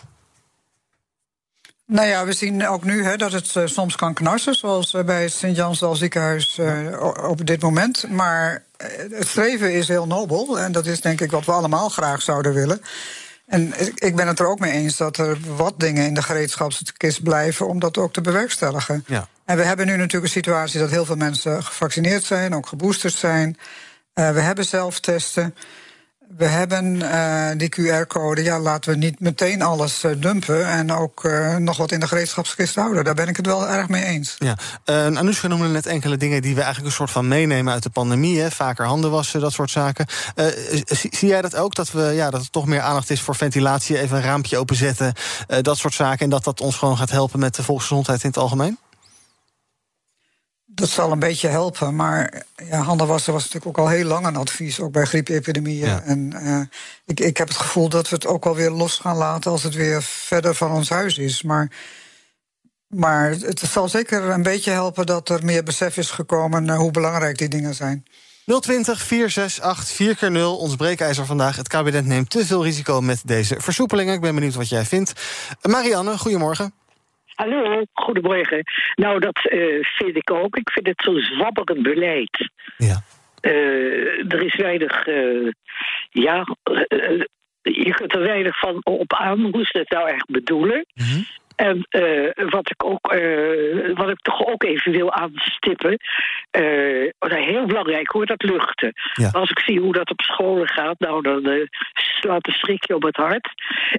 Nou 1.91 2.09
ja, 2.09 2.25
we 2.25 2.33
zien 2.33 2.69
ook 2.69 2.85
nu 2.85 3.05
hè, 3.05 3.17
dat 3.17 3.33
het 3.33 3.55
uh, 3.55 3.67
soms 3.67 3.97
kan 3.97 4.15
knarsen, 4.15 4.55
zoals 4.55 4.95
uh, 4.95 5.03
bij 5.03 5.23
het 5.23 5.33
Sint-Jansdal 5.33 5.95
ziekenhuis 5.95 6.59
uh, 6.61 7.03
op 7.29 7.47
dit 7.47 7.63
moment. 7.63 8.11
Maar 8.11 8.65
het 9.11 9.29
streven 9.29 9.73
is 9.73 9.89
heel 9.89 10.07
nobel 10.07 10.59
en 10.59 10.73
dat 10.73 10.87
is 10.87 11.01
denk 11.01 11.21
ik 11.21 11.31
wat 11.31 11.45
we 11.45 11.53
allemaal 11.53 11.89
graag 11.89 12.23
zouden 12.23 12.55
willen. 12.55 12.81
En 13.47 13.73
ik 13.95 14.17
ben 14.17 14.27
het 14.27 14.39
er 14.39 14.47
ook 14.47 14.59
mee 14.59 14.73
eens 14.73 14.97
dat 14.97 15.17
er 15.17 15.39
wat 15.57 15.81
dingen 15.81 16.07
in 16.07 16.15
de 16.15 16.23
gereedschapskist 16.23 17.23
blijven 17.23 17.69
om 17.69 17.79
dat 17.79 17.99
ook 17.99 18.13
te 18.13 18.21
bewerkstelligen. 18.21 19.05
Ja. 19.07 19.29
En 19.45 19.57
we 19.57 19.63
hebben 19.63 19.87
nu 19.87 19.93
natuurlijk 19.93 20.25
een 20.25 20.43
situatie 20.43 20.81
dat 20.81 20.91
heel 20.91 21.05
veel 21.05 21.17
mensen 21.17 21.65
gevaccineerd 21.65 22.25
zijn, 22.25 22.55
ook 22.55 22.67
geboosterd 22.67 23.15
zijn. 23.15 23.59
we 24.13 24.23
hebben 24.23 24.65
zelftesten. 24.65 25.55
We 26.37 26.45
hebben 26.45 26.95
uh, 26.95 27.51
die 27.57 27.69
QR-code. 27.69 28.43
Ja, 28.43 28.59
laten 28.59 28.91
we 28.91 28.97
niet 28.97 29.21
meteen 29.21 29.63
alles 29.63 30.05
uh, 30.05 30.13
dumpen. 30.19 30.67
En 30.67 30.93
ook 30.93 31.25
uh, 31.25 31.57
nog 31.57 31.77
wat 31.77 31.93
in 31.93 32.01
de 32.01 32.09
gereedschapskist 32.09 32.75
houden. 32.75 33.05
Daar 33.05 33.15
ben 33.15 33.29
ik 33.29 33.37
het 33.37 33.47
wel 33.47 33.69
erg 33.69 33.89
mee 33.89 34.05
eens. 34.05 34.37
Ja, 34.39 34.57
Anoushka 34.85 35.49
noemde 35.49 35.69
net 35.69 35.87
enkele 35.87 36.17
dingen 36.17 36.43
die 36.43 36.55
we 36.55 36.61
eigenlijk 36.61 36.91
een 36.91 36.97
soort 36.97 37.11
van 37.11 37.29
meenemen 37.29 37.73
uit 37.73 37.83
de 37.83 37.91
pandemie. 37.91 38.41
Hè? 38.41 38.51
Vaker 38.51 38.87
handen 38.87 39.11
wassen, 39.11 39.41
dat 39.41 39.53
soort 39.53 39.71
zaken. 39.71 40.07
Zie, 40.87 41.17
zie, 41.17 41.29
jij 41.29 41.43
dat 41.43 41.57
ook? 41.57 41.75
Dat, 41.75 41.91
we, 41.91 42.03
ja, 42.03 42.31
dat 42.31 42.41
er 42.41 42.51
toch 42.51 42.67
meer 42.67 42.81
aandacht 42.81 43.11
is 43.11 43.21
voor 43.21 43.35
ventilatie, 43.35 43.99
even 43.99 44.17
een 44.17 44.23
raampje 44.23 44.59
openzetten. 44.59 45.15
dat 45.63 45.77
soort 45.77 45.95
zaken. 45.95 46.19
En 46.19 46.31
dat 46.31 46.45
dat 46.45 46.61
ons 46.61 46.77
gewoon 46.77 46.97
gaat 46.97 47.11
helpen 47.11 47.39
met 47.39 47.55
de 47.55 47.63
volksgezondheid 47.63 48.23
in 48.23 48.29
het 48.29 48.39
algemeen? 48.39 48.79
Dat 50.79 50.89
zal 50.89 51.13
een 51.13 51.19
beetje 51.19 51.49
helpen, 51.49 51.97
maar 51.97 52.43
ja, 52.71 52.81
handen 52.81 53.07
wassen 53.07 53.33
was 53.33 53.43
natuurlijk 53.43 53.79
ook 53.79 53.85
al 53.85 53.91
heel 53.91 54.05
lang 54.05 54.27
een 54.27 54.37
advies, 54.37 54.81
ook 54.81 54.93
bij 54.93 55.05
griepepidemieën. 55.05 56.03
En 56.03 56.35
uh, 56.43 56.61
ik, 57.05 57.21
ik 57.21 57.37
heb 57.37 57.49
het 57.49 57.57
gevoel 57.57 57.89
dat 57.89 58.09
we 58.09 58.15
het 58.15 58.27
ook 58.27 58.47
alweer 58.47 58.71
los 58.71 58.99
gaan 58.99 59.17
laten 59.17 59.51
als 59.51 59.63
het 59.63 59.75
weer 59.75 60.03
verder 60.03 60.55
van 60.55 60.71
ons 60.71 60.89
huis 60.89 61.19
is. 61.19 61.43
Maar, 61.43 61.71
maar 62.87 63.31
het 63.31 63.61
zal 63.61 63.89
zeker 63.89 64.23
een 64.25 64.43
beetje 64.43 64.71
helpen 64.71 65.07
dat 65.07 65.29
er 65.29 65.45
meer 65.45 65.63
besef 65.63 65.97
is 65.97 66.11
gekomen 66.11 66.71
hoe 66.71 66.91
belangrijk 66.91 67.39
die 67.39 67.49
dingen 67.49 67.75
zijn. 67.75 68.05
020 68.61 69.03
468 69.03 70.19
4 70.19 70.31
0 70.31 70.59
ons 70.59 70.77
breekijzer 70.77 71.27
vandaag. 71.27 71.57
Het 71.57 71.69
kabinet 71.69 72.07
neemt 72.07 72.31
te 72.31 72.47
veel 72.47 72.65
risico 72.65 73.01
met 73.01 73.21
deze 73.25 73.57
versoepelingen. 73.59 74.15
Ik 74.15 74.21
ben 74.21 74.35
benieuwd 74.35 74.55
wat 74.55 74.69
jij 74.69 74.85
vindt. 74.85 75.13
Marianne, 75.63 76.19
goedemorgen. 76.19 76.73
Hallo, 77.39 77.85
goedemorgen. 77.93 78.63
Nou, 78.95 79.19
dat 79.19 79.49
uh, 79.51 79.85
vind 79.85 80.17
ik 80.17 80.31
ook. 80.31 80.57
Ik 80.57 80.71
vind 80.71 80.87
het 80.87 81.03
zo'n 81.03 81.19
zwabberend 81.21 81.83
beleid. 81.83 82.51
Ja. 82.77 83.03
Uh, 83.43 84.33
er 84.33 84.43
is 84.43 84.57
weinig, 84.57 85.07
uh, 85.07 85.51
ja, 86.11 86.47
je 87.63 87.95
kunt 87.95 88.15
er 88.15 88.23
weinig 88.23 88.59
van 88.59 88.85
op 88.85 89.15
aan 89.15 89.41
hoe 89.41 89.65
ze 89.65 89.79
het 89.79 89.91
nou 89.91 90.09
echt 90.09 90.27
bedoelen. 90.27 90.87
Mm 90.95 91.07
-hmm. 91.07 91.27
En 91.59 91.87
uh, 91.91 92.31
wat 92.51 92.71
ik 92.71 92.85
ook, 92.85 93.15
uh, 93.15 93.97
wat 93.97 94.09
ik 94.09 94.21
toch 94.21 94.47
ook 94.47 94.63
even 94.63 94.93
wil 94.93 95.13
aanstippen, 95.13 95.99
uh, 96.59 97.13
heel 97.21 97.67
belangrijk 97.67 98.11
hoor, 98.11 98.27
dat 98.27 98.43
luchten. 98.43 98.93
Ja. 99.13 99.29
Als 99.33 99.51
ik 99.51 99.59
zie 99.59 99.81
hoe 99.81 99.93
dat 99.93 100.11
op 100.11 100.21
scholen 100.21 100.69
gaat, 100.69 100.99
nou 100.99 101.23
dan 101.23 101.69
slaat 101.93 102.47
een 102.47 102.53
strikje 102.53 102.95
op 102.95 103.03
het 103.03 103.17
hart. 103.17 103.49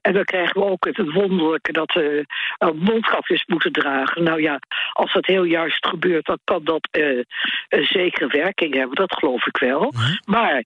En 0.01 0.13
dan 0.13 0.23
krijgen 0.23 0.61
we 0.61 0.67
ook 0.67 0.85
het 0.85 1.11
wonderlijke 1.11 1.71
dat 1.71 1.93
we 1.93 2.25
een 2.57 2.77
mondkapjes 2.77 3.45
moeten 3.45 3.71
dragen. 3.71 4.23
Nou 4.23 4.41
ja, 4.41 4.59
als 4.93 5.13
dat 5.13 5.25
heel 5.25 5.43
juist 5.43 5.87
gebeurt, 5.87 6.25
dan 6.25 6.39
kan 6.43 6.63
dat 6.63 6.87
een 6.91 7.85
zekere 7.85 8.27
werking 8.27 8.75
hebben. 8.75 8.95
Dat 8.95 9.13
geloof 9.13 9.45
ik 9.45 9.57
wel. 9.57 9.93
-huh. 9.95 10.17
Maar 10.25 10.63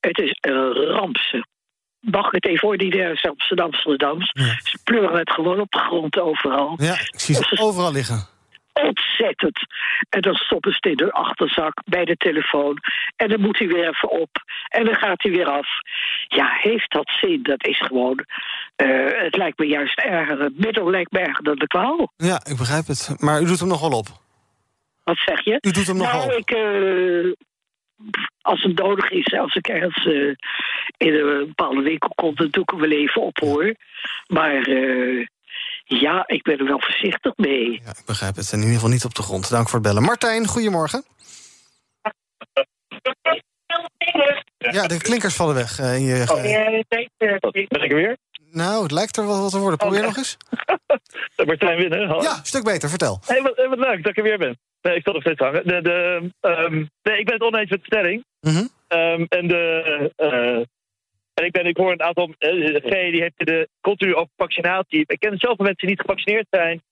het 0.00 0.18
is 0.18 0.36
een 0.40 0.72
rampse 0.72 1.44
mag 2.00 2.30
het 2.30 2.46
even 2.46 2.58
voor 2.58 2.76
die 2.76 3.04
Amsterdams. 3.60 4.30
Ja. 4.32 4.44
Ze 4.62 4.78
pleuren 4.84 5.18
het 5.18 5.30
gewoon 5.30 5.60
op 5.60 5.70
de 5.70 5.78
grond 5.78 6.18
overal. 6.18 6.74
Ja, 6.76 6.92
ik 6.92 7.20
zie 7.20 7.34
ze 7.34 7.58
overal 7.60 7.92
liggen. 7.92 8.26
Ontzettend. 8.72 9.58
En 10.08 10.20
dan 10.20 10.34
stoppen 10.34 10.72
ze 10.72 10.90
in 10.90 10.96
de 10.96 11.12
achterzak 11.12 11.82
bij 11.84 12.04
de 12.04 12.16
telefoon. 12.16 12.78
En 13.16 13.28
dan 13.28 13.40
moet 13.40 13.58
hij 13.58 13.68
weer 13.68 13.88
even 13.88 14.10
op. 14.10 14.30
En 14.68 14.84
dan 14.84 14.94
gaat 14.94 15.22
hij 15.22 15.32
weer 15.32 15.46
af. 15.46 15.68
Ja, 16.28 16.48
heeft 16.60 16.92
dat 16.92 17.10
zin? 17.20 17.42
Dat 17.42 17.66
is 17.66 17.80
gewoon. 17.80 18.24
Uh, 18.76 19.22
het 19.22 19.36
lijkt 19.36 19.58
me 19.58 19.66
juist 19.66 19.98
erger. 19.98 20.40
Het 20.40 20.58
middel 20.58 20.90
lijkt 20.90 21.12
me 21.12 21.18
erger 21.18 21.44
dan 21.44 21.56
de 21.56 21.66
kwaal. 21.66 22.12
Ja, 22.16 22.40
ik 22.44 22.56
begrijp 22.56 22.86
het. 22.86 23.14
Maar 23.18 23.40
u 23.40 23.44
doet 23.44 23.58
hem 23.58 23.68
nog 23.68 23.80
wel 23.80 23.98
op. 23.98 24.06
Wat 25.04 25.18
zeg 25.24 25.44
je? 25.44 25.58
U 25.60 25.70
doet 25.70 25.86
hem 25.86 25.96
nog 25.96 26.12
nou, 26.12 26.26
wel 26.26 26.36
op. 26.36 26.40
Ik, 26.40 26.50
uh, 26.56 27.32
als 28.40 28.62
het 28.62 28.78
nodig 28.78 29.10
is, 29.10 29.32
als 29.38 29.54
ik 29.54 29.68
ergens 29.68 30.04
uh, 30.04 30.34
in 30.96 31.14
een 31.14 31.46
bepaalde 31.46 31.82
winkel 31.82 32.12
kom, 32.14 32.34
dan 32.34 32.48
doe 32.50 32.62
ik 32.62 32.70
hem 32.70 32.80
wel 32.80 32.90
even 32.90 33.22
op 33.22 33.38
hoor. 33.38 33.74
Maar 34.26 34.68
uh, 34.68 35.26
ja, 35.84 36.24
ik 36.26 36.42
ben 36.42 36.58
er 36.58 36.64
wel 36.64 36.80
voorzichtig 36.80 37.32
mee. 37.36 37.80
Ja, 37.84 37.90
ik 37.90 38.06
begrijp 38.06 38.36
het. 38.36 38.52
En 38.52 38.58
in 38.58 38.64
ieder 38.64 38.74
geval 38.74 38.92
niet 38.92 39.04
op 39.04 39.14
de 39.14 39.22
grond. 39.22 39.50
Dank 39.50 39.68
voor 39.68 39.78
het 39.78 39.88
bellen. 39.88 40.02
Martijn, 40.02 40.46
goedemorgen. 40.46 41.04
Ja, 44.58 44.86
de 44.86 44.98
klinkers 44.98 45.34
vallen 45.34 45.54
weg. 45.54 45.80
Uh, 45.80 45.94
in 45.94 46.02
je, 46.02 46.24
oh, 46.28 46.42
ben 47.68 47.82
ik 47.82 47.90
er 47.90 47.94
weer? 47.94 48.16
Nou, 48.50 48.82
het 48.82 48.90
lijkt 48.92 49.16
er 49.16 49.26
wel 49.26 49.40
wat 49.40 49.50
te 49.50 49.58
worden. 49.58 49.78
Probeer 49.78 50.00
oh, 50.00 50.06
nog 50.06 50.16
eens. 50.16 50.36
Martijn 51.46 51.78
winnen. 51.78 52.08
Hallo. 52.08 52.22
Ja, 52.22 52.36
een 52.36 52.46
stuk 52.46 52.64
beter. 52.64 52.88
Vertel. 52.88 53.20
Hey, 53.26 53.42
wat, 53.42 53.66
wat 53.68 53.78
leuk 53.78 54.02
dat 54.02 54.10
ik 54.10 54.16
er 54.16 54.22
weer 54.22 54.38
ben. 54.38 54.58
Nee, 54.82 54.96
ik 54.96 55.02
zal 55.02 55.12
nog 55.12 55.22
steeds 55.22 55.40
hangen. 55.40 55.66
De, 55.66 55.82
de, 55.82 56.30
um, 56.40 56.90
nee, 57.02 57.18
ik 57.18 57.24
ben 57.24 57.34
het 57.34 57.42
oneens 57.42 57.70
met 57.70 57.78
de 57.78 57.86
stelling. 57.86 58.24
Mm 58.40 58.52
-hmm. 58.52 58.98
um, 58.98 59.26
en 59.28 59.48
de... 59.48 60.12
Uh, 60.16 60.64
en 61.34 61.44
ik, 61.44 61.52
ben, 61.52 61.66
ik 61.66 61.76
hoor 61.76 61.92
een 61.92 62.02
aantal... 62.02 62.34
Uh, 62.38 62.76
G 62.76 62.90
die 62.90 63.20
heeft 63.20 63.46
de 63.46 63.68
continu 63.80 64.14
over 64.14 64.32
vaccinatie. 64.36 65.04
Ik 65.06 65.20
ken 65.20 65.38
zoveel 65.38 65.64
mensen 65.64 65.86
die 65.86 65.88
niet 65.88 66.00
gevaccineerd 66.00 66.46
zijn. 66.50 66.82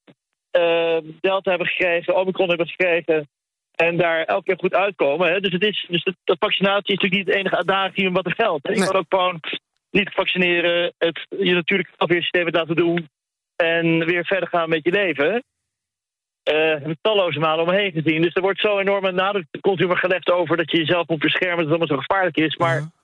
Uh, 0.52 0.98
Delta 1.20 1.50
hebben 1.50 1.68
gekregen, 1.68 2.16
Omicron 2.16 2.48
hebben 2.48 2.68
gekregen. 2.68 3.28
En 3.74 3.96
daar 3.96 4.24
elke 4.24 4.44
keer 4.44 4.58
goed 4.58 4.74
uitkomen. 4.74 5.32
Hè. 5.32 5.40
Dus, 5.40 5.52
het 5.52 5.64
is, 5.64 5.86
dus 5.88 6.04
de, 6.04 6.14
de 6.24 6.36
vaccinatie 6.38 6.94
is 6.94 7.00
natuurlijk 7.00 7.14
niet 7.14 7.26
het 7.26 7.36
enige 7.36 7.56
adagium 7.56 8.12
wat 8.12 8.26
er 8.26 8.34
geldt. 8.34 8.68
Je 8.68 8.84
kan 8.84 8.96
ook 8.96 9.06
gewoon 9.08 9.40
niet 9.90 10.10
vaccineren. 10.12 10.92
Het, 10.98 11.26
je 11.28 11.54
natuurlijk 11.54 11.90
afweersysteem 11.96 12.48
laten 12.50 12.76
doen. 12.76 13.08
En 13.56 14.04
weer 14.04 14.24
verder 14.24 14.48
gaan 14.48 14.68
met 14.68 14.84
je 14.84 14.90
leven 14.90 15.44
uh, 16.54 16.94
talloze 17.00 17.38
malen 17.38 17.64
omheen 17.64 17.92
gezien. 17.92 18.22
Dus 18.22 18.34
er 18.34 18.42
wordt 18.42 18.60
zo 18.60 18.78
enorme 18.78 19.12
nadruk 19.12 19.46
continu 19.60 19.96
gelegd 19.96 20.30
over 20.30 20.56
dat 20.56 20.70
je 20.70 20.78
jezelf 20.78 21.08
moet 21.08 21.18
beschermen, 21.18 21.56
dat 21.56 21.64
het 21.64 21.78
allemaal 21.78 21.96
zo 21.96 22.04
gevaarlijk 22.06 22.36
is. 22.36 22.56
Maar 22.56 22.74
ja 22.74 22.94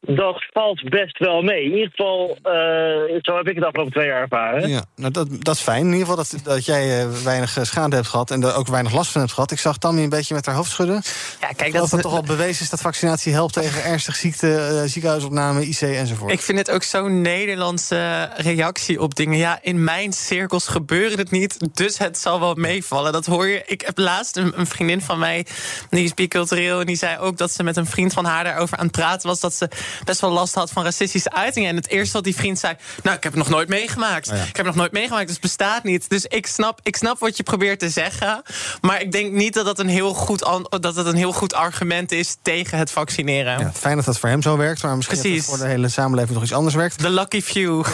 dat 0.00 0.46
valt 0.52 0.88
best 0.88 1.18
wel 1.18 1.42
mee. 1.42 1.64
In 1.64 1.72
ieder 1.72 1.90
geval, 1.90 2.28
uh, 2.28 3.18
zo 3.22 3.36
heb 3.36 3.48
ik 3.48 3.54
het 3.54 3.64
afgelopen 3.64 3.92
twee 3.92 4.06
jaar 4.06 4.20
ervaren. 4.20 4.68
Ja, 4.68 4.84
nou 4.96 5.12
dat, 5.12 5.28
dat 5.38 5.54
is 5.54 5.60
fijn. 5.60 5.80
In 5.80 5.92
ieder 5.92 6.00
geval 6.00 6.16
dat, 6.16 6.34
dat 6.42 6.64
jij 6.64 7.04
uh, 7.04 7.12
weinig 7.24 7.58
schade 7.62 7.96
hebt 7.96 8.08
gehad... 8.08 8.30
en 8.30 8.42
er 8.42 8.54
ook 8.54 8.66
weinig 8.66 8.92
last 8.92 9.12
van 9.12 9.20
hebt 9.20 9.32
gehad. 9.32 9.50
Ik 9.50 9.58
zag 9.58 9.78
Tammy 9.78 10.02
een 10.02 10.08
beetje 10.08 10.34
met 10.34 10.46
haar 10.46 10.54
hoofd 10.54 10.70
schudden. 10.70 11.02
Ja, 11.40 11.48
kijk, 11.48 11.72
dat, 11.72 11.80
dat 11.80 11.90
het 11.90 12.00
toch 12.00 12.14
al 12.14 12.22
bewezen 12.22 12.62
is 12.62 12.70
dat 12.70 12.80
vaccinatie 12.80 13.32
helpt... 13.32 13.52
tegen 13.52 13.84
ernstige 13.84 14.18
ziekte, 14.18 14.46
uh, 14.46 14.82
ziekenhuisopname, 14.88 15.66
IC 15.66 15.80
enzovoort. 15.80 16.32
Ik 16.32 16.40
vind 16.40 16.58
het 16.58 16.70
ook 16.70 16.82
zo'n 16.82 17.20
Nederlandse 17.20 18.30
reactie 18.36 19.00
op 19.00 19.14
dingen. 19.14 19.38
Ja, 19.38 19.58
in 19.62 19.84
mijn 19.84 20.12
cirkels 20.12 20.68
gebeuren 20.68 21.18
het 21.18 21.30
niet, 21.30 21.76
dus 21.76 21.98
het 21.98 22.18
zal 22.18 22.40
wel 22.40 22.54
meevallen. 22.54 23.12
Dat 23.12 23.26
hoor 23.26 23.46
je. 23.46 23.62
Ik 23.66 23.80
heb 23.80 23.98
laatst 23.98 24.36
een, 24.36 24.58
een 24.58 24.66
vriendin 24.66 25.00
van 25.00 25.18
mij, 25.18 25.46
die 25.90 26.04
is 26.04 26.14
bicultureel... 26.14 26.80
en 26.80 26.86
die 26.86 26.96
zei 26.96 27.18
ook 27.18 27.36
dat 27.36 27.52
ze 27.52 27.62
met 27.62 27.76
een 27.76 27.86
vriend 27.86 28.12
van 28.12 28.24
haar 28.24 28.44
daarover 28.44 28.78
aan 28.78 28.86
het 28.86 28.96
praten 28.96 29.28
was... 29.28 29.40
dat 29.40 29.54
ze 29.54 29.68
best 30.04 30.20
wel 30.20 30.30
last 30.30 30.54
had 30.54 30.70
van 30.70 30.84
racistische 30.84 31.32
uitingen. 31.32 31.68
En 31.68 31.76
het 31.76 31.88
eerste 31.88 32.12
wat 32.12 32.24
die 32.24 32.34
vriend 32.34 32.58
zei... 32.58 32.74
nou, 33.02 33.16
ik 33.16 33.22
heb 33.22 33.32
het 33.32 33.42
nog 33.42 33.50
nooit 33.50 33.68
meegemaakt. 33.68 34.26
Ik 34.26 34.36
heb 34.36 34.56
het 34.56 34.64
nog 34.64 34.74
nooit 34.74 34.92
meegemaakt, 34.92 35.26
dus 35.26 35.32
het 35.32 35.42
bestaat 35.42 35.84
niet. 35.84 36.08
Dus 36.08 36.24
ik 36.24 36.46
snap, 36.46 36.80
ik 36.82 36.96
snap 36.96 37.18
wat 37.18 37.36
je 37.36 37.42
probeert 37.42 37.78
te 37.78 37.88
zeggen. 37.88 38.42
Maar 38.80 39.00
ik 39.00 39.12
denk 39.12 39.32
niet 39.32 39.54
dat 39.54 39.64
dat 39.64 39.78
een 39.78 39.88
heel 39.88 40.14
goed, 40.14 40.38
dat 40.70 40.96
het 40.96 41.06
een 41.06 41.16
heel 41.16 41.32
goed 41.32 41.54
argument 41.54 42.12
is... 42.12 42.36
tegen 42.42 42.78
het 42.78 42.90
vaccineren. 42.90 43.58
Ja, 43.58 43.72
fijn 43.74 43.96
dat 43.96 44.04
dat 44.04 44.18
voor 44.18 44.28
hem 44.28 44.42
zo 44.42 44.56
werkt. 44.56 44.82
Maar 44.82 44.96
misschien 44.96 45.18
Precies. 45.18 45.40
dat 45.40 45.46
het 45.46 45.56
voor 45.56 45.66
de 45.66 45.72
hele 45.72 45.88
samenleving 45.88 46.34
nog 46.34 46.42
iets 46.42 46.52
anders 46.52 46.74
werkt. 46.74 46.98
The 46.98 47.10
lucky 47.10 47.42
few. 47.42 47.86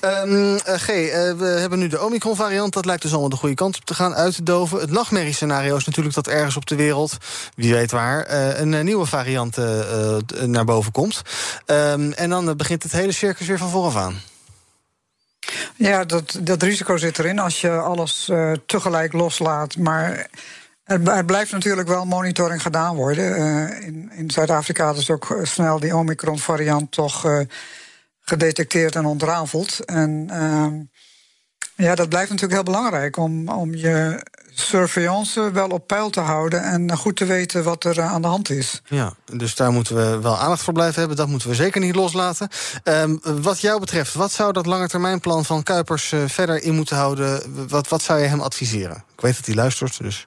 Ja. 0.00 0.22
Um, 0.22 0.58
G, 0.58 0.88
uh, 0.88 1.32
we 1.32 1.56
hebben 1.58 1.78
nu 1.78 1.88
de 1.88 2.00
Omicron-variant. 2.00 2.72
Dat 2.72 2.84
lijkt 2.84 3.02
dus 3.02 3.10
allemaal 3.10 3.28
de 3.28 3.36
goede 3.36 3.54
kant 3.54 3.76
op 3.76 3.84
te 3.84 3.94
gaan, 3.94 4.14
uit 4.14 4.34
te 4.34 4.42
doven. 4.42 4.80
Het 4.80 4.90
nachtmerriescenario 4.90 5.76
is 5.76 5.84
natuurlijk 5.84 6.14
dat 6.14 6.26
ergens 6.26 6.56
op 6.56 6.66
de 6.66 6.76
wereld... 6.76 7.16
wie 7.54 7.74
weet 7.74 7.90
waar, 7.90 8.30
uh, 8.30 8.60
een 8.60 8.84
nieuwe 8.84 9.06
variant 9.06 9.56
naar 10.46 10.64
boven 10.64 10.92
komt. 10.92 11.22
Um, 11.66 12.12
en 12.12 12.30
dan 12.30 12.56
begint 12.56 12.82
het 12.82 12.92
hele 12.92 13.12
circus 13.12 13.46
weer 13.46 13.58
van 13.58 13.70
vooraf 13.70 13.96
aan. 13.96 14.20
Ja, 15.76 16.04
dat, 16.04 16.38
dat 16.40 16.62
risico 16.62 16.96
zit 16.96 17.18
erin 17.18 17.38
als 17.38 17.60
je 17.60 17.70
alles 17.70 18.28
uh, 18.30 18.52
tegelijk 18.66 19.12
loslaat. 19.12 19.76
Maar 19.76 20.28
er, 20.84 21.24
blijft 21.24 21.52
natuurlijk 21.52 21.88
wel 21.88 22.04
monitoring 22.04 22.62
gedaan 22.62 22.96
worden. 22.96 23.38
Uh, 23.38 23.86
in, 23.86 24.10
in 24.12 24.30
Zuid-Afrika 24.30 24.90
is 24.90 25.10
ook 25.10 25.38
snel 25.42 25.80
die 25.80 25.96
Omicron-variant 25.96 26.92
toch 26.92 27.24
gedetecteerd 28.20 28.96
en 28.96 29.04
ontrafeld. 29.04 29.84
En 29.84 30.26
ehm, 30.30 30.80
ja, 31.76 31.94
dat 31.94 32.08
blijft 32.08 32.30
natuurlijk 32.30 32.62
heel 32.62 32.74
belangrijk 32.74 33.16
om, 33.16 33.48
om 33.48 33.74
je 33.74 34.22
surveillance 34.54 35.50
wel 35.50 35.68
op 35.68 35.86
peil 35.86 36.10
te 36.10 36.20
houden 36.20 36.62
en 36.62 36.96
goed 36.96 37.16
te 37.16 37.24
weten 37.24 37.64
wat 37.64 37.84
er 37.84 38.00
aan 38.00 38.22
de 38.22 38.28
hand 38.28 38.50
is. 38.50 38.82
Ja, 38.84 39.14
dus 39.32 39.54
daar 39.54 39.72
moeten 39.72 39.96
we 39.96 40.18
wel 40.20 40.38
aandacht 40.38 40.62
voor 40.62 40.72
blijven 40.72 40.98
hebben. 40.98 41.16
Dat 41.16 41.28
moeten 41.28 41.48
we 41.48 41.54
zeker 41.54 41.80
niet 41.80 41.94
loslaten. 41.94 42.48
Um, 42.84 43.20
wat 43.22 43.60
jou 43.60 43.80
betreft, 43.80 44.14
wat 44.14 44.32
zou 44.32 44.52
dat 44.52 44.66
langetermijnplan 44.66 45.44
van 45.44 45.62
Kuipers 45.62 46.12
uh, 46.12 46.20
verder 46.26 46.62
in 46.62 46.74
moeten 46.74 46.96
houden? 46.96 47.42
Wat, 47.68 47.88
wat 47.88 48.02
zou 48.02 48.20
je 48.20 48.26
hem 48.26 48.40
adviseren? 48.40 49.04
Ik 49.14 49.20
weet 49.20 49.36
dat 49.36 49.46
hij 49.46 49.54
luistert, 49.54 49.98
dus. 49.98 50.26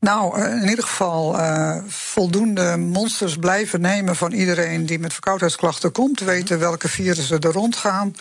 Nou, 0.00 0.42
in 0.42 0.68
ieder 0.68 0.84
geval 0.84 1.38
uh, 1.38 1.76
voldoende 1.86 2.76
monsters 2.76 3.36
blijven 3.36 3.80
nemen 3.80 4.16
van 4.16 4.32
iedereen 4.32 4.86
die 4.86 4.98
met 4.98 5.12
verkoudheidsklachten 5.12 5.92
komt. 5.92 6.20
Weten 6.20 6.58
welke 6.58 6.88
virussen 6.88 7.40
er 7.40 7.52
rondgaan. 7.52 8.14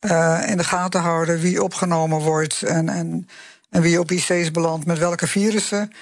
Uh, 0.00 0.40
in 0.46 0.56
de 0.56 0.64
gaten 0.64 1.00
houden 1.00 1.40
wie 1.40 1.62
opgenomen 1.62 2.18
wordt 2.18 2.62
en, 2.62 2.88
en, 2.88 3.28
en 3.72 3.82
wie 3.82 4.00
op 4.00 4.10
IC's 4.10 4.50
belandt 4.50 4.86
met 4.86 4.98
welke 4.98 5.26
virussen. 5.26 5.92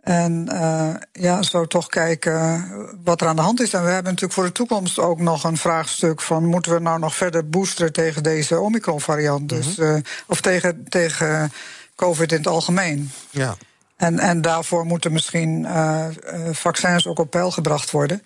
En 0.00 0.48
uh, 0.52 0.94
ja, 1.12 1.42
zo 1.42 1.66
toch 1.66 1.86
kijken 1.86 2.68
wat 3.04 3.20
er 3.20 3.26
aan 3.26 3.36
de 3.36 3.42
hand 3.42 3.60
is. 3.60 3.72
En 3.72 3.82
we 3.82 3.90
hebben 3.90 4.12
natuurlijk 4.12 4.32
voor 4.32 4.44
de 4.44 4.52
toekomst 4.52 4.98
ook 4.98 5.20
nog 5.20 5.44
een 5.44 5.56
vraagstuk 5.56 6.20
van... 6.20 6.44
moeten 6.44 6.72
we 6.72 6.80
nou 6.80 6.98
nog 6.98 7.14
verder 7.14 7.48
boosteren 7.48 7.92
tegen 7.92 8.22
deze 8.22 8.58
Omicron-variant? 8.58 9.48
Dus, 9.48 9.78
uh, 9.78 9.96
of 10.26 10.40
tegen, 10.40 10.84
tegen 10.88 11.52
COVID 11.96 12.32
in 12.32 12.38
het 12.38 12.46
algemeen. 12.46 13.10
Ja. 13.30 13.56
En, 13.96 14.18
en 14.18 14.40
daarvoor 14.40 14.86
moeten 14.86 15.12
misschien 15.12 15.60
uh, 15.60 16.06
vaccins 16.50 17.06
ook 17.06 17.18
op 17.18 17.30
peil 17.30 17.50
gebracht 17.50 17.90
worden. 17.90 18.22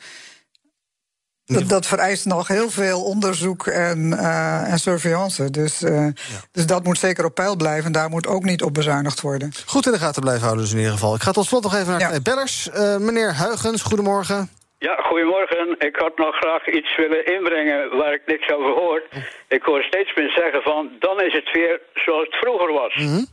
Dat, 1.44 1.68
dat, 1.68 1.86
vereist 1.86 2.26
nog 2.26 2.48
heel 2.48 2.70
veel 2.70 3.02
onderzoek 3.02 3.66
en, 3.66 3.98
uh, 4.12 4.72
en 4.72 4.78
surveillance. 4.78 5.50
Dus, 5.50 5.82
uh, 5.82 5.90
ja. 5.90 6.12
dus 6.52 6.66
dat 6.66 6.84
moet 6.84 6.98
zeker 6.98 7.24
op 7.24 7.34
peil 7.34 7.56
blijven. 7.56 7.84
En 7.84 7.92
daar 7.92 8.08
moet 8.08 8.26
ook 8.26 8.44
niet 8.44 8.62
op 8.62 8.74
bezuinigd 8.74 9.20
worden. 9.20 9.52
Goed 9.66 9.86
in 9.86 9.92
de 9.92 9.98
gaten 9.98 10.22
blijven 10.22 10.42
houden, 10.42 10.62
dus 10.64 10.72
in 10.72 10.78
ieder 10.78 10.92
geval. 10.92 11.14
Ik 11.14 11.22
ga 11.22 11.30
tot 11.32 11.46
slot 11.46 11.62
nog 11.62 11.74
even 11.74 11.90
naar 11.90 12.00
ja. 12.00 12.12
de 12.12 12.22
bellers. 12.22 12.68
Uh, 12.68 12.96
meneer 12.96 13.32
Huigens, 13.34 13.82
goedemorgen. 13.82 14.50
Ja, 14.78 14.94
goedemorgen. 14.94 15.74
Ik 15.78 15.96
had 15.96 16.16
nog 16.16 16.36
graag 16.36 16.68
iets 16.68 16.96
willen 16.96 17.26
inbrengen 17.26 17.96
waar 17.96 18.12
ik 18.12 18.22
niks 18.26 18.52
over 18.52 18.70
hoor. 18.70 19.02
Ik 19.48 19.62
hoor 19.62 19.82
steeds 19.82 20.14
meer 20.14 20.30
zeggen 20.30 20.62
van, 20.62 20.90
dan 20.98 21.22
is 21.22 21.32
het 21.32 21.50
weer 21.52 21.80
zoals 21.94 22.26
het 22.26 22.36
vroeger 22.36 22.72
was. 22.72 22.94
Mm 22.94 23.06
-hmm. 23.06 23.26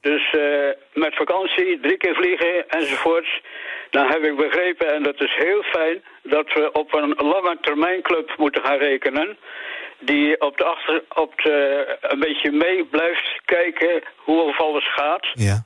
Dus 0.00 0.36
met 0.92 1.16
vakantie, 1.16 1.80
drie 1.80 1.96
keer 1.96 2.14
vliegen 2.14 2.68
enzovoorts. 2.68 3.42
Dan 3.96 4.06
heb 4.06 4.22
ik 4.22 4.36
begrepen, 4.36 4.94
en 4.94 5.02
dat 5.02 5.20
is 5.20 5.34
heel 5.36 5.62
fijn, 5.62 6.02
dat 6.22 6.52
we 6.52 6.72
op 6.72 6.94
een 6.94 7.14
lange 7.16 7.58
termijn 7.60 8.02
club 8.02 8.34
moeten 8.36 8.64
gaan 8.64 8.78
rekenen. 8.78 9.36
Die 9.98 10.40
op 10.40 10.56
de 10.56 10.64
achter, 10.64 11.04
op 11.14 11.32
de, 11.42 11.58
een 12.00 12.18
beetje 12.18 12.50
mee 12.50 12.84
blijft 12.84 13.40
kijken 13.44 14.02
hoe 14.16 14.40
of 14.40 14.60
alles 14.60 14.92
gaat. 14.94 15.26
Ja. 15.32 15.64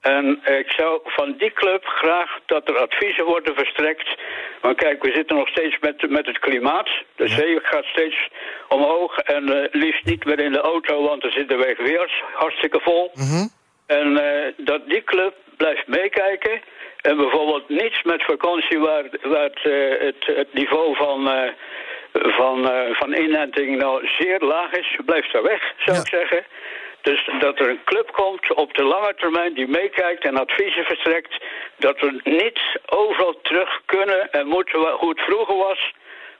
En 0.00 0.40
ik 0.44 0.70
zou 0.70 1.00
van 1.04 1.34
die 1.38 1.52
club 1.52 1.84
graag 1.84 2.38
dat 2.46 2.68
er 2.68 2.78
adviezen 2.78 3.24
worden 3.24 3.54
verstrekt. 3.54 4.08
Want 4.60 4.76
kijk, 4.76 5.02
we 5.02 5.12
zitten 5.12 5.36
nog 5.36 5.48
steeds 5.48 5.78
met, 5.80 6.10
met 6.10 6.26
het 6.26 6.38
klimaat. 6.38 6.88
De 7.16 7.28
zee 7.28 7.58
gaat 7.62 7.84
steeds 7.84 8.28
omhoog 8.68 9.18
en 9.18 9.42
uh, 9.50 9.64
liefst 9.70 10.04
niet 10.04 10.24
meer 10.24 10.40
in 10.40 10.52
de 10.52 10.60
auto, 10.60 11.02
want 11.02 11.22
dan 11.22 11.30
zit 11.30 11.48
de 11.48 11.56
weg 11.56 11.76
weer 11.76 12.22
hartstikke 12.34 12.80
vol. 12.80 13.10
Mm 13.14 13.28
-hmm. 13.28 13.48
En 13.86 14.08
uh, 14.10 14.66
dat 14.66 14.88
die 14.88 15.04
club 15.04 15.34
blijft 15.62 15.86
meekijken 15.86 16.60
en 17.00 17.16
bijvoorbeeld 17.16 17.68
niets 17.68 18.02
met 18.02 18.22
vakantie 18.24 18.78
waar, 18.78 19.04
waar 19.22 19.50
het, 19.50 19.62
het, 20.08 20.36
het, 20.36 20.52
niveau 20.52 20.96
van, 20.96 21.20
uh, 21.28 21.50
van, 22.12 22.58
uh, 22.72 22.94
van 23.00 23.12
inenting 23.14 23.78
nou 23.78 24.06
zeer 24.18 24.40
laag 24.40 24.70
is, 24.72 24.98
blijft 25.04 25.32
daar 25.32 25.42
weg, 25.42 25.62
zou 25.84 25.96
ja. 25.96 26.02
ik 26.02 26.08
zeggen. 26.08 26.42
Dus 27.02 27.30
dat 27.40 27.58
er 27.60 27.68
een 27.70 27.84
club 27.84 28.12
komt 28.12 28.54
op 28.54 28.74
de 28.74 28.84
lange 28.84 29.14
termijn 29.16 29.54
die 29.54 29.68
meekijkt 29.68 30.24
en 30.24 30.36
adviezen 30.36 30.84
verstrekt. 30.84 31.44
Dat 31.78 32.00
we 32.00 32.20
niet 32.24 32.60
overal 32.86 33.38
terug 33.42 33.80
kunnen 33.86 34.30
en 34.30 34.46
moeten 34.46 34.78
hoe 35.00 35.08
het 35.08 35.20
vroeger 35.20 35.56
was. 35.56 35.92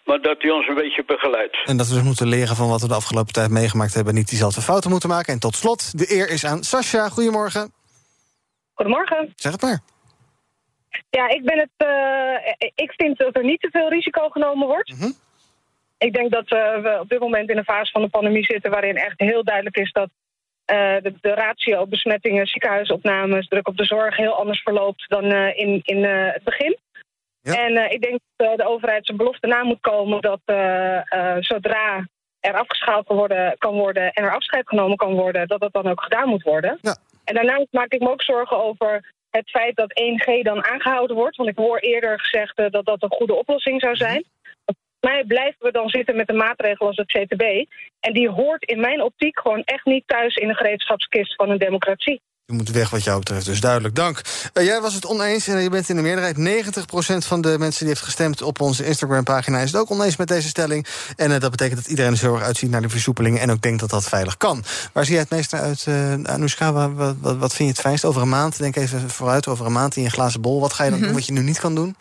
Maar 0.05 0.21
dat 0.21 0.43
hij 0.43 0.51
ons 0.51 0.69
een 0.69 0.75
beetje 0.75 1.05
begeleidt. 1.07 1.57
En 1.65 1.77
dat 1.77 1.89
we 1.89 1.95
dus 1.95 2.03
moeten 2.03 2.29
leren 2.29 2.57
van 2.57 2.69
wat 2.69 2.81
we 2.81 2.89
de 2.89 2.95
afgelopen 2.95 3.33
tijd 3.33 3.51
meegemaakt 3.51 3.95
hebben. 3.95 4.15
Niet 4.15 4.29
diezelfde 4.29 4.61
fouten 4.61 4.91
moeten 4.91 5.09
maken. 5.09 5.33
En 5.33 5.39
tot 5.39 5.57
slot, 5.57 5.99
de 5.99 6.15
eer 6.15 6.31
is 6.31 6.45
aan 6.45 6.63
Sascha. 6.63 7.09
Goedemorgen. 7.09 7.78
Goedemorgen. 8.79 9.33
Zeg 9.37 9.53
het 9.53 9.63
maar. 9.63 9.81
Ja, 11.11 11.29
ik, 11.29 11.45
ben 11.45 11.59
het, 11.59 11.89
uh, 11.89 12.53
ik 12.75 12.93
vind 12.97 13.19
dat 13.19 13.37
er 13.37 13.45
niet 13.45 13.61
te 13.61 13.69
veel 13.71 13.89
risico 13.89 14.29
genomen 14.29 14.67
wordt. 14.67 14.93
Mm 14.93 14.99
-hmm. 14.99 15.13
Ik 15.99 16.13
denk 16.13 16.31
dat 16.33 16.53
uh, 16.53 16.83
we 16.83 16.99
op 17.01 17.09
dit 17.09 17.21
moment 17.21 17.51
in 17.51 17.59
een 17.59 17.65
fase 17.65 17.93
van 17.93 18.03
de 18.03 18.09
pandemie 18.09 18.45
zitten... 18.45 18.71
waarin 18.71 18.97
echt 18.97 19.21
heel 19.21 19.45
duidelijk 19.45 19.77
is 19.77 19.93
dat 19.93 20.09
uh, 20.11 20.77
de, 21.03 21.15
de, 21.21 21.35
ratio 21.35 21.87
besmettingen, 21.87 22.47
ziekenhuisopnames... 22.47 23.49
druk 23.49 23.69
op 23.69 23.77
de 23.77 23.85
zorg 23.85 24.17
heel 24.17 24.39
anders 24.39 24.63
verloopt 24.63 25.09
dan 25.09 25.25
in, 25.33 25.81
in 25.85 26.05
het 26.05 26.45
begin. 26.45 26.79
Ja. 27.41 27.55
En 27.65 27.91
ik 27.91 28.03
denk 28.03 28.19
dat 28.37 28.57
de 28.57 28.69
overheid 28.69 29.07
zijn 29.07 29.19
belofte 29.19 29.47
na 29.47 29.63
moet 29.63 29.81
komen... 29.81 30.21
dat 30.21 30.41
zodra 31.45 32.09
er 32.41 32.55
afgeschaald 32.55 33.07
kan 33.07 33.17
worden, 33.17 33.55
kan 33.59 33.75
worden 33.75 34.13
en 34.13 34.25
er 34.25 34.35
afscheid 34.35 34.69
genomen 34.69 34.97
kan 34.97 35.15
worden... 35.15 35.49
dat 35.49 35.61
dat 35.61 35.73
dan 35.73 35.87
ook 35.87 36.03
gedaan 36.03 36.29
moet 36.29 36.43
worden. 36.43 36.79
Ja. 36.81 36.97
En 37.29 37.35
daarnaast 37.35 37.67
maak 37.71 37.93
ik 37.93 38.01
me 38.01 38.11
ook 38.11 38.23
zorgen 38.23 38.59
over 38.59 39.13
het 39.31 39.51
feit 39.51 39.77
dat 39.77 40.01
1G 40.03 40.43
dan 40.43 40.65
aangehouden 40.65 41.17
wordt. 41.17 41.37
Want 41.37 41.49
ik 41.49 41.57
hoor 41.57 41.79
eerder 41.79 42.21
gezegd 42.21 42.59
uh, 42.59 42.67
dat 42.71 42.85
dat 42.85 43.03
een 43.03 43.13
goede 43.13 43.35
oplossing 43.35 43.81
zou 43.81 43.97
zijn. 43.97 44.25
Volgens 44.65 44.97
mij 45.01 45.25
blijven 45.25 45.67
we 45.67 45.73
dan 45.73 45.89
zitten 45.89 46.17
met 46.17 46.29
een 46.29 46.37
maatregel 46.37 46.87
als 46.87 46.97
het 46.97 47.07
CTB. 47.07 47.43
En 48.01 48.13
die 48.13 48.29
hoort 48.29 48.65
in 48.65 48.81
mijn 48.81 49.03
optiek 49.03 49.39
gewoon 49.41 49.63
echt 49.63 49.85
niet 49.85 50.07
thuis 50.07 50.35
in 50.35 50.49
de 50.49 50.55
gereedschapskist 50.55 51.35
van 51.35 51.51
een 51.51 51.59
democratie. 51.59 52.21
Je 52.51 52.55
moet 52.55 52.71
weg 52.71 52.91
wat 52.91 53.05
jou 53.05 53.19
betreft, 53.19 53.47
dus 53.47 53.61
duidelijk. 53.61 53.95
Dank. 53.95 54.21
Uh, 54.55 54.65
jij 54.65 54.81
was 54.81 54.95
het 54.95 55.07
oneens 55.07 55.49
en 55.49 55.59
je 55.63 55.71
bent 55.71 55.89
in 55.89 55.97
de 55.97 56.03
meerderheid. 56.03 56.37
90% 56.37 57.27
van 57.27 57.41
de 57.41 57.59
mensen 57.59 57.79
die 57.79 57.89
heeft 57.89 58.01
gestemd 58.01 58.43
op 58.43 58.61
onze 58.61 58.85
Instagram-pagina... 58.85 59.59
is 59.59 59.73
het 59.73 59.81
ook 59.81 59.91
oneens 59.91 60.17
met 60.17 60.29
deze 60.29 60.49
stelling. 60.49 60.87
En 61.17 61.31
uh, 61.31 61.41
dat 61.41 61.51
betekent 61.51 61.81
dat 61.81 61.91
iedereen 61.91 62.11
er 62.11 62.19
zo 62.19 62.35
erg 62.35 62.43
uitziet 62.43 62.71
naar 62.71 62.83
de 62.83 62.89
versoepelingen... 62.89 63.41
en 63.41 63.51
ook 63.51 63.63
denkt 63.63 63.81
dat 63.81 63.91
dat 63.91 64.05
veilig 64.05 64.37
kan. 64.37 64.65
Waar 64.93 65.05
zie 65.05 65.13
jij 65.13 65.23
het 65.23 65.31
meest 65.31 65.53
naar 65.53 65.61
uit, 65.61 65.85
uh, 65.89 66.13
Anoushka? 66.13 66.73
Wat, 66.73 67.15
wat, 67.21 67.37
wat, 67.37 67.55
vind 67.55 67.69
je 67.69 67.75
het 67.75 67.81
fijnst? 67.81 68.05
Over 68.05 68.23
een 68.23 68.29
maand, 68.29 68.59
denk 68.59 68.77
even 68.77 69.11
vooruit, 69.11 69.47
over 69.47 69.67
een 69.67 69.73
maand 69.73 69.97
in 69.97 70.03
je 70.03 70.11
glazen 70.11 70.41
bol. 70.41 70.61
Wat 70.61 70.73
ga 70.73 70.85
je 70.85 70.91
dan 70.91 70.99
mm 70.99 71.05
-hmm. 71.05 71.15
doen 71.15 71.25
wat 71.25 71.35
je 71.37 71.41
nu 71.41 71.47
niet 71.49 71.61
kan 71.61 71.75
doen? 71.75 71.97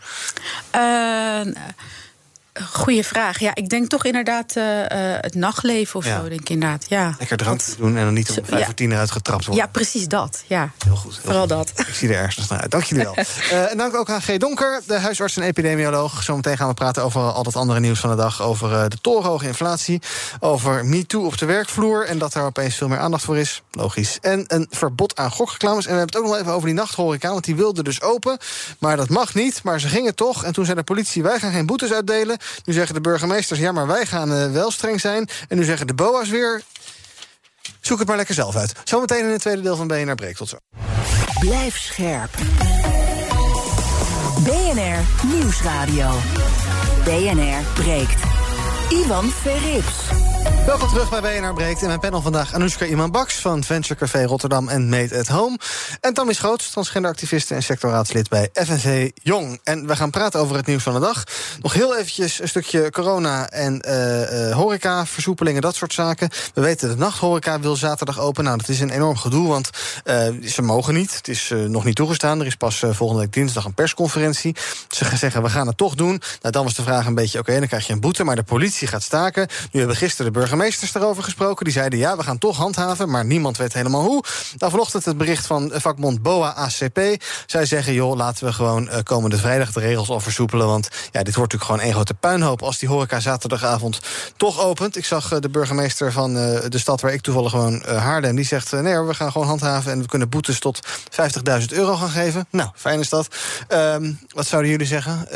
Goeie 2.71 3.03
vraag. 3.03 3.39
Ja, 3.39 3.55
ik 3.55 3.69
denk 3.69 3.87
toch 3.89 4.05
inderdaad 4.05 4.55
uh, 4.55 4.79
uh, 4.79 4.85
het 4.91 5.35
nachtleven 5.35 5.99
of 5.99 6.05
Ja. 6.05 6.19
zo, 6.21 6.29
denk 6.29 6.41
ik 6.41 6.49
inderdaad. 6.49 6.85
Ja. 6.89 7.15
Lekker 7.19 7.37
drankjes 7.37 7.75
doen 7.75 7.97
en 7.97 8.03
dan 8.03 8.13
niet 8.13 8.29
om 8.29 8.35
vijf 8.45 8.59
ja. 8.59 8.65
voor 8.65 8.73
tien 8.73 8.91
eruit 8.91 9.11
getrapt 9.11 9.45
worden. 9.45 9.63
ja, 9.65 9.69
precies 9.71 10.07
dat. 10.07 10.43
Ja. 10.47 10.69
Heel 10.85 10.95
goed. 10.95 11.11
heel 11.13 11.21
Vooral 11.23 11.39
goed. 11.41 11.49
dat. 11.49 11.71
Ik 11.87 11.93
zie 11.93 12.09
er 12.09 12.15
ergens 12.21 12.47
naar 12.47 12.59
uit. 12.61 12.71
Dank 12.71 12.83
jullie 12.83 13.03
wel. 13.03 13.15
Eh, 13.51 13.71
en 13.71 13.77
dank 13.77 13.95
ook 13.95 14.09
aan 14.09 14.21
G. 14.21 14.37
Donker, 14.37 14.81
de 14.87 14.93
huisarts 14.99 15.37
en 15.37 15.43
epidemioloog. 15.43 16.23
Zometeen 16.23 16.57
gaan 16.57 16.67
we 16.67 16.73
praten 16.73 17.03
over 17.03 17.21
al 17.21 17.43
dat 17.43 17.55
andere 17.55 17.79
nieuws 17.79 17.99
van 17.99 18.09
de 18.09 18.15
dag. 18.15 18.41
Over 18.41 18.73
eh, 18.73 18.87
de 18.87 18.97
torenhoge 19.01 19.47
inflatie. 19.47 20.01
Over 20.39 20.85
MeToo 20.85 21.25
op 21.25 21.37
de 21.37 21.45
werkvloer. 21.45 22.05
En 22.05 22.17
dat 22.17 22.33
er 22.33 22.41
opeens 22.41 22.75
veel 22.75 22.87
meer 22.87 22.97
aandacht 22.97 23.23
voor 23.23 23.37
is. 23.37 23.61
Logisch. 23.71 24.17
En 24.21 24.43
een 24.47 24.67
verbod 24.69 25.15
aan 25.15 25.31
gokreclames. 25.31 25.85
En 25.85 25.91
we 25.91 25.97
hebben 25.97 26.15
het 26.15 26.25
ook 26.25 26.31
nog 26.31 26.41
even 26.41 26.53
over 26.53 26.65
die 26.67 26.75
nachthoreca. 26.75 27.29
Want 27.31 27.43
die 27.45 27.55
wilde 27.55 27.83
dus 27.83 28.01
open. 28.01 28.37
Maar 28.79 28.97
dat 28.97 29.09
mag 29.09 29.33
niet. 29.33 29.63
Maar 29.63 29.79
ze 29.79 29.87
gingen 29.87 30.15
toch. 30.15 30.43
En 30.43 30.53
toen 30.53 30.65
zei 30.65 30.77
de 30.77 30.83
politie, 30.83 31.23
wij 31.23 31.39
gaan 31.39 31.51
geen 31.51 31.65
boetes 31.65 31.91
uitdelen. 31.93 32.37
Nu 32.65 32.73
zeggen 32.73 32.95
de 32.95 33.01
burgemeesters, 33.01 33.59
ja, 33.59 33.71
maar 33.71 33.87
wij 33.87 34.05
gaan 34.05 34.33
eh, 34.33 34.51
wel 34.51 34.71
streng 34.71 35.01
zijn. 35.01 35.29
En 35.47 35.57
nu 35.57 35.63
zeggen 35.63 35.87
de 35.87 35.93
BOA's 35.93 36.29
weer... 36.29 36.61
Zoek 37.81 37.99
het 37.99 38.07
maar 38.07 38.17
lekker 38.17 38.35
zelf 38.35 38.55
uit. 38.55 38.73
Zometeen 38.83 39.23
in 39.23 39.31
het 39.31 39.41
tweede 39.41 39.61
deel 39.61 39.75
van 39.75 39.87
BNR 39.87 40.15
Breek. 40.15 40.35
Tot 40.35 40.49
zo. 40.49 40.57
Blijf 41.39 41.77
scherp. 41.77 42.29
BNR 44.43 45.27
Nieuwsradio. 45.33 46.09
BNR 47.03 47.63
breekt. 47.73 48.21
Ivan 48.89 49.29
Verrips. 49.29 50.36
Welkom 50.47 50.87
terug 50.87 51.09
bij 51.09 51.39
BNR 51.39 51.53
Breekt. 51.53 51.81
In 51.81 51.87
mijn 51.87 51.99
panel 51.99 52.21
vandaag 52.21 52.53
Anoushka 52.53 52.85
Iman-Baks 52.85 53.35
van 53.35 53.63
Venture 53.63 53.95
Café 53.99 54.23
Rotterdam 54.23 54.69
en 54.69 54.89
Made 54.89 55.19
at 55.19 55.27
Home. 55.27 55.57
En 56.01 56.13
Tammy 56.13 56.33
Schoots, 56.33 56.69
transgenderactiviste 56.69 57.55
en 57.55 57.63
sectorraadslid 57.63 58.29
bij 58.29 58.49
FNV 58.53 59.11
Jong. 59.13 59.59
En 59.63 59.87
we 59.87 59.95
gaan 59.95 60.09
praten 60.09 60.39
over 60.39 60.55
het 60.55 60.65
nieuws 60.65 60.83
van 60.83 60.93
de 60.93 60.99
dag. 60.99 61.23
Nog 61.61 61.73
heel 61.73 61.97
eventjes 61.97 62.41
een 62.41 62.47
stukje 62.47 62.91
corona 62.91 63.49
en 63.49 63.83
uh, 63.87 64.55
horeca, 64.55 65.05
versoepelingen, 65.05 65.61
dat 65.61 65.75
soort 65.75 65.93
zaken. 65.93 66.29
We 66.53 66.61
weten 66.61 66.87
dat 66.87 66.97
nachthoreca 66.97 67.59
wil 67.59 67.75
zaterdag 67.75 68.19
open. 68.19 68.43
Nou, 68.43 68.57
dat 68.57 68.69
is 68.69 68.79
een 68.79 68.89
enorm 68.89 69.17
gedoe, 69.17 69.47
want 69.47 69.69
uh, 70.05 70.27
ze 70.45 70.61
mogen 70.61 70.93
niet. 70.93 71.15
Het 71.15 71.27
is 71.27 71.53
nog 71.67 71.83
niet 71.83 71.95
toegestaan. 71.95 72.39
Er 72.39 72.45
is 72.45 72.55
pas 72.55 72.83
volgende 72.89 73.21
week 73.21 73.33
dinsdag 73.33 73.65
een 73.65 73.73
persconferentie. 73.73 74.55
Ze 74.89 75.05
gaan 75.05 75.17
zeggen, 75.17 75.43
we 75.43 75.49
gaan 75.49 75.67
het 75.67 75.77
toch 75.77 75.95
doen. 75.95 76.21
Nou, 76.41 76.53
dan 76.53 76.63
was 76.63 76.73
de 76.73 76.83
vraag 76.83 77.05
een 77.05 77.15
beetje, 77.15 77.39
oké, 77.39 77.57
dan 77.57 77.67
krijg 77.67 77.87
je 77.87 77.93
een 77.93 77.99
boete. 77.99 78.23
Maar 78.23 78.35
de 78.35 78.43
politie 78.43 78.87
gaat 78.87 79.03
staken. 79.03 79.47
Nu 79.71 79.79
hebben 79.79 79.97
gisteren 79.97 80.25
de 80.25 80.36
burgemeesters 80.37 80.95
erover 80.95 81.23
gesproken. 81.23 81.63
Die 81.65 81.73
zeiden 81.73 81.99
ja, 81.99 82.17
we 82.17 82.23
gaan 82.23 82.37
toch 82.37 82.57
handhaven, 82.57 83.09
maar 83.09 83.25
niemand 83.25 83.57
weet 83.57 83.73
helemaal 83.73 84.03
hoe. 84.03 84.23
Nou, 84.57 84.71
vanochtend 84.71 85.05
het 85.05 85.17
bericht 85.17 85.45
van 85.45 85.71
vakbond 85.73 86.21
BOA 86.21 86.53
ACP. 86.53 86.99
Zij 87.45 87.65
zeggen, 87.65 87.93
joh, 87.93 88.15
laten 88.15 88.45
we 88.45 88.53
gewoon 88.53 88.89
komende 89.03 89.37
vrijdag 89.37 89.71
de 89.71 89.79
regels 89.79 90.09
al 90.09 90.19
versoepelen. 90.19 90.67
Want 90.67 90.89
ja, 91.11 91.23
dit 91.23 91.35
wordt 91.35 91.53
natuurlijk 91.53 91.63
gewoon 91.63 91.79
één 91.79 91.93
grote 91.93 92.13
puinhoop 92.13 92.61
als 92.61 92.77
die 92.77 92.89
horeca 92.89 93.19
zaterdagavond 93.19 93.99
toch 94.37 94.59
opent. 94.59 94.97
Ik 94.97 95.05
zag 95.05 95.39
de 95.39 95.49
burgemeester 95.49 96.11
van 96.11 96.33
de 96.33 96.77
stad 96.77 97.01
waar 97.01 97.13
ik 97.13 97.21
toevallig 97.21 97.51
woon, 97.51 97.83
Haarlem, 97.85 98.35
die 98.35 98.45
zegt: 98.45 98.71
nee, 98.71 98.99
we 98.99 99.13
gaan 99.13 99.31
gewoon 99.31 99.47
handhaven 99.47 99.91
en 99.91 100.01
we 100.01 100.07
kunnen 100.07 100.29
boetes 100.29 100.59
tot 100.59 100.87
50.000 101.59 101.65
euro 101.67 101.95
gaan 101.95 102.09
geven. 102.09 102.47
Nou, 102.51 102.69
fijn 102.75 102.99
is 102.99 103.09
dat. 103.09 103.27
Ehm, 103.67 104.13
wat 104.33 104.47
zouden 104.47 104.71
jullie 104.71 104.87
zeggen? 104.87 105.27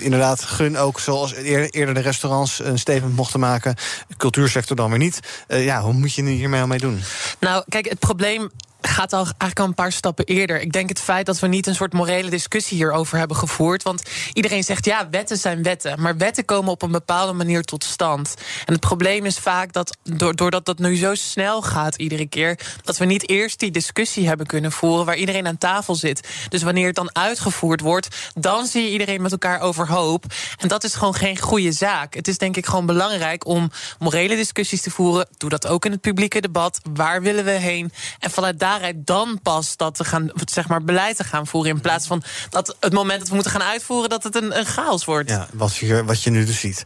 Inderdaad, 0.00 0.42
gun 0.42 0.78
ook 0.78 1.00
zoals 1.00 1.32
eerder 1.32 1.94
de 1.94 2.00
restaurants 2.00 2.58
een 2.58 2.78
statement 2.78 3.16
mochten 3.16 3.40
maken. 3.40 3.76
Cultuursector 4.16 4.76
dan 4.76 4.90
weer 4.90 4.98
niet. 4.98 5.20
Uh, 5.48 5.64
ja, 5.64 5.80
hoe 5.80 5.92
moet 5.92 6.14
je 6.14 6.22
hiermee 6.22 6.60
al 6.60 6.66
mee 6.66 6.78
doen? 6.78 7.00
Nou, 7.40 7.64
kijk, 7.68 7.88
het 7.88 7.98
probleem 7.98 8.50
gaat 8.86 9.12
al 9.12 9.24
eigenlijk 9.24 9.58
al 9.58 9.66
een 9.66 9.74
paar 9.74 9.92
stappen 9.92 10.24
eerder. 10.24 10.60
Ik 10.60 10.72
denk 10.72 10.88
het 10.88 11.00
feit 11.00 11.26
dat 11.26 11.38
we 11.38 11.46
niet 11.46 11.66
een 11.66 11.74
soort 11.74 11.92
morele 11.92 12.30
discussie 12.30 12.76
hierover 12.76 13.18
hebben 13.18 13.36
gevoerd. 13.36 13.82
Want 13.82 14.02
iedereen 14.32 14.64
zegt 14.64 14.84
ja, 14.84 15.08
wetten 15.10 15.36
zijn 15.36 15.62
wetten. 15.62 16.00
Maar 16.00 16.16
wetten 16.16 16.44
komen 16.44 16.70
op 16.70 16.82
een 16.82 16.90
bepaalde 16.90 17.32
manier 17.32 17.62
tot 17.62 17.84
stand. 17.84 18.34
En 18.64 18.72
het 18.72 18.80
probleem 18.80 19.24
is 19.24 19.38
vaak 19.38 19.72
dat 19.72 19.96
doordat 20.34 20.64
dat 20.64 20.78
nu 20.78 20.96
zo 20.96 21.14
snel 21.14 21.62
gaat 21.62 21.96
iedere 21.96 22.26
keer, 22.26 22.58
dat 22.82 22.98
we 22.98 23.04
niet 23.04 23.28
eerst 23.28 23.58
die 23.58 23.70
discussie 23.70 24.26
hebben 24.26 24.46
kunnen 24.46 24.72
voeren 24.72 25.06
waar 25.06 25.16
iedereen 25.16 25.46
aan 25.46 25.58
tafel 25.58 25.94
zit. 25.94 26.28
Dus 26.48 26.62
wanneer 26.62 26.86
het 26.86 26.94
dan 26.94 27.14
uitgevoerd 27.14 27.80
wordt, 27.80 28.08
dan 28.34 28.66
zie 28.66 28.82
je 28.82 28.90
iedereen 28.90 29.22
met 29.22 29.32
elkaar 29.32 29.60
overhoop. 29.60 30.24
En 30.58 30.68
dat 30.68 30.84
is 30.84 30.94
gewoon 30.94 31.14
geen 31.14 31.38
goede 31.38 31.72
zaak. 31.72 32.14
Het 32.14 32.28
is 32.28 32.38
denk 32.38 32.56
ik 32.56 32.66
gewoon 32.66 32.86
belangrijk 32.86 33.46
om 33.46 33.70
morele 33.98 34.36
discussies 34.36 34.82
te 34.82 34.90
voeren. 34.90 35.28
Doe 35.36 35.50
dat 35.50 35.66
ook 35.66 35.84
in 35.84 35.90
het 35.90 36.00
publieke 36.00 36.40
debat. 36.40 36.80
Waar 36.92 37.22
willen 37.22 37.44
we 37.44 37.50
heen? 37.50 37.92
En 38.18 38.30
vanuit 38.30 38.58
daar 38.58 38.71
dan 38.96 39.40
pas 39.42 39.76
dat 39.76 39.98
we 39.98 40.04
gaan, 40.04 40.30
zeg 40.44 40.68
maar, 40.68 40.84
beleid 40.84 41.16
te 41.16 41.24
gaan 41.24 41.46
voeren. 41.46 41.70
In 41.70 41.80
plaats 41.80 42.06
van 42.06 42.22
dat 42.50 42.76
het 42.80 42.92
moment 42.92 43.18
dat 43.18 43.28
we 43.28 43.34
moeten 43.34 43.52
gaan 43.52 43.62
uitvoeren, 43.62 44.10
dat 44.10 44.22
het 44.22 44.34
een, 44.34 44.58
een 44.58 44.66
chaos 44.66 45.04
wordt. 45.04 45.30
Ja, 45.30 45.46
wat 45.52 45.76
je, 45.76 46.04
wat 46.04 46.22
je 46.22 46.30
nu 46.30 46.44
dus 46.44 46.60
ziet. 46.60 46.82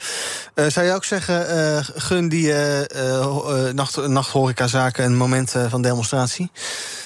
Uh, 0.55 0.66
zou 0.66 0.87
je 0.87 0.92
ook 0.92 1.05
zeggen, 1.05 1.57
uh, 1.57 1.79
gun 1.94 2.29
die 2.29 2.49
uh, 2.49 3.70
nacht, 3.72 4.07
nachthorecazaken 4.07 5.05
een 5.05 5.16
moment 5.16 5.55
van 5.68 5.83
demonstratie? 5.83 6.51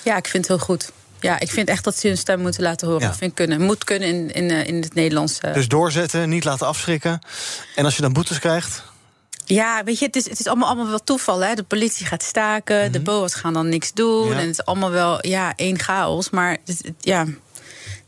Ja, 0.02 0.16
ik 0.16 0.28
vind 0.28 0.48
het 0.48 0.56
heel 0.56 0.66
goed. 0.66 0.90
Ja, 1.20 1.40
ik 1.40 1.50
vind 1.50 1.68
echt 1.68 1.84
dat 1.84 1.98
ze 1.98 2.06
hun 2.06 2.18
stem 2.18 2.40
moeten 2.40 2.62
laten 2.62 2.88
horen. 2.88 3.06
Ja. 3.06 3.14
vind 3.14 3.34
kunnen. 3.34 3.60
Moet 3.60 3.84
kunnen 3.84 4.08
in, 4.08 4.30
in, 4.32 4.50
in 4.50 4.82
het 4.82 4.94
Nederlands. 4.94 5.38
Dus 5.40 5.68
doorzetten, 5.68 6.28
niet 6.28 6.44
laten 6.44 6.66
afschrikken. 6.66 7.20
En 7.74 7.84
als 7.84 7.96
je 7.96 8.02
dan 8.02 8.12
boetes 8.12 8.38
krijgt? 8.38 8.82
Ja, 9.54 9.84
weet 9.84 9.98
je, 9.98 10.06
het 10.06 10.16
is, 10.16 10.28
het 10.28 10.40
is 10.40 10.46
allemaal, 10.46 10.68
allemaal 10.68 10.88
wel 10.88 11.04
toeval. 11.04 11.40
Hè? 11.40 11.54
De 11.54 11.62
politie 11.62 12.06
gaat 12.06 12.22
staken, 12.22 12.92
de 12.92 12.98
mhm. 12.98 13.06
BOA's 13.06 13.34
gaan 13.34 13.52
dan 13.52 13.68
niks 13.68 13.92
doen. 13.92 14.32
En 14.32 14.38
het 14.38 14.48
is 14.48 14.64
allemaal 14.64 14.90
wel 14.90 15.26
ja, 15.26 15.52
één 15.56 15.78
chaos. 15.78 16.30
Maar 16.30 16.56
ja, 17.00 17.26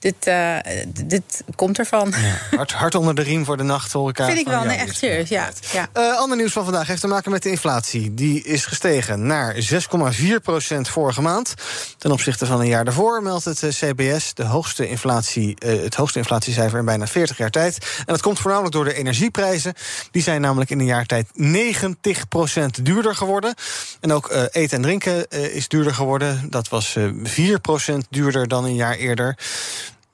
dit, 0.03 0.27
uh, 0.27 0.57
dit 1.05 1.45
komt 1.55 1.79
ervan. 1.79 2.15
Ja, 2.23 2.57
hard, 2.57 2.73
hard, 2.73 2.95
onder 2.95 3.15
de 3.15 3.23
riem 3.23 3.45
voor 3.45 3.57
de 3.57 3.63
nacht, 3.63 3.81
nachthoreca. 3.83 4.27
Vind 4.27 4.39
ik 4.39 4.47
wel, 4.47 4.65
nee, 4.65 4.77
echt 4.77 4.97
serieus, 4.97 5.29
ja. 5.29 5.51
ja. 5.73 5.89
Uh, 5.97 6.19
ander 6.19 6.37
nieuws 6.37 6.53
van 6.53 6.65
vandaag 6.65 6.87
heeft 6.87 7.01
te 7.01 7.07
maken 7.07 7.31
met 7.31 7.43
de 7.43 7.51
inflatie. 7.51 8.15
Die 8.15 8.43
is 8.43 8.67
gestegen 8.67 9.27
naar 9.27 9.55
6,4 9.55 10.43
procent 10.43 10.89
vorige 10.89 11.21
maand. 11.21 11.55
Ten 11.99 12.13
opzichte 12.13 12.47
van 12.47 12.61
een 12.61 12.67
jaar 12.67 12.85
daarvoor 12.85 13.23
meldt 13.23 13.45
het 13.45 13.63
eh, 13.63 13.71
CBS... 13.71 14.35
De 14.35 14.45
hoogste 14.45 14.89
inflatie, 14.89 15.57
uh, 15.59 15.83
het 15.83 15.95
hoogste 15.95 16.19
inflatiecijfer 16.19 16.79
in 16.79 16.85
bijna 16.85 17.07
40 17.07 17.37
jaar 17.37 17.51
tijd. 17.51 17.79
En 17.99 18.05
dat 18.07 18.23
komt 18.23 18.39
voornamelijk 18.39 18.75
door 18.75 18.85
de 18.85 18.95
energieprijzen. 18.95 19.75
Die 20.11 20.23
zijn 20.23 20.41
namelijk 20.41 20.71
in 20.71 20.79
een 20.79 20.87
jaar 20.87 21.07
tijd 21.07 21.29
90 21.33 22.29
procent 22.29 22.85
duurder 22.85 23.15
geworden. 23.15 23.55
En 24.01 24.13
ook 24.13 24.31
eten 24.51 24.77
en 24.77 24.83
drinken 24.83 25.29
is 25.29 25.69
duurder 25.69 25.95
geworden. 25.95 26.47
Dat 26.51 26.69
was 26.69 26.97
4 27.23 27.61
procent 27.61 28.07
duurder 28.11 28.49
dan 28.49 28.65
een 28.65 28.75
jaar 28.75 28.95
eerder. 28.95 29.37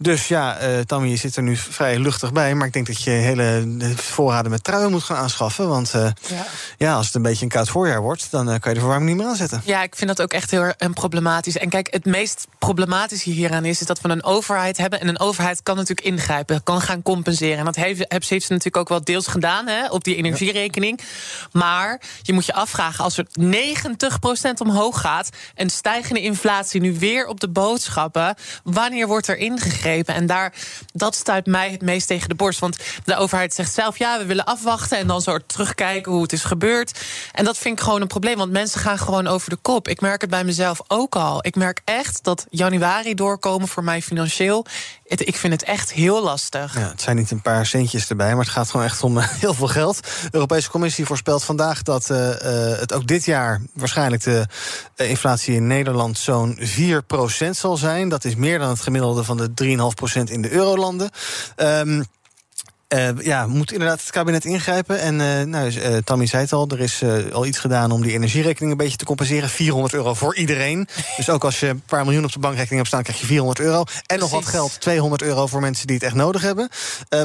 Dus 0.01 0.29
ja, 0.29 0.63
uh, 0.63 0.81
Tammy, 0.81 1.09
je 1.09 1.17
zit 1.17 1.37
er 1.37 1.43
nu 1.43 1.57
vrij 1.57 1.99
luchtig 1.99 2.33
bij. 2.33 2.55
Maar 2.55 2.67
ik 2.67 2.73
denk 2.73 2.87
dat 2.87 3.03
je 3.03 3.11
hele 3.11 3.77
voorraden 3.97 4.51
met 4.51 4.65
truien 4.65 4.91
moet 4.91 5.03
gaan 5.03 5.17
aanschaffen. 5.17 5.69
Want 5.69 5.93
uh, 5.95 6.09
ja. 6.29 6.47
ja. 6.77 6.95
als 6.95 7.07
het 7.07 7.15
een 7.15 7.23
beetje 7.23 7.45
een 7.45 7.51
koud 7.51 7.69
voorjaar 7.69 8.01
wordt... 8.01 8.31
dan 8.31 8.49
uh, 8.49 8.55
kan 8.59 8.71
je 8.71 8.75
de 8.75 8.81
verwarming 8.81 9.11
niet 9.11 9.21
meer 9.21 9.29
aanzetten. 9.29 9.63
Ja, 9.65 9.83
ik 9.83 9.97
vind 9.97 10.09
dat 10.09 10.23
ook 10.23 10.33
echt 10.33 10.51
heel 10.51 10.63
erg 10.63 10.77
problematisch. 10.93 11.57
En 11.57 11.69
kijk, 11.69 11.89
het 11.91 12.05
meest 12.05 12.47
problematische 12.59 13.31
hieraan 13.31 13.65
is... 13.65 13.81
is 13.81 13.87
dat 13.87 14.01
we 14.01 14.09
een 14.09 14.25
overheid 14.25 14.77
hebben. 14.77 15.01
En 15.01 15.09
een 15.09 15.21
overheid 15.21 15.63
kan 15.63 15.77
natuurlijk 15.77 16.07
ingrijpen, 16.07 16.63
kan 16.63 16.81
gaan 16.81 17.03
compenseren. 17.03 17.59
En 17.59 17.65
dat 17.65 17.77
heeft, 17.77 18.05
heeft 18.09 18.27
ze 18.29 18.37
natuurlijk 18.39 18.77
ook 18.77 18.89
wel 18.89 19.05
deels 19.05 19.27
gedaan 19.27 19.67
hè, 19.67 19.89
op 19.89 20.05
die 20.05 20.17
energierekening. 20.17 21.01
Maar 21.53 22.01
je 22.23 22.33
moet 22.33 22.47
je 22.47 22.55
afvragen, 22.55 23.05
als 23.05 23.19
er 23.19 23.27
90% 23.41 23.53
omhoog 24.59 25.01
gaat... 25.01 25.29
en 25.55 25.71
stijgende 25.71 26.21
inflatie 26.21 26.81
nu 26.81 26.99
weer 26.99 27.27
op 27.27 27.41
de 27.41 27.49
boodschappen... 27.49 28.35
wanneer 28.63 29.07
wordt 29.07 29.29
er 29.29 29.37
ingegrepen? 29.37 29.88
En 29.88 30.27
daar, 30.27 30.53
dat 30.92 31.14
stuit 31.14 31.46
mij 31.46 31.70
het 31.70 31.83
meest 31.83 32.07
tegen 32.07 32.29
de 32.29 32.35
borst. 32.35 32.59
Want 32.59 32.79
de 33.05 33.16
overheid 33.16 33.55
zegt 33.55 33.72
zelf, 33.72 33.98
ja, 33.98 34.18
we 34.18 34.24
willen 34.24 34.44
afwachten... 34.44 34.98
en 34.98 35.07
dan 35.07 35.20
zo 35.20 35.38
terugkijken 35.46 36.12
hoe 36.12 36.22
het 36.22 36.33
is 36.33 36.44
gebeurd. 36.44 37.01
En 37.33 37.44
dat 37.44 37.59
vind 37.59 37.79
ik 37.79 37.85
gewoon 37.85 38.01
een 38.01 38.07
probleem, 38.07 38.37
want 38.37 38.53
mensen 38.53 38.81
gaan 38.81 38.98
gewoon 38.98 39.27
over 39.27 39.51
de 39.51 39.57
kop. 39.57 39.88
Ik 39.88 40.01
merk 40.01 40.20
het 40.20 40.31
bij 40.31 40.44
mezelf 40.44 40.81
ook 40.88 41.16
al. 41.16 41.46
Ik 41.46 41.55
merk 41.55 41.81
echt 41.85 42.24
dat 42.24 42.46
januari 42.51 43.14
doorkomen 43.14 43.68
voor 43.68 43.85
mij 43.85 44.03
financieel... 44.03 44.66
ik 45.09 45.37
vind 45.37 45.53
het 45.53 45.62
echt 45.62 45.92
heel 45.92 46.23
lastig. 46.23 46.75
Ja, 46.75 46.88
het 46.88 47.01
zijn 47.01 47.16
niet 47.16 47.31
een 47.31 47.42
paar 47.42 47.66
centjes 47.66 48.09
erbij, 48.09 48.35
maar 48.35 48.44
het 48.44 48.53
gaat 48.53 48.71
gewoon 48.71 48.87
echt 48.87 49.03
om 49.03 49.18
eh, 49.18 49.29
heel 49.29 49.55
veel 49.55 49.66
geld. 49.66 50.03
De 50.03 50.29
Europese 50.31 50.71
Commissie 50.71 51.07
voorspelt 51.07 51.44
vandaag 51.44 51.83
dat 51.83 52.11
uh, 52.11 52.31
het 52.79 52.92
ook 52.92 53.07
dit 53.07 53.25
jaar... 53.25 53.61
waarschijnlijk 53.75 54.23
de 54.23 54.47
inflatie 54.97 55.55
in 55.55 55.66
Nederland 55.66 56.18
zo'n 56.18 56.59
4% 56.61 57.51
zal 57.51 57.77
zijn. 57.77 58.09
Dat 58.09 58.25
is 58.25 58.35
meer 58.35 58.59
dan 58.59 58.68
het 58.68 58.81
gemiddelde 58.81 59.25
van 59.25 59.37
de 59.37 59.55
3 59.55 59.79
3,5% 59.79 59.83
in 60.25 60.42
de 60.42 60.51
eurolanden. 60.51 61.11
Um, 61.57 62.05
uh, 62.94 63.09
ja, 63.18 63.46
moet 63.46 63.72
inderdaad 63.72 64.01
het 64.01 64.11
kabinet 64.11 64.44
ingrijpen. 64.44 65.01
En 65.01 65.14
uh, 65.20 65.42
nou, 65.42 65.70
uh, 65.70 65.96
Tammy 65.96 66.27
zei 66.27 66.42
het 66.42 66.53
al, 66.53 66.68
er 66.68 66.81
is 66.81 67.03
al 67.33 67.46
iets 67.46 67.59
gedaan 67.59 67.90
om 67.90 68.03
die 68.03 68.12
energierekening 68.12 68.72
een 68.72 68.79
beetje 68.79 68.96
te 68.96 69.05
compenseren. 69.05 69.48
400 69.48 69.94
euro 69.94 70.14
voor 70.14 70.37
iedereen. 70.37 70.88
dus 71.16 71.31
ook 71.31 71.44
als 71.44 71.61
je 71.61 71.66
een 71.66 71.83
paar 71.87 72.05
miljoen 72.05 72.24
op 72.24 72.33
de 72.33 72.38
bankrekening 72.38 72.77
hebt 72.77 72.88
staan, 72.88 73.03
krijg 73.03 73.20
je 73.20 73.27
400 73.27 73.61
euro. 73.61 73.85
En 74.07 74.18
nog 74.18 74.31
wat 74.31 74.46
geld, 74.46 74.81
200 74.81 75.22
euro 75.22 75.46
voor 75.46 75.61
mensen 75.61 75.87
die 75.87 75.96
het 75.96 76.05
echt 76.05 76.14
nodig 76.14 76.42
hebben. 76.42 76.68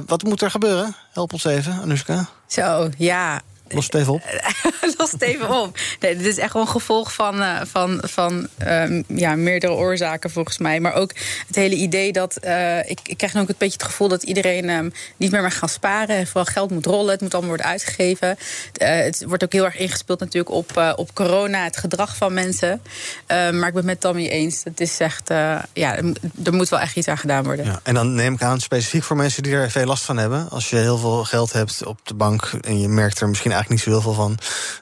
wat 0.05 0.23
moet 0.23 0.41
er 0.41 0.51
gebeuren? 0.51 0.95
Help 1.11 1.33
ons 1.33 1.43
even, 1.43 1.81
Anushka. 1.81 2.27
Zo, 2.47 2.89
ja. 2.97 3.41
Los 3.67 3.85
het 3.85 3.95
even 3.95 4.13
op. 4.13 4.21
Los 4.97 5.11
het 5.11 5.21
even 5.21 5.49
op. 5.49 5.77
Nee, 5.99 6.17
dit 6.17 6.25
is 6.25 6.37
echt 6.37 6.53
wel 6.53 6.61
een 6.61 6.67
gevolg 6.67 7.13
van, 7.13 7.41
uh, 7.41 7.61
van, 7.63 8.01
van 8.01 8.47
uh, 8.67 9.01
ja, 9.07 9.35
meerdere 9.35 9.73
oorzaken 9.73 10.29
volgens 10.29 10.57
mij. 10.57 10.79
Maar 10.79 10.93
ook 10.93 11.11
het 11.47 11.55
hele 11.55 11.75
idee 11.75 12.11
dat... 12.11 12.37
Uh, 12.43 12.89
ik, 12.89 12.99
ik 13.03 13.17
krijg 13.17 13.33
nu 13.33 13.41
ook 13.41 13.49
een 13.49 13.55
beetje 13.57 13.77
het 13.77 13.87
gevoel 13.87 14.07
dat 14.07 14.23
iedereen 14.23 14.69
um, 14.69 14.91
niet 15.17 15.31
meer 15.31 15.41
mag 15.41 15.57
gaan 15.57 15.69
sparen. 15.69 16.27
Vooral 16.27 16.45
geld 16.45 16.71
moet 16.71 16.85
rollen, 16.85 17.11
het 17.11 17.21
moet 17.21 17.31
allemaal 17.31 17.49
worden 17.49 17.71
uitgegeven. 17.71 18.37
Uh, 18.81 18.87
het 18.87 19.23
wordt 19.27 19.43
ook 19.43 19.53
heel 19.53 19.65
erg 19.65 19.77
ingespeeld 19.77 20.19
natuurlijk 20.19 20.53
op, 20.53 20.93
op 20.95 21.13
corona, 21.13 21.63
het 21.63 21.77
gedrag 21.77 22.15
van 22.15 22.33
mensen. 22.33 22.81
maar 23.27 23.47
ik 23.47 23.59
ben 23.59 23.75
het 23.75 23.85
met 23.85 24.01
Tommy 24.01 24.27
eens. 24.27 24.63
Het 24.63 24.79
is 24.79 24.99
echt, 24.99 25.29
ja, 25.73 25.97
er 26.43 26.53
moet 26.53 26.69
wel 26.69 26.79
echt 26.79 26.95
iets 26.95 27.07
aan 27.07 27.17
gedaan 27.17 27.43
worden. 27.43 27.65
Ja, 27.65 27.79
en 27.83 27.93
dan 27.93 28.13
neem 28.13 28.33
ik 28.33 28.41
aan, 28.41 28.59
specifiek 28.59 29.03
voor 29.03 29.15
mensen 29.15 29.43
die 29.43 29.53
er 29.53 29.71
veel 29.71 29.85
last 29.85 30.03
van 30.03 30.17
hebben. 30.17 30.49
Als 30.49 30.69
je 30.69 30.75
heel 30.75 30.97
veel 30.97 31.23
geld 31.23 31.53
hebt 31.53 31.85
op 31.85 31.99
de 32.03 32.13
bank 32.13 32.51
en 32.61 32.79
je 32.79 32.87
merkt 32.87 33.19
er 33.19 33.29
misschien 33.29 33.52
eigenlijk 33.53 33.69
niet 33.69 33.79
zo 33.79 33.89
heel 33.89 34.01
veel 34.01 34.23
van. 34.23 34.37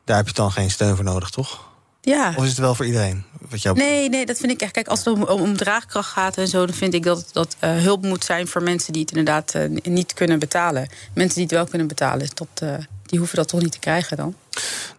Daar 0.06 0.18
heb 0.18 0.28
je 0.28 0.34
dan 0.34 0.52
geen 0.52 0.72
steun 0.72 0.96
voor 0.96 1.06
nodig, 1.06 1.30
toch? 1.30 1.70
Ja. 2.02 2.34
Of 2.38 2.44
is 2.44 2.50
het 2.50 2.58
wel 2.58 2.76
voor 2.76 2.86
iedereen? 2.86 3.24
Wat 3.50 3.62
jou... 3.62 3.78
Nee, 3.78 4.10
nee, 4.10 4.26
dat 4.26 4.38
vind 4.38 4.52
ik 4.52 4.62
echt. 4.62 4.72
Kijk, 4.72 4.88
als 4.88 5.00
het 5.00 5.08
om, 5.08 5.24
om 5.24 5.58
draagkracht 5.58 6.10
gaat 6.10 6.38
en 6.38 6.48
zo, 6.48 6.66
dan 6.66 6.76
vind 6.76 6.94
ik 6.94 7.04
dat 7.04 7.30
dat 7.32 7.56
uh, 7.64 7.78
hulp 7.78 8.04
moet 8.04 8.26
zijn 8.26 8.48
voor 8.48 8.64
mensen 8.64 8.94
die 8.94 9.02
het 9.02 9.12
inderdaad 9.12 9.54
uh, 9.56 9.80
niet 9.84 10.14
kunnen 10.14 10.40
betalen. 10.40 10.90
Mensen 11.14 11.36
die 11.36 11.44
het 11.44 11.52
wel 11.52 11.66
kunnen 11.66 11.88
betalen, 11.88 12.34
tot, 12.34 12.48
uh, 12.64 12.74
die 13.06 13.20
hoeven 13.20 13.38
dat 13.38 13.48
toch 13.48 13.62
niet 13.62 13.72
te 13.72 13.80
krijgen 13.80 14.18
dan. 14.18 14.36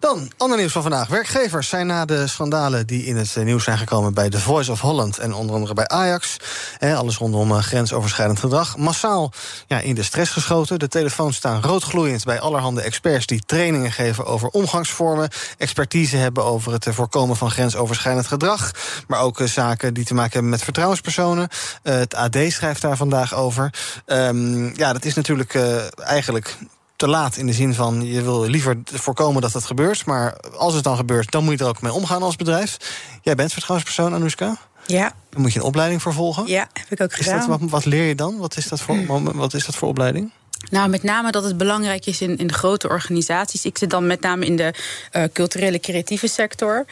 Dan, 0.03 0.33
ander 0.37 0.59
nieuws 0.59 0.73
van 0.73 0.83
vandaag. 0.83 1.09
Werkgevers 1.09 1.69
zijn 1.69 1.87
na 1.87 2.05
de 2.05 2.27
schandalen 2.27 2.87
die 2.87 3.05
in 3.05 3.17
het 3.17 3.37
eh, 3.37 3.45
nieuws 3.45 3.65
zijn 3.65 3.79
gekomen... 3.79 4.15
bij 4.15 4.31
The 4.31 4.41
Voice 4.41 4.71
of 4.71 4.81
Holland 4.81 5.19
en 5.19 5.35
onder 5.35 5.55
andere 5.55 5.75
bij 5.75 5.89
Ajax... 5.89 6.37
alles 6.81 7.17
rondom 7.17 7.51
uh, 7.51 7.59
grensoverschrijdend 7.59 8.39
gedrag... 8.39 8.77
massaal 8.77 9.33
ja, 9.67 9.79
in 9.79 9.95
de 9.95 10.03
stress 10.03 10.33
geschoten. 10.33 10.79
De 10.79 10.89
telefoons 10.89 11.37
staan 11.37 11.63
roodgloeiend 11.63 12.25
bij 12.25 12.41
allerhande 12.41 12.83
experts... 12.83 13.27
die 13.27 13.43
trainingen 13.47 13.93
geven 13.93 14.27
over 14.27 14.49
omgangsvormen... 14.49 15.29
expertise 15.59 16.17
hebben 16.17 16.45
over 16.45 16.73
het 16.73 16.87
voorkomen 16.91 17.37
van 17.37 17.51
grensoverschrijdend 17.51 18.27
gedrag... 18.27 18.71
maar 19.07 19.21
ook 19.21 19.41
zaken 19.45 19.95
die 19.95 20.05
te 20.05 20.15
maken 20.15 20.33
hebben 20.33 20.51
met 20.51 20.63
vertrouwenspersonen. 20.63 21.49
het 21.83 22.15
AD 22.15 22.37
schrijft 22.49 22.83
daar 22.83 22.97
vandaag 22.97 23.35
over. 23.35 23.75
Um, 24.07 24.77
ja, 24.77 24.93
dat 24.93 25.05
is 25.05 25.15
natuurlijk 25.15 25.55
eigenlijk 25.97 26.57
te 27.03 27.09
laat 27.09 27.37
in 27.37 27.47
de 27.47 27.53
zin 27.53 27.75
van 27.75 28.07
je 28.07 28.23
wil 28.23 28.45
liever 28.45 28.77
voorkomen 28.85 29.43
dat 29.43 29.53
het 29.53 29.65
gebeurt. 29.65 30.07
Maar 30.07 30.37
als 30.57 30.75
het 30.75 30.85
dan 30.85 30.97
gebeurt, 30.97 31.31
dan 31.31 31.45
moet 31.45 31.59
je 31.59 31.65
er 31.65 31.71
ook 31.71 31.83
mee 31.83 31.93
omgaan 31.93 32.23
als 32.23 32.37
bedrijf. 32.37 32.77
Jij 33.23 33.35
bent 33.35 33.53
vertrouwenspersoon, 33.53 34.15
Anouska? 34.15 34.57
Ja. 34.87 35.13
Dan 35.31 35.41
moet 35.41 35.53
je 35.53 35.59
een 35.59 35.65
opleiding 35.65 36.03
voor 36.03 36.13
volgen. 36.13 36.47
Ja, 36.47 36.69
heb 36.73 36.91
ik 36.91 37.01
ook 37.01 37.13
gedaan. 37.13 37.39
Is 37.39 37.47
dat, 37.47 37.61
wat, 37.61 37.71
wat, 37.71 37.85
leer 37.85 38.05
je 38.05 38.15
dan? 38.15 38.39
Wat 38.39 38.57
is 38.57 38.69
dat 38.69 38.81
voor, 38.81 39.23
wat 39.35 39.55
is 39.55 39.67
dat 39.67 39.75
voor 39.75 39.89
opleiding? 39.89 40.31
Nou, 40.71 40.89
met 40.89 41.03
name 41.03 41.31
dat 41.31 41.45
het 41.45 41.57
belangrijk 41.57 42.07
is 42.07 42.21
in, 42.21 42.37
in 42.37 42.47
de 42.47 42.55
grote 42.55 42.89
organisaties. 42.89 43.65
Ik 43.65 43.79
zit 43.79 43.91
dan 43.91 44.07
met 44.07 44.21
name 44.21 44.47
in 44.47 44.57
de 44.57 44.75
uh, 45.13 45.23
culturele 45.33 45.81
creatieve 45.81 46.27
sector. 46.27 46.85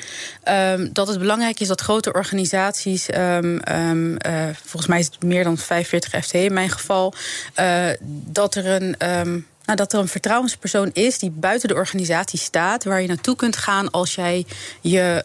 Um, 0.48 0.92
dat 0.92 1.08
het 1.08 1.18
belangrijk 1.18 1.60
is 1.60 1.68
dat 1.68 1.80
grote 1.80 2.12
organisaties, 2.12 3.08
um, 3.14 3.60
um, 3.68 4.16
uh, 4.26 4.48
volgens 4.64 4.86
mij 4.86 4.98
is 4.98 5.06
het 5.06 5.22
meer 5.22 5.44
dan 5.44 5.58
45 5.58 6.24
FTE 6.24 6.38
in 6.38 6.52
mijn 6.52 6.70
geval, 6.70 7.14
uh, 7.60 7.88
dat 8.26 8.54
er 8.54 8.66
een. 8.66 8.96
Nou, 9.70 9.82
dat 9.82 9.92
er 9.92 9.98
een 9.98 10.08
vertrouwenspersoon 10.08 10.90
is 10.92 11.18
die 11.18 11.30
buiten 11.30 11.68
de 11.68 11.74
organisatie 11.74 12.38
staat, 12.38 12.84
waar 12.84 13.00
je 13.00 13.08
naartoe 13.08 13.36
kunt 13.36 13.56
gaan 13.56 13.90
als 13.90 14.14
jij 14.14 14.46
je 14.80 15.24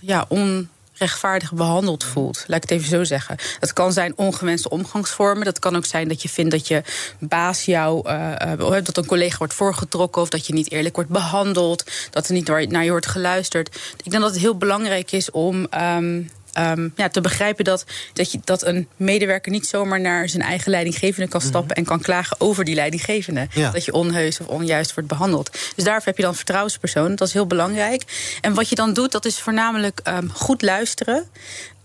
ja, 0.00 0.24
on, 0.28 0.68
rechtvaardig 0.92 1.52
behandeld 1.52 2.04
voelt. 2.04 2.44
Laat 2.46 2.64
ik 2.64 2.70
het 2.70 2.78
even 2.78 2.88
zo 2.90 3.04
zeggen. 3.04 3.36
Dat 3.60 3.72
kan 3.72 3.92
zijn 3.92 4.12
ongewenste 4.16 4.68
omgangsvormen. 4.68 5.44
Dat 5.44 5.58
kan 5.58 5.76
ook 5.76 5.84
zijn 5.84 6.08
dat 6.08 6.22
je 6.22 6.28
vindt 6.28 6.50
dat 6.50 6.68
je 6.68 6.82
baas 7.18 7.64
jou, 7.64 8.10
uh, 8.10 8.70
dat 8.82 8.96
een 8.96 9.06
collega 9.06 9.38
wordt 9.38 9.54
voorgetrokken 9.54 10.22
of 10.22 10.28
dat 10.28 10.46
je 10.46 10.52
niet 10.52 10.70
eerlijk 10.70 10.94
wordt 10.94 11.10
behandeld, 11.10 11.84
dat 12.10 12.28
er 12.28 12.32
niet 12.32 12.68
naar 12.68 12.84
je 12.84 12.90
wordt 12.90 13.06
geluisterd. 13.06 13.76
Ik 14.04 14.10
denk 14.10 14.22
dat 14.22 14.32
het 14.32 14.40
heel 14.40 14.56
belangrijk 14.56 15.12
is 15.12 15.30
om. 15.30 15.66
Um, 15.74 16.30
um, 16.58 16.92
ja, 16.96 17.08
te 17.08 17.20
begrijpen 17.20 17.64
dat, 17.64 17.84
dat, 18.12 18.32
je, 18.32 18.38
dat 18.44 18.64
een 18.64 18.88
medewerker 18.96 19.52
niet 19.52 19.66
zomaar 19.66 20.00
naar 20.00 20.28
zijn 20.28 20.42
eigen 20.42 20.70
leidinggevende 20.70 21.28
kan 21.28 21.40
stappen 21.40 21.70
mhm. 21.70 21.78
en 21.78 21.84
kan 21.84 22.00
klagen 22.00 22.40
over 22.40 22.64
die 22.64 22.74
leidinggevende. 22.74 23.48
Dat 23.72 23.84
je 23.84 23.92
onheus 23.92 24.40
of 24.40 24.46
onjuist 24.46 24.94
wordt 24.94 25.08
behandeld. 25.08 25.50
Dus 25.74 25.84
daarvoor 25.84 26.06
heb 26.06 26.16
je 26.16 26.22
dan 26.22 26.34
vertrouwenspersoon. 26.34 27.14
Dat 27.14 27.28
is 27.28 27.34
heel 27.34 27.46
belangrijk. 27.46 28.02
En 28.40 28.54
wat 28.54 28.68
je 28.68 28.74
dan 28.74 28.92
doet, 28.92 29.12
dat 29.12 29.24
is 29.24 29.40
voornamelijk 29.40 30.00
um, 30.08 30.30
goed 30.32 30.62
luisteren. 30.62 31.24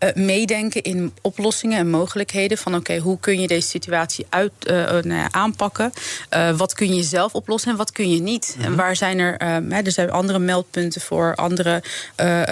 Uh, 0.03 0.09
meedenken 0.13 0.81
in 0.81 1.13
oplossingen 1.21 1.77
en 1.77 1.89
mogelijkheden. 1.89 2.57
Van 2.57 2.71
oké, 2.71 2.81
okay, 2.81 2.99
hoe 2.99 3.19
kun 3.19 3.41
je 3.41 3.47
deze 3.47 3.67
situatie 3.67 4.25
uit, 4.29 4.51
uh, 4.67 4.73
nou 4.75 5.13
ja, 5.13 5.31
aanpakken? 5.31 5.91
Uh, 6.33 6.57
wat 6.57 6.73
kun 6.73 6.95
je 6.95 7.03
zelf 7.03 7.33
oplossen 7.33 7.71
en 7.71 7.77
wat 7.77 7.91
kun 7.91 8.11
je 8.11 8.21
niet? 8.21 8.53
Mm 8.55 8.63
-hmm. 8.63 8.71
En 8.71 8.77
waar 8.77 8.95
zijn 8.95 9.19
er, 9.19 9.37
er 9.69 9.91
zijn 9.91 10.11
andere 10.11 10.39
meldpunten 10.39 11.01
voor, 11.01 11.35
andere 11.35 11.83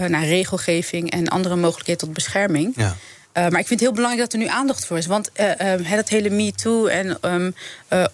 nou, 0.08 0.26
regelgeving 0.26 1.12
en 1.12 1.28
andere 1.28 1.56
mogelijkheden 1.56 2.06
tot 2.06 2.14
bescherming. 2.14 2.74
Ja. 2.76 2.96
Uh, 3.34 3.48
maar 3.48 3.60
ik 3.60 3.68
vind 3.68 3.70
het 3.70 3.80
heel 3.80 3.94
belangrijk 3.94 4.32
dat 4.32 4.34
er 4.34 4.48
nu 4.48 4.54
aandacht 4.54 4.86
voor 4.86 4.98
is. 4.98 5.06
Want 5.06 5.30
uh, 5.40 5.46
uh, 5.46 5.90
het 5.90 6.10
hele 6.10 6.30
MeToo 6.30 6.86
en 6.86 7.18
um, 7.22 7.56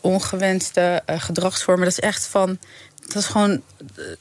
ongewenste 0.02 1.02
gedragsvormen, 1.06 1.84
dat 1.84 1.98
is 1.98 2.04
echt 2.04 2.28
van 2.28 2.58
dat 3.06 3.16
is 3.16 3.26
gewoon. 3.26 3.62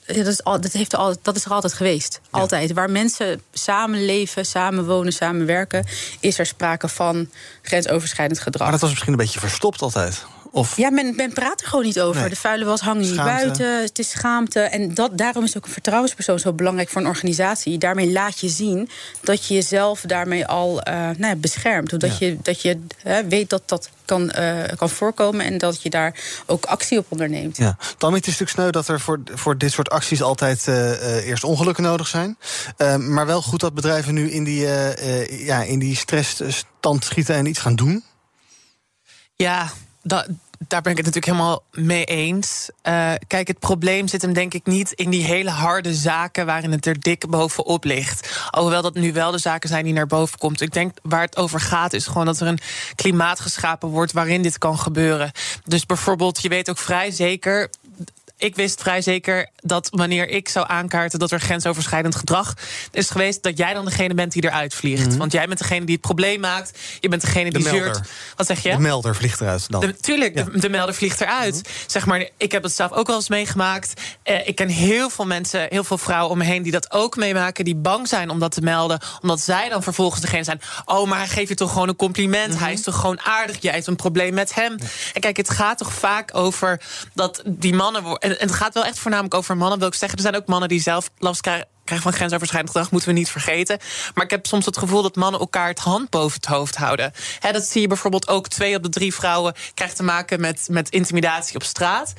Eh, 0.06 0.16
dat 0.16 0.26
is, 0.26 0.44
al, 0.44 0.60
dat, 0.60 0.72
heeft 0.72 0.94
al, 0.94 1.16
dat 1.22 1.36
is 1.36 1.44
er 1.44 1.50
altijd 1.50 1.72
geweest. 1.72 2.20
Altijd. 2.30 2.72
Waar 2.72 2.90
mensen 2.90 3.42
samenleven, 3.52 4.46
samenwonen, 4.46 5.12
samenwerken, 5.12 5.86
is 6.20 6.38
er 6.38 6.46
sprake 6.46 6.88
van 6.88 7.30
grensoverschrijdend 7.62 8.40
gedrag. 8.40 8.62
Maar 8.62 8.70
dat 8.70 8.80
was 8.80 8.90
misschien 8.90 9.12
een 9.12 9.18
beetje 9.18 9.40
verstopt 9.40 9.82
altijd. 9.82 10.24
Of... 10.54 10.76
Ja, 10.76 10.90
men, 10.90 11.16
men 11.16 11.32
praat 11.32 11.60
er 11.60 11.66
gewoon 11.66 11.84
niet 11.84 12.00
over. 12.00 12.28
De 12.28 12.36
vuile 12.36 12.64
was 12.64 12.80
hangen 12.80 13.02
niet 13.02 13.16
buiten. 13.16 13.82
Het 13.82 13.98
is 13.98 14.10
schaamte. 14.10 14.60
En 14.60 14.94
dat, 14.94 15.18
daarom 15.18 15.44
is 15.44 15.56
ook 15.56 15.64
een 15.64 15.72
vertrouwenspersoon 15.72 16.38
zo 16.38 16.52
belangrijk 16.52 16.88
voor 16.88 17.00
een 17.00 17.06
organisatie. 17.06 17.78
Daarmee 17.78 18.12
laat 18.12 18.40
je 18.40 18.48
zien 18.48 18.88
dat 19.20 19.46
je 19.46 19.54
jezelf 19.54 20.00
daarmee 20.00 20.46
al 20.46 20.88
uh, 20.88 20.94
nou 20.94 21.26
ja, 21.26 21.36
beschermt. 21.36 22.00
Dat 22.00 22.18
je, 22.18 22.38
dat 22.42 22.62
je 22.62 22.80
weet 23.28 23.50
dat 23.50 23.62
dat 23.68 23.90
kan, 24.04 24.32
uh, 24.38 24.62
kan 24.76 24.90
voorkomen 24.90 25.46
en 25.46 25.58
dat 25.58 25.82
je 25.82 25.90
daar 25.90 26.20
ook 26.46 26.64
actie 26.64 26.98
op 26.98 27.06
onderneemt. 27.08 27.56
Ja. 27.56 27.76
Dan 27.98 28.16
is 28.16 28.26
het 28.26 28.34
stuk 28.34 28.48
sneu 28.48 28.70
dat 28.70 28.88
er 28.88 29.00
voor, 29.00 29.20
voor 29.24 29.58
dit 29.58 29.72
soort 29.72 29.90
acties 29.90 30.22
altijd 30.22 30.66
uh, 30.66 31.26
eerst 31.26 31.44
ongelukken 31.44 31.84
nodig 31.84 32.06
zijn. 32.06 32.38
maar 32.98 33.26
wel 33.26 33.42
goed 33.42 33.60
dat 33.60 33.74
bedrijven 33.74 34.14
nu 34.14 34.30
in 34.30 34.44
die, 34.44 34.66
ja, 35.28 35.62
in 35.62 35.78
die 35.78 35.96
stressstand 35.96 37.04
schieten 37.04 37.34
en 37.34 37.46
iets 37.46 37.58
gaan 37.60 37.76
doen. 37.76 38.04
Ja, 39.36 39.72
dat, 40.02 40.26
daar 40.68 40.82
ben 40.82 40.92
ik 40.92 40.96
het 40.96 41.06
natuurlijk 41.06 41.32
helemaal 41.36 41.62
mee 41.72 42.04
eens. 42.04 42.70
Uh, 42.82 43.12
kijk, 43.26 43.48
het 43.48 43.58
probleem 43.58 44.08
zit 44.08 44.22
hem 44.22 44.32
denk 44.32 44.54
ik 44.54 44.66
niet 44.66 44.92
in 44.92 45.10
die 45.10 45.24
hele 45.24 45.50
harde 45.50 45.94
zaken 45.94 46.46
waarin 46.46 46.72
het 46.72 46.86
er 46.86 47.00
dik 47.00 47.26
bovenop 47.30 47.84
ligt. 47.84 48.46
Alhoewel 48.50 48.82
dat 48.82 48.94
nu 48.94 49.12
wel 49.12 49.30
de 49.30 49.38
zaken 49.38 49.68
zijn 49.68 49.84
die 49.84 49.92
naar 49.92 50.06
boven 50.06 50.38
komt. 50.38 50.60
Ik 50.60 50.72
denk 50.72 50.96
waar 51.02 51.22
het 51.22 51.36
over 51.36 51.60
gaat 51.60 51.92
is 51.92 52.06
gewoon 52.06 52.26
dat 52.26 52.40
er 52.40 52.46
een 52.46 52.58
klimaat 52.94 53.40
geschapen 53.40 53.88
wordt 53.88 54.12
waarin 54.12 54.42
dit 54.42 54.58
kan 54.58 54.78
gebeuren. 54.78 55.30
Dus 55.64 55.86
bijvoorbeeld, 55.86 56.42
je 56.42 56.48
weet 56.48 56.70
ook 56.70 56.78
vrij 56.78 57.10
zeker 57.10 57.70
ik 58.36 58.54
wist 58.54 58.80
vrij 58.80 59.02
zeker 59.02 59.48
dat 59.56 59.88
wanneer 59.90 60.28
ik 60.28 60.48
zou 60.48 60.66
aankaarten 60.68 61.18
dat 61.18 61.30
er 61.30 61.40
grensoverschrijdend 61.40 62.14
gedrag 62.14 62.54
is 62.92 63.10
geweest, 63.10 63.42
dat 63.42 63.58
jij 63.58 63.74
dan 63.74 63.84
degene 63.84 64.14
bent 64.14 64.32
die 64.32 64.44
eruit 64.44 64.74
vliegt. 64.74 65.08
Mhm. 65.08 65.18
Want 65.18 65.32
jij 65.32 65.46
bent 65.46 65.58
degene 65.58 65.84
die 65.84 65.94
het 65.94 66.04
probleem 66.04 66.40
maakt. 66.40 66.78
Je 67.00 67.08
bent 67.08 67.22
degene 67.22 67.50
die 67.50 67.68
zeurt. 67.68 68.00
Wat 68.36 68.46
zeg 68.46 68.62
je? 68.62 68.70
De 68.70 68.78
melder 68.78 69.16
vliegt 69.16 69.40
eruit 69.40 69.70
dan. 69.70 69.80
De, 69.80 69.96
tuurlijk, 69.96 70.36
de, 70.36 70.58
de, 70.58 70.68
melder 70.68 70.94
vliegt 70.94 71.20
eruit. 71.20 71.54
Mhm. 71.54 71.72
Zeg 71.86 72.06
maar, 72.06 72.28
ik 72.36 72.52
heb 72.52 72.62
het 72.62 72.72
zelf 72.72 72.92
ook 72.92 73.06
wel 73.06 73.16
eens 73.16 73.28
meegemaakt. 73.28 74.00
Eh, 74.22 74.48
ik 74.48 74.54
ken 74.54 74.68
heel 74.68 75.10
veel 75.10 75.26
mensen, 75.26 75.66
heel 75.68 75.84
veel 75.84 75.98
vrouwen 75.98 76.30
om 76.30 76.38
me 76.38 76.44
heen 76.44 76.62
die 76.62 76.72
dat 76.72 76.92
ook 76.92 77.16
meemaken, 77.16 77.64
die 77.64 77.76
bang 77.76 78.08
zijn 78.08 78.30
om 78.30 78.38
dat 78.38 78.52
te 78.52 78.60
melden, 78.60 79.00
omdat 79.20 79.40
zij 79.40 79.68
dan 79.68 79.82
vervolgens 79.82 80.20
degene 80.20 80.44
zijn. 80.44 80.60
Oh, 80.84 81.08
maar 81.08 81.18
hij 81.18 81.28
geeft 81.28 81.48
je 81.48 81.54
toch 81.54 81.72
gewoon 81.72 81.88
een 81.88 81.96
compliment. 81.96 82.52
Mhm. 82.52 82.62
Hij 82.62 82.72
is 82.72 82.82
toch 82.82 83.00
gewoon 83.00 83.20
aardig. 83.20 83.56
Jij 83.60 83.72
hebt 83.72 83.86
een 83.86 83.96
probleem 83.96 84.34
met 84.34 84.54
hem. 84.54 84.78
En 85.12 85.20
kijk, 85.20 85.36
het 85.36 85.50
gaat 85.50 85.78
toch 85.78 85.92
vaak 85.92 86.36
over 86.36 86.80
dat 87.14 87.42
die 87.46 87.74
mannen 87.74 88.02
en, 88.38 88.46
het 88.46 88.56
gaat 88.56 88.74
wel 88.74 88.84
echt 88.84 88.98
voornamelijk 88.98 89.34
over 89.34 89.56
mannen, 89.56 89.78
wil 89.78 89.88
ik 89.88 89.94
zeggen. 89.94 90.18
Er 90.18 90.24
zijn 90.24 90.36
ook 90.36 90.46
mannen 90.46 90.68
die 90.68 90.80
zelf 90.80 91.10
last 91.18 91.40
krijgen 91.40 91.72
krijgen 91.84 92.10
van 92.10 92.18
grensoverschrijdend 92.18 92.72
gedrag, 92.72 92.90
moeten 92.90 93.08
we 93.08 93.18
niet 93.18 93.30
vergeten. 93.30 93.78
Maar 94.14 94.24
ik 94.24 94.30
heb 94.30 94.46
soms 94.46 94.66
het 94.66 94.76
gevoel 94.76 95.02
dat 95.02 95.16
mannen 95.16 95.40
elkaar 95.40 95.68
het 95.68 95.78
hand 95.78 96.10
boven 96.10 96.36
het 96.36 96.46
hoofd 96.46 96.76
houden. 96.76 97.12
dat 97.40 97.64
zie 97.64 97.80
je 97.80 97.86
bijvoorbeeld 97.86 98.28
ook. 98.28 98.48
Twee 98.48 98.76
op 98.76 98.82
de 98.82 98.88
drie 98.88 99.14
vrouwen 99.14 99.54
krijgt 99.74 99.96
te 99.96 100.02
maken 100.02 100.40
met, 100.40 100.66
met 100.70 100.88
intimidatie 100.90 101.54
op 101.54 101.62
straat. 101.62 102.12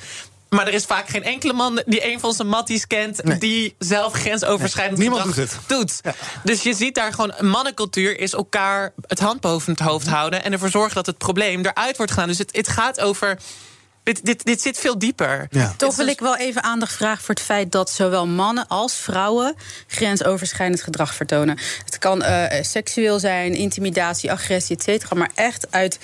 Maar 0.48 0.66
er 0.66 0.74
is 0.74 0.84
vaak 0.84 1.08
geen 1.08 1.22
enkele 1.22 1.52
man 1.52 1.82
die 1.86 2.12
een 2.12 2.20
van 2.20 2.32
zijn 2.32 2.48
matties 2.48 2.86
kent... 2.86 3.40
die 3.40 3.74
zelf 3.78 4.12
grensoverschrijdend 4.12 4.98
nee. 4.98 5.08
Niemand 5.08 5.34
doet 5.34 5.50
het. 5.50 5.58
Doet. 5.66 6.00
Dus 6.44 6.62
je 6.62 6.74
ziet 6.74 6.94
daar 6.94 7.12
gewoon... 7.12 7.32
een 7.36 7.48
mannencultuur 7.48 8.18
is 8.18 8.32
elkaar 8.32 8.92
het 9.06 9.18
hand 9.18 9.40
boven 9.40 9.72
het 9.72 9.80
hoofd 9.80 10.06
houden... 10.06 10.44
en 10.44 10.52
ervoor 10.52 10.70
zorgen 10.70 10.94
dat 10.94 11.06
het 11.06 11.18
probleem 11.18 11.64
eruit 11.64 11.96
wordt 11.96 12.12
gedaan. 12.12 12.28
Dus 12.28 12.38
het, 12.38 12.56
het 12.56 12.68
gaat 12.68 13.00
over 13.00 13.38
dit, 14.06 14.24
dit, 14.24 14.44
dit 14.44 14.60
zit 14.60 14.78
veel 14.78 14.98
dieper. 14.98 15.48
Toch 15.76 15.96
wil 15.96 16.06
ik 16.06 16.20
wel 16.20 16.36
even 16.36 16.62
aandacht 16.62 16.92
vragen 16.92 17.24
voor 17.24 17.34
het 17.34 17.44
feit 17.44 17.72
dat 17.72 17.90
zowel 17.90 18.26
mannen 18.26 18.68
als 18.68 18.94
vrouwen 18.94 19.54
grensoverschrijdend 19.86 20.82
gedrag 20.82 21.14
vertonen. 21.14 21.58
Het 21.84 21.98
kan 21.98 22.22
uh, 22.22 22.44
seksueel 22.60 23.18
zijn, 23.18 23.54
intimidatie, 23.54 24.32
agressie, 24.32 24.76
et 24.76 24.82
cetera. 24.82 25.16
Maar 25.16 25.30
echt 25.34 25.66
uit 25.70 25.98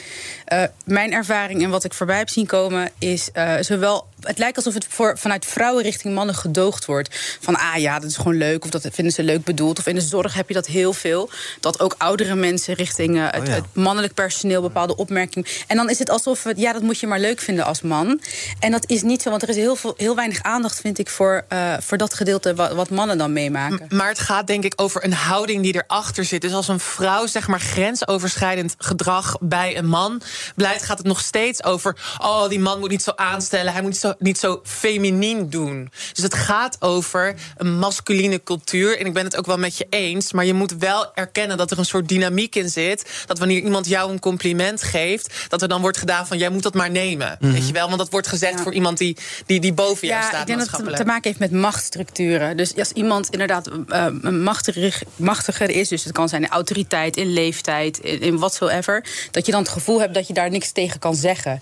uh, 0.53 0.63
mijn 0.85 1.13
ervaring 1.13 1.63
en 1.63 1.71
wat 1.71 1.85
ik 1.85 1.95
voorbij 1.95 2.19
heb 2.19 2.29
zien 2.29 2.47
komen, 2.47 2.91
is 2.99 3.29
uh, 3.35 3.55
zowel 3.61 4.07
het 4.23 4.39
lijkt 4.39 4.57
alsof 4.57 4.75
het 4.75 4.87
voor, 4.89 5.19
vanuit 5.19 5.47
vrouwen 5.47 5.83
richting 5.83 6.15
mannen 6.15 6.35
gedoogd 6.35 6.85
wordt. 6.85 7.37
Van 7.41 7.57
ah 7.57 7.77
ja, 7.77 7.99
dat 7.99 8.11
is 8.11 8.17
gewoon 8.17 8.37
leuk. 8.37 8.65
Of 8.65 8.71
dat 8.71 8.89
vinden 8.93 9.13
ze 9.13 9.23
leuk 9.23 9.45
bedoeld. 9.45 9.79
Of 9.79 9.87
in 9.87 9.95
de 9.95 10.01
zorg 10.01 10.35
heb 10.35 10.49
je 10.49 10.55
dat 10.55 10.67
heel 10.67 10.93
veel. 10.93 11.31
Dat 11.61 11.81
ook 11.81 11.95
oudere 11.99 12.35
mensen 12.35 12.75
richting 12.75 13.17
uh, 13.17 13.27
het, 13.31 13.49
oh 13.49 13.55
het, 13.55 13.65
mannelijk 13.73 14.15
personeel 14.15 14.61
bepaalde 14.61 14.97
opmerkingen. 14.97 15.49
En 15.67 15.77
dan 15.77 15.91
is 15.91 15.99
het 15.99 16.11
alsof 16.11 16.45
het, 16.45 16.59
ja, 16.59 16.73
dat 16.73 16.83
moet 16.83 17.01
je 17.01 17.07
maar 17.07 17.21
leuk 17.21 17.41
vinden 17.41 17.65
als 17.65 17.83
man. 17.83 18.21
En 18.61 18.71
dat 18.71 18.91
is 18.91 19.03
niet 19.03 19.23
zo, 19.23 19.31
want 19.31 19.43
er 19.43 19.49
is 19.49 19.57
heel, 19.57 19.77
veel, 19.77 19.95
heel 19.97 20.15
weinig 20.15 20.43
aandacht, 20.43 20.81
vind 20.81 20.99
ik, 20.99 21.09
voor, 21.09 21.45
uh, 21.49 21.75
voor 21.81 21.99
dat 21.99 22.15
gedeelte 22.15 22.55
wat, 22.55 22.73
wat, 22.73 22.91
mannen 22.91 23.19
dan 23.19 23.33
meemaken. 23.33 23.87
Maar 23.89 24.09
het 24.09 24.19
gaat 24.19 24.47
denk 24.47 24.65
ik 24.65 24.73
over 24.77 25.05
een 25.05 25.13
houding 25.13 25.63
die 25.63 25.83
erachter 25.85 26.25
zit. 26.25 26.41
Dus 26.41 26.53
als 26.53 26.69
een 26.69 26.81
vrouw, 26.81 27.27
zeg 27.27 27.49
maar, 27.49 27.61
grensoverschrijdend 27.61 28.75
gedrag 28.79 29.37
bij 29.41 29.79
een 29.79 29.87
man 29.87 30.21
blijft, 30.57 30.83
gaat 30.83 30.99
het 30.99 31.07
nog 31.07 31.21
steeds 31.21 31.65
over. 31.65 31.97
Oh, 32.19 32.49
die 32.49 32.61
man 32.61 32.79
moet 32.79 32.91
niet 32.91 33.03
zo 33.03 33.13
aanstellen. 33.17 33.73
Hij 33.73 33.83
moet 33.83 33.91
niet 33.91 34.01
zo 34.01 34.12
niet 34.19 34.39
zo 34.39 34.61
feminien 34.65 35.51
doen. 35.51 35.91
Dus 36.13 36.23
het 36.23 36.35
gaat 36.35 36.77
over 36.81 37.35
een 37.57 37.79
masculine 37.79 38.43
cultuur. 38.43 38.99
En 38.99 39.07
ik 39.07 39.13
ben 39.13 39.25
het 39.25 39.37
ook 39.37 39.47
wel 39.47 39.59
met 39.59 39.77
je 39.77 39.87
eens. 39.91 40.33
Maar 40.33 40.45
je 40.45 40.55
moet 40.55 40.75
wel 40.79 41.15
erkennen 41.15 41.57
dat 41.57 41.71
er 41.71 41.79
een 41.79 41.85
soort 41.85 42.09
dynamiek 42.09 42.55
in 42.55 42.69
zit. 42.71 43.25
Dat 43.27 43.39
wanneer 43.39 43.63
iemand 43.63 43.87
jou 43.87 44.13
een 44.13 44.21
compliment 44.21 44.83
geeft, 44.83 45.47
dat 45.49 45.63
er 45.63 45.69
dan 45.69 45.81
wordt 45.81 45.99
gedaan 45.99 46.27
van 46.27 46.39
jij 46.39 46.49
moet 46.49 46.63
dat 46.63 46.75
maar 46.75 46.91
nemen. 46.91 47.37
Mhm. 47.41 47.53
Weet 47.53 47.67
je 47.67 47.73
wel? 47.73 47.87
Want 47.87 47.99
dat 47.99 48.11
wordt 48.11 48.27
gezegd 48.27 48.61
voor 48.61 48.73
iemand 48.73 48.99
die, 48.99 49.17
die, 49.47 49.61
die 49.61 49.73
boven 49.73 50.09
jou 50.09 50.23
staat. 50.23 50.41
Ik 50.41 50.47
denk 50.47 50.71
dat 50.71 50.87
het 50.87 50.97
te 50.97 51.05
maken 51.05 51.29
heeft 51.29 51.39
met 51.39 51.53
machtsstructuren. 51.53 52.57
Dus 52.57 52.77
als 52.77 52.93
iemand 52.93 53.31
inderdaad 53.31 53.71
uh, 53.89 54.09
machtiger, 54.31 55.01
machtiger 55.17 55.71
is, 55.71 55.89
dus 55.89 56.05
het 56.05 56.13
kan 56.13 56.29
zijn 56.29 56.43
in 56.43 56.49
autoriteit, 56.49 57.17
in 57.17 57.33
leeftijd, 57.33 57.99
in, 57.99 58.21
in 58.21 58.39
whatsoever, 58.39 59.05
dat 59.31 59.47
je 59.47 59.53
dan 59.53 59.61
het 59.61 59.71
gevoel 59.71 60.01
hebt 60.01 60.15
dat 60.15 60.27
je 60.27 60.35
daar 60.35 60.51
niks 60.51 60.73
tegen 60.73 60.99
kan 60.99 61.15
zeggen. 61.15 61.61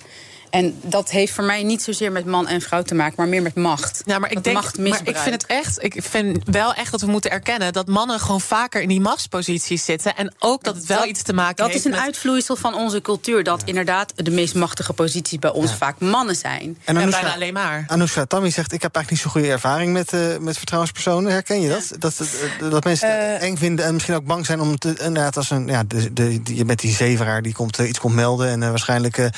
En 0.50 0.78
dat 0.82 1.10
heeft 1.10 1.32
voor 1.32 1.44
mij 1.44 1.62
niet 1.62 1.82
zozeer 1.82 2.12
met 2.12 2.26
man 2.26 2.48
en 2.48 2.60
vrouw 2.60 2.82
te 2.82 2.94
maken, 2.94 3.14
maar 3.16 3.28
meer 3.28 3.42
met 3.42 3.54
macht. 3.54 4.02
Ja, 4.06 4.18
maar 4.18 4.30
ik 4.30 4.44
denk, 4.44 4.78
maar 4.78 5.00
ik 5.04 5.16
vind 5.16 5.34
het 5.34 5.46
echt, 5.46 5.84
ik 5.84 6.02
vind 6.02 6.38
wel 6.44 6.74
echt 6.74 6.90
dat 6.90 7.00
we 7.00 7.06
moeten 7.06 7.30
erkennen 7.30 7.72
dat 7.72 7.86
mannen 7.86 8.20
gewoon 8.20 8.40
vaker 8.40 8.82
in 8.82 8.88
die 8.88 9.00
machtsposities 9.00 9.84
zitten. 9.84 10.16
En 10.16 10.34
ook 10.38 10.64
dat 10.64 10.74
het 10.74 10.86
wel 10.86 11.05
iets 11.05 11.22
te 11.22 11.32
maken 11.32 11.57
dat 11.57 11.66
heeft. 11.72 11.84
Dat 11.84 11.92
is 11.92 11.98
een 11.98 12.05
uitvloeisel 12.05 12.57
van 12.57 12.74
onze 12.74 13.01
cultuur. 13.01 13.44
Dat 13.44 13.62
inderdaad 13.64 14.12
de 14.16 14.30
meest 14.30 14.55
machtige 14.55 14.92
posities 14.92 15.38
bij 15.38 15.51
ons 15.51 15.74
vaak 15.74 15.98
mannen 15.98 16.36
zijn. 16.36 16.78
En, 16.84 16.96
Anoushka, 16.96 17.20
bijna 17.20 17.34
alleen 17.34 17.53
maar. 17.53 17.84
Anoushka 17.86 18.24
Tammy 18.24 18.51
zegt: 18.51 18.72
Ik 18.72 18.82
heb 18.82 18.94
eigenlijk 18.94 19.11
niet 19.11 19.20
zo'n 19.20 19.42
goede 19.42 19.55
ervaring 19.55 19.92
met, 19.92 20.12
uh, 20.12 20.36
met 20.36 20.57
vertrouwenspersonen. 20.57 21.32
Herken 21.32 21.61
je 21.61 21.68
dat? 21.68 21.92
Dat, 21.98 22.16
dat, 22.59 22.70
dat 22.70 22.84
mensen 22.84 23.09
uh, 23.09 23.42
eng 23.42 23.57
vinden 23.57 23.84
en 23.84 23.92
misschien 23.92 24.14
ook 24.14 24.24
bang 24.24 24.46
zijn 24.46 24.61
om 24.61 24.78
te. 24.78 24.88
Inderdaad, 24.88 25.36
als 25.36 25.51
een. 25.51 25.66
Ja, 25.66 25.84
de, 25.84 26.12
de, 26.12 26.42
de, 26.42 26.57
je 26.57 26.64
met 26.64 26.80
die 26.80 26.94
zeveraar 26.94 27.42
die 27.42 27.53
komt, 27.53 27.80
uh, 27.80 27.88
iets 27.88 27.98
komt 27.98 28.14
melden. 28.14 28.48
En 28.48 28.61
waarschijnlijk 28.61 29.30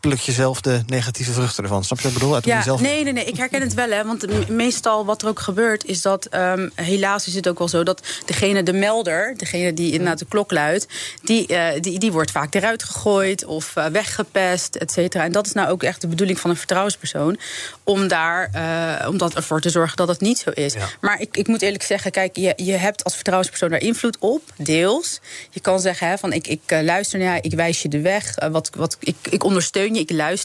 pluk 0.00 0.18
je 0.18 0.32
zelf 0.32 0.47
zelf 0.48 0.60
de 0.60 0.82
negatieve 0.86 1.32
vruchten 1.32 1.62
ervan. 1.62 1.84
Snap 1.84 1.98
je 1.98 2.04
wat 2.04 2.12
ik 2.12 2.18
bedoel? 2.18 2.34
Uit 2.34 2.44
Ja, 2.44 2.74
nee, 2.80 3.04
nee, 3.04 3.12
nee, 3.12 3.24
ik 3.24 3.36
herken 3.36 3.60
het 3.60 3.74
wel. 3.74 3.90
Hè, 3.90 4.04
want 4.04 4.26
me- 4.26 4.44
meestal 4.48 5.04
wat 5.04 5.22
er 5.22 5.28
ook 5.28 5.40
gebeurt, 5.40 5.84
is 5.84 6.02
dat 6.02 6.26
ehm, 6.26 6.68
helaas 6.74 7.26
is 7.26 7.34
het 7.34 7.48
ook 7.48 7.58
wel 7.58 7.68
zo 7.68 7.82
dat 7.82 8.02
degene, 8.24 8.62
de 8.62 8.72
melder, 8.72 9.34
degene 9.36 9.74
die 9.74 9.92
inderdaad 9.92 10.18
de 10.18 10.24
klok 10.28 10.50
luidt, 10.50 10.86
die, 11.22 11.46
eh, 11.46 11.80
die, 11.80 11.98
die 11.98 12.12
wordt 12.12 12.30
vaak 12.30 12.54
eruit 12.54 12.82
gegooid 12.82 13.44
of 13.44 13.76
eh, 13.76 13.86
weggepest, 13.86 14.74
et 14.74 14.92
cetera. 14.92 15.24
En 15.24 15.32
dat 15.32 15.46
is 15.46 15.52
nou 15.52 15.68
ook 15.70 15.82
echt 15.82 16.00
de 16.00 16.06
bedoeling 16.06 16.40
van 16.40 16.50
een 16.50 16.56
vertrouwenspersoon, 16.56 17.38
om, 17.84 18.08
daar, 18.08 18.50
eh, 18.52 19.08
om 19.08 19.18
dat 19.18 19.34
ervoor 19.34 19.60
te 19.60 19.70
zorgen 19.70 19.96
dat 19.96 20.08
het 20.08 20.20
niet 20.20 20.38
zo 20.38 20.50
is. 20.50 20.74
Maar 21.00 21.20
ik, 21.20 21.36
ik 21.36 21.46
moet 21.48 21.62
eerlijk 21.62 21.82
zeggen, 21.82 22.10
kijk, 22.10 22.36
je, 22.36 22.52
je 22.56 22.72
hebt 22.72 23.04
als 23.04 23.14
vertrouwenspersoon 23.14 23.70
daar 23.70 23.80
invloed 23.80 24.16
op, 24.18 24.42
deels. 24.56 25.20
Je 25.50 25.60
kan 25.60 25.80
zeggen 25.80 26.08
hè, 26.08 26.18
van 26.18 26.32
ik, 26.32 26.46
ik 26.46 26.60
luister 26.66 27.18
naar 27.18 27.38
ik 27.42 27.54
wijs 27.54 27.82
je 27.82 27.88
de 27.88 28.00
weg, 28.00 28.34
wat, 28.50 28.70
wat, 28.76 28.96
ik, 29.00 29.16
ik 29.30 29.44
ondersteun 29.44 29.94
je, 29.94 30.00
ik 30.00 30.10
luister. 30.10 30.36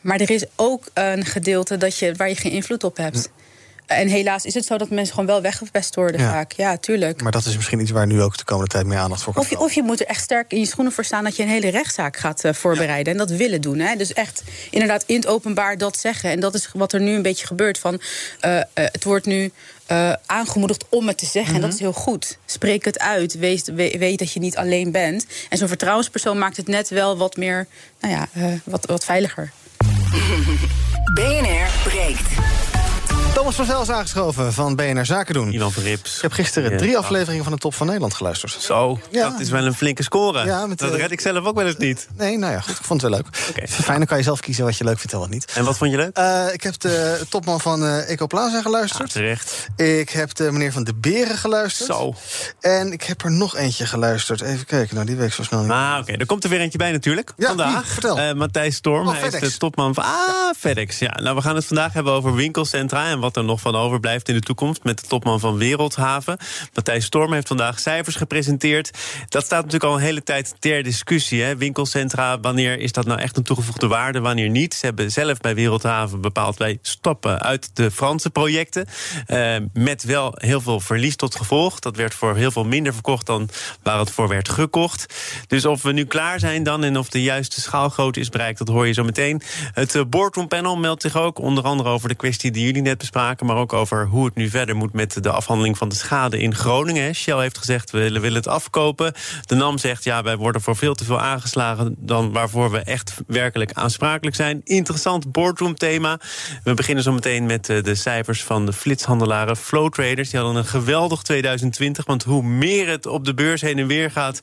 Maar 0.00 0.20
er 0.20 0.30
is 0.30 0.44
ook 0.56 0.84
een 0.94 1.24
gedeelte 1.24 1.76
dat 1.76 1.98
je, 1.98 2.14
waar 2.14 2.28
je 2.28 2.36
geen 2.36 2.52
invloed 2.52 2.84
op 2.84 2.96
hebt. 2.96 3.30
En 3.90 4.08
helaas 4.08 4.44
is 4.44 4.54
het 4.54 4.64
zo 4.64 4.76
dat 4.78 4.90
mensen 4.90 5.14
gewoon 5.14 5.28
wel 5.28 5.40
weggepest 5.42 5.94
worden 5.94 6.20
Ja. 6.20 6.30
vaak. 6.30 6.52
Ja, 6.52 6.76
tuurlijk. 6.76 7.22
Maar 7.22 7.32
dat 7.32 7.44
is 7.46 7.56
misschien 7.56 7.80
iets 7.80 7.90
waar 7.90 8.06
nu 8.06 8.22
ook 8.22 8.36
de 8.38 8.44
komende 8.44 8.70
tijd 8.70 8.86
meer 8.86 8.98
aandacht 8.98 9.22
voor 9.22 9.32
komt. 9.32 9.44
Of 9.44 9.50
je, 9.50 9.58
of 9.58 9.72
je 9.72 9.82
moet 9.82 10.00
er 10.00 10.06
echt 10.06 10.22
sterk 10.22 10.52
in 10.52 10.58
je 10.58 10.66
schoenen 10.66 10.92
voor 10.92 11.04
staan 11.04 11.24
dat 11.24 11.36
je 11.36 11.42
een 11.42 11.48
hele 11.48 11.68
rechtszaak 11.68 12.16
gaat 12.16 12.44
eh, 12.44 12.52
voorbereiden. 12.52 13.12
En 13.12 13.18
dat 13.18 13.30
willen 13.30 13.60
doen. 13.60 13.78
Hè? 13.78 13.96
Dus 13.96 14.12
echt 14.12 14.42
inderdaad 14.70 15.02
in 15.06 15.16
het 15.16 15.26
openbaar 15.26 15.78
dat 15.78 15.98
zeggen. 15.98 16.30
En 16.30 16.40
dat 16.40 16.54
is 16.54 16.68
wat 16.72 16.92
er 16.92 17.00
nu 17.00 17.14
een 17.14 17.22
beetje 17.22 17.46
gebeurt. 17.46 17.78
Van, 17.78 18.00
eh, 18.40 18.58
eh, 18.58 18.64
het 18.74 19.04
wordt 19.04 19.26
nu 19.26 19.52
eh, 19.86 20.12
aangemoedigd 20.26 20.84
om 20.88 21.06
het 21.08 21.18
te 21.18 21.26
zeggen. 21.26 21.54
En 21.54 21.60
dat 21.60 21.72
is 21.72 21.78
heel 21.80 21.92
goed. 21.92 22.38
Spreek 22.46 22.84
het 22.84 22.98
uit. 22.98 23.38
Wees, 23.38 23.62
we- 23.64 23.96
weet 23.98 24.18
dat 24.18 24.32
je 24.32 24.40
niet 24.40 24.56
alleen 24.56 24.90
bent. 24.92 25.26
En 25.48 25.58
zo'n 25.58 25.68
vertrouwenspersoon 25.68 26.38
maakt 26.38 26.56
het 26.56 26.66
net 26.68 26.88
wel 26.88 27.16
wat 27.16 27.36
meer, 27.36 27.66
nou 28.00 28.14
ja, 28.14 28.28
eh, 28.32 28.44
wat, 28.64 28.86
wat 28.86 29.04
veiliger. 29.04 29.50
BNR 31.14 31.68
breekt. 31.84 32.28
Thomas 33.34 33.54
van 33.54 33.80
is 33.82 33.90
aangeschoven 33.90 34.52
van 34.52 34.76
BNR 34.76 35.04
Zaken 35.06 35.34
doen. 35.34 35.52
Ivan 35.52 35.72
Verrips. 35.72 36.16
Ik 36.16 36.22
heb 36.22 36.32
gisteren 36.32 36.70
Ja. 36.70 36.76
drie 36.78 36.98
afleveringen 36.98 37.44
van 37.44 37.52
de 37.52 37.58
Top 37.58 37.74
van 37.74 37.86
Nederland 37.86 38.14
geluisterd. 38.14 38.52
Zo, 38.52 39.00
Ja. 39.10 39.30
dat 39.30 39.40
is 39.40 39.50
wel 39.50 39.64
een 39.66 39.74
flinke 39.74 40.02
score. 40.02 40.44
Ja, 40.44 40.66
met, 40.66 40.78
dat 40.78 40.92
eh, 40.92 40.98
red 40.98 41.10
ik 41.10 41.20
zelf 41.20 41.44
ook 41.46 41.56
wel 41.56 41.66
eens 41.66 41.76
niet. 41.76 42.08
Nee, 42.16 42.38
nou 42.38 42.52
ja, 42.52 42.60
goed. 42.60 42.78
Ik 42.78 42.84
vond 42.84 43.02
het 43.02 43.10
wel 43.10 43.20
leuk. 43.20 43.36
Fijn, 43.68 43.96
dan 43.98 44.06
kan 44.06 44.16
je 44.18 44.22
zelf 44.22 44.40
kiezen 44.40 44.64
wat 44.64 44.76
je 44.76 44.84
leuk 44.84 44.96
vindt 44.98 45.12
en 45.12 45.18
wat 45.18 45.28
niet. 45.28 45.44
En 45.54 45.64
wat 45.64 45.76
vond 45.76 45.90
je 45.90 45.96
leuk? 45.96 46.16
Eh, 46.16 46.44
ik 46.52 46.62
heb 46.62 46.78
de 46.80 47.20
topman 47.28 47.60
van 47.60 47.84
eh 47.84 48.10
Ecoplaza 48.10 48.62
geluisterd. 48.62 49.12
Terecht. 49.12 49.66
Ik 49.76 50.10
heb 50.10 50.34
de 50.34 50.52
meneer 50.52 50.72
van 50.72 50.84
de 50.84 50.94
Beren 50.94 51.36
geluisterd. 51.36 51.88
Zo. 51.90 52.14
En 52.60 52.92
ik 52.92 53.02
heb 53.02 53.22
er 53.24 53.30
nog 53.30 53.56
eentje 53.56 53.86
geluisterd. 53.86 54.40
Even 54.40 54.66
kijken, 54.66 54.94
nou 54.94 55.06
die 55.06 55.16
week 55.16 55.32
zo 55.32 55.42
snel 55.42 55.60
niet. 55.62 55.70
Ah, 55.70 55.96
oké. 56.00 56.12
Er 56.12 56.26
komt 56.26 56.44
er 56.44 56.50
weer 56.50 56.60
eentje 56.60 56.78
bij 56.78 56.92
natuurlijk. 56.92 57.32
Ja, 57.36 57.46
vandaag. 57.46 57.82
wie? 57.82 57.92
Vertel. 57.92 58.34
Matthijs 58.34 58.76
Storm. 58.76 59.08
Oh, 59.08 59.14
hij 59.18 59.28
is 59.28 59.52
de 59.52 59.56
topman 59.56 59.94
van. 59.94 60.04
Ah, 60.04 60.10
FedEx. 60.58 60.98
Ja, 60.98 61.18
nou, 61.22 61.36
we 61.36 61.42
gaan 61.42 61.54
het 61.54 61.64
vandaag 61.64 61.92
hebben 61.92 62.12
over 62.12 62.34
winkelcentra. 62.34 63.08
En 63.08 63.19
wat 63.20 63.36
er 63.36 63.44
nog 63.44 63.60
van 63.60 63.76
overblijft 63.76 64.28
in 64.28 64.34
de 64.34 64.40
toekomst. 64.40 64.84
Met 64.84 65.00
de 65.00 65.06
topman 65.06 65.40
van 65.40 65.56
Wereldhaven. 65.56 66.38
Matthijs 66.74 67.04
Storm 67.04 67.32
heeft 67.32 67.48
vandaag 67.48 67.78
cijfers 67.78 68.16
gepresenteerd. 68.16 68.90
Dat 69.28 69.44
staat 69.44 69.64
natuurlijk 69.64 69.90
al 69.90 69.96
een 69.96 70.04
hele 70.04 70.22
tijd 70.22 70.54
ter 70.58 70.82
discussie. 70.82 71.42
Hè. 71.42 71.56
Winkelcentra, 71.56 72.40
wanneer 72.40 72.78
is 72.78 72.92
dat 72.92 73.06
nou 73.06 73.20
echt 73.20 73.36
een 73.36 73.42
toegevoegde 73.42 73.86
waarde? 73.86 74.20
Wanneer 74.20 74.48
niet? 74.50 74.74
Ze 74.74 74.86
hebben 74.86 75.10
zelf 75.10 75.38
bij 75.38 75.54
Wereldhaven 75.54 76.20
bepaald. 76.20 76.56
Wij 76.56 76.78
stoppen 76.82 77.40
uit 77.40 77.70
de 77.76 77.90
Franse 77.90 78.30
projecten. 78.30 78.86
eh, 79.26 79.56
met 79.72 80.04
wel 80.04 80.32
heel 80.36 80.60
veel 80.60 80.80
verlies 80.80 81.16
tot 81.16 81.34
gevolg. 81.36 81.78
Dat 81.78 81.96
werd 81.96 82.14
voor 82.14 82.36
heel 82.36 82.50
veel 82.50 82.64
minder 82.64 82.92
verkocht 82.92 83.26
dan 83.26 83.48
waar 83.82 83.98
het 83.98 84.10
voor 84.10 84.28
werd 84.28 84.48
gekocht. 84.48 85.14
Dus 85.46 85.64
of 85.64 85.82
we 85.82 85.92
nu 85.92 86.04
klaar 86.04 86.38
zijn 86.38 86.62
dan 86.62 86.84
en 86.84 86.98
of 86.98 87.08
de 87.08 87.22
juiste 87.22 87.60
schaalgrootte 87.60 88.20
is 88.20 88.28
bereikt, 88.28 88.58
dat 88.58 88.68
hoor 88.68 88.86
je 88.86 88.92
zo 88.92 89.04
meteen. 89.04 89.42
Het 89.72 89.94
eh, 89.94 90.02
Boardroom 90.08 90.48
Panel 90.48 90.76
meldt 90.76 91.02
zich 91.02 91.16
ook 91.16 91.38
onder 91.38 91.64
andere 91.64 91.88
over 91.88 92.08
de 92.08 92.14
kwestie 92.14 92.50
die 92.50 92.64
jullie 92.64 92.82
net 92.82 92.98
bespraken, 93.10 93.46
maar 93.46 93.56
ook 93.56 93.72
over 93.72 94.06
hoe 94.06 94.24
het 94.24 94.34
nu 94.34 94.48
verder 94.48 94.76
moet 94.76 94.92
met 94.92 95.22
de 95.22 95.30
afhandeling 95.30 95.78
van 95.78 95.88
de 95.88 95.94
schade 95.94 96.38
in 96.38 96.54
Groningen. 96.54 97.14
Shell 97.14 97.40
heeft 97.40 97.58
gezegd 97.58 97.90
we 97.90 97.98
willen, 97.98 98.20
willen 98.20 98.36
het 98.36 98.48
afkopen. 98.48 99.12
De 99.46 99.54
NAM 99.54 99.78
zegt 99.78 100.04
ja, 100.04 100.22
wij 100.22 100.36
worden 100.36 100.60
voor 100.60 100.76
veel 100.76 100.94
te 100.94 101.04
veel 101.04 101.20
aangeslagen 101.20 101.94
dan 101.98 102.32
waarvoor 102.32 102.70
we 102.70 102.78
echt 102.78 103.14
werkelijk 103.26 103.72
aansprakelijk 103.72 104.36
zijn. 104.36 104.60
Interessant 104.64 105.32
boardroom 105.32 105.74
thema. 105.74 106.20
We 106.64 106.74
beginnen 106.74 107.04
zo 107.04 107.12
meteen 107.12 107.46
met 107.46 107.68
eh, 107.68 107.82
de 107.82 107.94
cijfers 107.94 108.44
van 108.44 108.66
de 108.66 108.72
flitshandelaren 108.72 109.56
Flow 109.56 109.92
Traders. 109.92 110.30
Die 110.30 110.40
hadden 110.40 110.58
een 110.58 110.68
geweldig 110.68 111.22
2020, 111.22 112.06
want 112.06 112.22
hoe 112.22 112.42
meer 112.42 112.88
het 112.88 113.06
op 113.06 113.24
de 113.24 113.34
beurs 113.34 113.60
heen 113.60 113.78
en 113.78 113.86
weer 113.86 114.10
gaat 114.10 114.40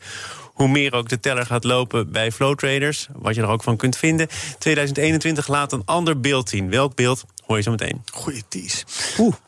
hoe 0.57 0.67
meer 0.67 0.93
ook 0.93 1.09
de 1.09 1.19
teller 1.19 1.45
gaat 1.45 1.63
lopen 1.63 2.11
bij 2.11 2.31
flow 2.31 2.55
traders. 2.55 3.07
Wat 3.15 3.35
je 3.35 3.41
er 3.41 3.47
ook 3.47 3.63
van 3.63 3.77
kunt 3.77 3.97
vinden. 3.97 4.27
2021 4.59 5.47
laat 5.47 5.71
een 5.71 5.81
ander 5.85 6.19
beeld 6.19 6.49
zien. 6.49 6.69
Welk 6.69 6.95
beeld 6.95 7.25
hoor 7.47 7.57
je 7.57 7.63
zo 7.63 7.71
meteen. 7.71 8.01
Goeie 8.13 8.43
tease. 8.47 8.83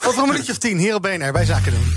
Over 0.06 0.22
een 0.22 0.30
minuutje 0.30 0.52
of 0.52 0.58
tien, 0.58 0.78
hier 0.78 0.96
op 0.96 1.02
BNR, 1.02 1.32
bij 1.32 1.46
Zaken 1.46 1.72
doen. 1.72 1.94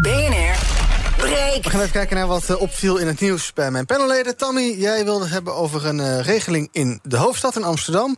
BNR 0.00 0.81
breekt. 1.22 1.64
We 1.64 1.70
gaan 1.70 1.80
even 1.80 1.92
kijken 1.92 2.16
naar 2.16 2.26
wat 2.26 2.50
eh, 2.50 2.60
opviel 2.60 2.96
in 2.96 3.06
het 3.06 3.20
nieuws 3.20 3.52
bij 3.52 3.70
mijn 3.70 3.86
panelleden. 3.86 4.36
Tammy, 4.36 4.74
jij 4.78 5.04
wilde 5.04 5.24
het 5.24 5.32
hebben 5.32 5.54
over 5.54 5.86
een 5.86 6.00
eh, 6.00 6.20
regeling 6.20 6.68
in 6.72 7.00
de 7.02 7.16
hoofdstad 7.16 7.56
in 7.56 7.64
Amsterdam. 7.64 8.16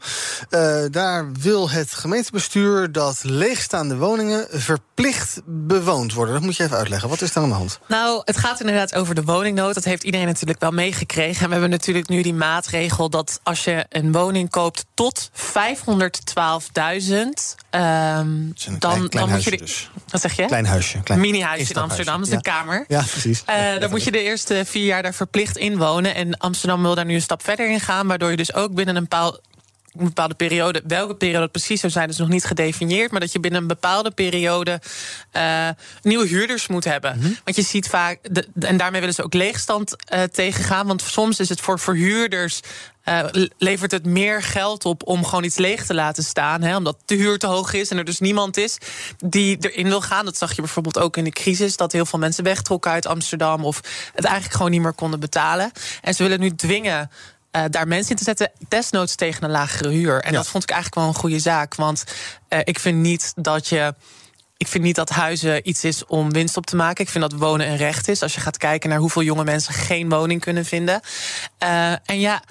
Eh, 0.51 0.77
daar 0.91 1.33
wil 1.33 1.71
het 1.71 1.93
gemeentebestuur 1.95 2.93
dat 2.93 3.19
leegstaande 3.23 3.97
woningen 3.97 4.47
verplicht 4.51 5.41
bewoond 5.47 6.13
worden. 6.15 6.35
Dat 6.35 6.43
moet 6.43 6.57
je 6.57 6.63
even 6.63 6.77
uitleggen. 6.77 7.09
Wat 7.09 7.21
is 7.21 7.33
daar 7.33 7.43
aan 7.43 7.49
de 7.49 7.55
hand? 7.55 7.79
Nou, 7.89 8.23
het 8.25 8.37
gaat 8.37 8.61
inderdaad 8.61 8.95
over 8.95 9.15
de 9.15 9.23
woningnood. 9.25 9.75
Dat 9.75 9.85
heeft 9.85 10.03
iedereen 10.05 10.27
natuurlijk 10.27 10.61
wel 10.61 10.71
meegekregen. 10.71 11.41
En 11.43 11.47
we 11.47 11.53
hebben 11.53 11.71
natuurlijk 11.71 12.09
nu 12.09 12.23
die 12.23 12.35
maatregel 12.35 13.11
dat 13.11 13.41
als 13.43 13.65
je 13.65 13.87
een 13.89 14.13
woning 14.13 14.51
koopt 14.51 14.85
tot 14.95 15.31
512.000, 15.33 15.41
ehm 17.71 18.27
dan, 18.79 19.07
dan 19.09 19.29
moet 19.31 19.45
je. 19.45 19.57
dus. 19.57 19.91
Wat 20.09 20.21
zeg 20.21 20.37
je? 20.37 20.47
Klein 20.47 20.67
huisje. 20.67 21.01
Klein 21.03 21.21
Mini-huisje 21.21 21.75
in. 21.75 21.81
Amsterdam, 21.81 22.15
dat 22.17 22.25
is 22.27 22.31
Ja. 22.31 22.37
een 22.37 22.43
kamer. 22.43 22.85
Ja, 22.95 23.03
precies. 23.11 23.43
Eh, 23.47 23.79
dan 23.79 23.91
moet 23.91 24.05
je 24.05 24.11
de 24.11 24.23
eerste 24.23 24.63
vier 24.67 24.85
jaar 24.85 25.03
daar 25.03 25.15
verplicht 25.15 25.57
in 25.57 25.77
wonen. 25.77 26.15
En 26.15 26.39
Amsterdam 26.39 26.83
wil 26.83 26.95
daar 26.95 27.05
nu 27.05 27.15
een 27.15 27.23
stap 27.23 27.43
verder 27.45 27.71
in 27.71 27.81
gaan, 27.81 28.07
waardoor 28.07 28.31
je 28.31 28.37
dus 28.37 28.55
ook 28.55 28.75
binnen 28.75 28.97
een 28.97 29.03
bepaal- 29.03 29.39
een 29.99 30.05
bepaalde 30.05 30.35
periode, 30.35 30.83
welke 30.87 31.15
periode 31.15 31.43
het 31.43 31.53
precies 31.53 31.81
zou 31.81 31.93
zijn, 31.93 32.09
is 32.09 32.17
nog 32.17 32.29
niet 32.29 32.45
gedefinieerd, 32.45 33.11
maar 33.11 33.21
dat 33.21 33.33
je 33.33 33.41
binnen 33.41 33.61
een 33.61 33.67
bepaalde 33.67 34.11
periode 34.11 34.81
eh, 35.31 35.69
nieuwe 36.03 36.27
huurders 36.27 36.67
moet 36.67 36.85
hebben. 36.85 37.19
Mhm. 37.19 37.33
Want 37.45 37.57
je 37.57 37.63
ziet 37.63 37.89
vaak, 37.89 38.19
de, 38.23 38.49
en 38.61 38.77
daarmee 38.77 39.01
willen 39.01 39.15
ze 39.15 39.25
ook 39.25 39.35
leegstand 39.35 39.97
eh, 40.05 40.23
tegengaan, 40.23 40.87
want 40.87 41.03
soms 41.03 41.41
is 41.41 41.49
het 41.49 41.61
voor 41.61 41.81
verhuurders. 41.81 42.61
Eh, 43.05 43.25
le- 43.31 43.49
levert 43.59 43.91
het 43.91 44.07
meer 44.07 44.43
geld 44.43 44.85
op 44.85 45.07
om 45.07 45.25
gewoon 45.25 45.45
iets 45.45 45.57
leeg 45.57 45.87
te 45.87 45.95
laten 45.95 46.25
staan. 46.25 46.63
Hè, 46.63 46.77
omdat 46.77 46.97
de 47.05 47.15
huur 47.15 47.39
te 47.39 47.47
hoog 47.47 47.73
is 47.73 47.89
en 47.89 47.99
er 47.99 48.05
dus 48.05 48.19
niemand 48.19 48.57
is 48.57 48.79
die 49.25 49.57
erin 49.61 49.89
wil 49.89 50.01
gaan. 50.01 50.25
Dat 50.25 50.37
zag 50.37 50.55
je 50.55 50.63
bijvoorbeeld 50.63 50.99
ook 50.99 51.17
in 51.17 51.25
de 51.25 51.31
crisis. 51.31 51.77
Dat 51.77 51.93
heel 51.93 52.07
veel 52.07 52.19
mensen 52.19 52.45
wegtrokken 52.45 52.91
uit 52.91 53.07
Amsterdam. 53.07 53.65
Of 53.65 53.77
het 54.15 54.25
eigenlijk 54.25 54.55
gewoon 54.57 54.71
niet 54.71 54.81
meer 54.81 54.93
konden 54.93 55.21
betalen. 55.21 55.73
En 56.03 56.15
ze 56.15 56.23
willen 56.23 56.41
nu 56.41 56.55
dwingen 56.55 57.11
eh, 57.51 57.63
daar 57.71 57.89
mensen 57.89 58.11
in 58.11 58.17
te 58.17 58.25
zetten, 58.25 58.51
desnoods 58.69 59.15
tegen 59.15 59.45
een 59.45 59.51
lagere 59.51 59.89
huur. 59.89 60.23
En 60.23 60.33
dat 60.33 60.49
vond 60.49 60.63
ik 60.63 60.71
eigenlijk 60.71 61.01
wel 61.01 61.09
een 61.15 61.21
goede 61.21 61.39
zaak. 61.39 61.75
Want 61.75 62.05
eh, 62.49 62.59
ik 62.65 62.79
vind 62.79 62.99
niet 62.99 63.33
dat 63.37 63.69
je. 63.69 63.95
Ik 64.57 64.67
vind 64.69 64.85
niet 64.85 64.97
dat 64.97 65.11
huizen 65.11 65.69
iets 65.69 65.85
is 65.85 66.07
om 66.07 66.33
winst 66.33 66.57
op 66.57 66.67
te 66.67 66.77
maken. 66.77 67.05
Ik 67.05 67.11
vind 67.11 67.31
dat 67.31 67.41
wonen 67.41 67.69
een 67.69 67.77
recht 67.77 68.09
is. 68.09 68.23
Als 68.23 68.35
je 68.35 68.41
gaat 68.41 68.57
kijken 68.57 68.89
naar 68.91 68.99
hoeveel 68.99 69.23
jonge 69.23 69.45
mensen 69.45 69.75
geen 69.75 70.09
woning 70.09 70.41
kunnen 70.41 70.65
vinden. 70.65 71.01
En 71.59 72.21
ja. 72.21 72.43